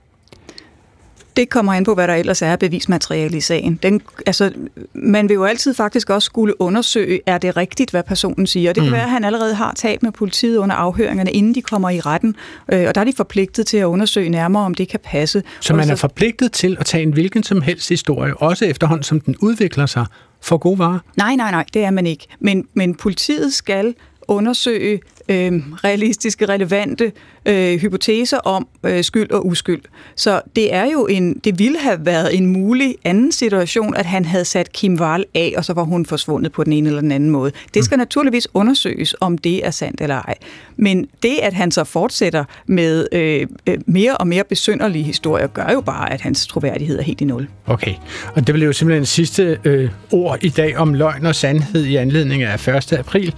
Det 1.37 1.51
kommer 1.51 1.73
an 1.73 1.85
på, 1.85 1.95
hvad 1.95 2.09
der 2.09 2.15
ellers 2.15 2.43
er 2.43 2.57
bevismateriale 2.57 3.37
i 3.37 3.41
sagen. 3.41 3.79
Den, 3.83 4.03
altså, 4.27 4.53
man 4.95 5.29
vil 5.29 5.35
jo 5.35 5.45
altid 5.45 5.75
faktisk 5.75 6.11
også 6.11 6.27
skulle 6.27 6.61
undersøge, 6.61 7.21
er 7.27 7.39
det 7.39 7.57
rigtigt, 7.57 7.91
hvad 7.91 8.03
personen 8.03 8.47
siger. 8.47 8.73
Det 8.73 8.83
kan 8.83 8.91
mm. 8.91 8.93
være, 8.93 9.03
at 9.03 9.11
han 9.11 9.25
allerede 9.25 9.55
har 9.55 9.73
talt 9.77 10.03
med 10.03 10.13
politiet 10.13 10.57
under 10.57 10.77
afhøringerne, 10.77 11.31
inden 11.31 11.55
de 11.55 11.63
kommer 11.63 11.91
i 11.91 12.01
retten, 12.01 12.37
øh, 12.73 12.85
og 12.89 12.95
der 12.95 13.01
er 13.01 13.05
de 13.05 13.13
forpligtet 13.17 13.67
til 13.67 13.77
at 13.77 13.85
undersøge 13.85 14.29
nærmere, 14.29 14.65
om 14.65 14.75
det 14.75 14.89
kan 14.89 15.01
passe. 15.05 15.43
Så 15.61 15.75
man 15.75 15.91
er 15.91 15.97
forpligtet 15.97 16.53
til 16.53 16.77
at 16.81 16.87
tage 16.87 17.03
en 17.03 17.13
hvilken 17.13 17.43
som 17.43 17.63
helst 17.63 17.89
historie, 17.89 18.37
også 18.37 18.65
efterhånden 18.65 19.03
som 19.03 19.21
den 19.21 19.37
udvikler 19.41 19.87
sig, 19.87 20.07
for 20.43 20.59
gode 20.59 20.79
varer? 20.79 20.99
Nej, 21.17 21.37
nej, 21.37 21.51
nej, 21.51 21.65
det 21.75 21.85
er 21.85 21.91
man 21.91 22.07
ikke. 22.07 22.27
Men, 22.41 22.69
men 22.75 22.95
politiet 22.95 23.55
skal 23.55 23.95
undersøge 24.29 25.01
øh, 25.29 25.53
realistiske, 25.85 26.47
relevante 26.47 27.13
øh, 27.47 27.79
hypoteser 27.79 28.39
om 28.39 28.69
øh, 28.85 29.05
skyld 29.05 29.31
og 29.31 29.47
uskyld. 29.47 29.83
Så 30.17 30.41
det 30.57 30.75
er 30.75 30.85
jo 30.85 31.07
en, 31.07 31.35
det 31.45 31.59
ville 31.59 31.79
have 31.79 32.07
været 32.07 32.37
en 32.37 32.47
mulig 32.47 32.97
anden 33.05 33.33
situation, 33.33 33.97
at 33.97 34.07
han 34.07 34.25
havde 34.25 34.45
sat 34.45 34.73
Kim 34.73 35.01
Wall 35.01 35.25
af, 35.35 35.55
og 35.57 35.65
så 35.65 35.73
var 35.73 35.83
hun 35.83 36.07
forsvundet 36.07 36.53
på 36.53 36.65
den 36.65 36.73
ene 36.73 36.89
eller 36.89 37.01
den 37.01 37.13
anden 37.13 37.31
måde. 37.31 37.53
Det 37.75 37.85
skal 37.85 37.97
mm. 37.97 38.01
naturligvis 38.01 38.49
undersøges, 38.55 39.15
om 39.21 39.39
det 39.39 39.67
er 39.67 39.71
sandt 39.71 40.01
eller 40.01 40.15
ej. 40.15 40.35
Men 40.77 41.07
det, 41.23 41.39
at 41.43 41.53
han 41.53 41.71
så 41.71 41.85
fortsætter 41.85 42.45
med 42.67 43.07
øh, 43.13 43.47
øh, 43.67 43.79
mere 43.87 44.17
og 44.17 44.27
mere 44.27 44.45
besynderlige 44.45 45.05
historier, 45.05 45.47
gør 45.47 45.73
jo 45.73 45.81
bare, 45.81 46.13
at 46.13 46.21
hans 46.21 46.47
troværdighed 46.47 46.99
er 46.99 47.03
helt 47.03 47.21
i 47.21 47.25
nul. 47.25 47.49
Okay, 47.67 47.95
og 48.35 48.47
det 48.47 48.55
blev 48.55 48.67
jo 48.67 48.73
simpelthen 48.73 49.03
en 49.03 49.07
sidste 49.07 49.59
øh, 49.65 49.91
ord 50.13 50.45
i 50.45 50.49
dag 50.49 50.77
om 50.77 50.95
løgn 50.95 51.27
og 51.27 51.35
sandhed 51.35 51.85
i 51.85 51.97
anledning 51.97 52.43
af 52.43 52.69
1. 52.69 52.93
april. 52.93 53.35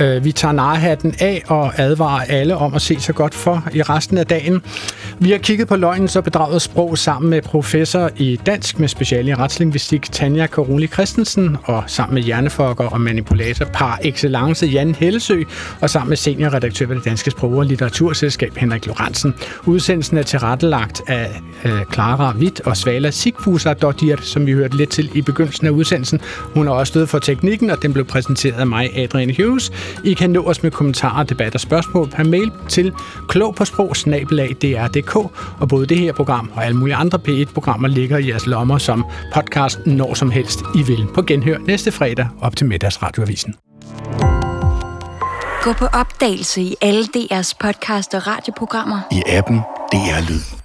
Øh, 0.00 0.24
vi 0.24 0.32
tager 0.32 0.52
narhatten 0.52 1.14
af 1.20 1.31
og 1.46 1.80
advarer 1.80 2.24
alle 2.28 2.56
om 2.56 2.74
at 2.74 2.82
se 2.82 3.00
sig 3.00 3.14
godt 3.14 3.34
for 3.34 3.68
i 3.74 3.82
resten 3.82 4.18
af 4.18 4.26
dagen. 4.26 4.62
Vi 5.18 5.30
har 5.30 5.38
kigget 5.38 5.68
på 5.68 5.76
løgnens 5.76 6.16
og 6.16 6.24
bedraget 6.24 6.62
sprog 6.62 6.98
sammen 6.98 7.30
med 7.30 7.42
professor 7.42 8.10
i 8.16 8.40
dansk 8.46 8.78
med 8.78 8.88
speciale 8.88 9.30
i 9.30 9.34
retslingvistik 9.34 10.12
Tanja 10.12 10.46
Karoli 10.46 10.86
Christensen 10.86 11.56
og 11.64 11.84
sammen 11.86 12.14
med 12.14 12.22
hjerneforsker 12.22 12.84
og 12.84 13.00
manipulator 13.00 13.64
par 13.64 13.98
excellence 14.02 14.66
Jan 14.66 14.94
Hellesø 14.94 15.42
og 15.80 15.90
sammen 15.90 16.08
med 16.08 16.16
seniorredaktør 16.16 16.86
ved 16.86 16.96
det 16.96 17.04
Danske 17.04 17.30
Sprog- 17.30 17.52
og 17.58 17.64
Litteraturselskab 17.66 18.56
Henrik 18.56 18.86
Lorentzen. 18.86 19.34
Udsendelsen 19.66 20.18
er 20.18 20.22
tilrettelagt 20.22 21.02
af 21.06 21.40
øh, 21.64 21.72
Clara 21.92 22.34
Witt 22.38 22.60
og 22.60 22.76
Svala 22.76 23.10
Sigfusa 23.10 23.72
Dottir, 23.72 24.16
som 24.22 24.46
vi 24.46 24.52
hørte 24.52 24.76
lidt 24.76 24.90
til 24.90 25.10
i 25.14 25.22
begyndelsen 25.22 25.66
af 25.66 25.70
udsendelsen. 25.70 26.20
Hun 26.40 26.66
har 26.66 26.74
også 26.74 26.90
stået 26.90 27.08
for 27.08 27.18
teknikken, 27.18 27.70
og 27.70 27.82
den 27.82 27.92
blev 27.92 28.04
præsenteret 28.04 28.60
af 28.60 28.66
mig, 28.66 28.98
Adrian 28.98 29.34
Hughes. 29.36 29.72
I 30.04 30.12
kan 30.12 30.30
nå 30.30 30.42
os 30.42 30.62
med 30.62 30.70
kommentarer, 30.70 31.21
debat 31.24 31.54
og 31.54 31.60
spørgsmål 31.60 32.08
per 32.08 32.24
mail 32.24 32.52
til 32.68 32.92
klog 33.28 33.54
på 33.54 33.64
sprog, 33.64 33.96
DR.dk, 34.62 35.16
og 35.60 35.68
både 35.68 35.86
det 35.86 35.98
her 35.98 36.12
program 36.12 36.52
og 36.54 36.64
alle 36.64 36.76
mulige 36.76 36.96
andre 36.96 37.18
P1-programmer 37.28 37.88
ligger 37.88 38.18
i 38.18 38.28
jeres 38.28 38.46
lommer 38.46 38.78
som 38.78 39.04
podcast 39.34 39.86
når 39.86 40.14
som 40.14 40.30
helst 40.30 40.60
I 40.74 40.82
vil. 40.82 41.06
På 41.14 41.22
genhør 41.22 41.58
næste 41.58 41.92
fredag 41.92 42.28
op 42.40 42.56
til 42.56 42.66
middagsradioavisen. 42.66 43.54
Gå 45.62 45.72
på 45.72 45.86
opdagelse 45.86 46.62
i 46.62 46.76
alle 46.80 47.04
DR's 47.16 47.52
podcast 47.60 48.14
og 48.14 48.26
radioprogrammer. 48.26 49.00
I 49.12 49.22
appen 49.26 49.58
DR 49.92 50.30
Lyd. 50.30 50.61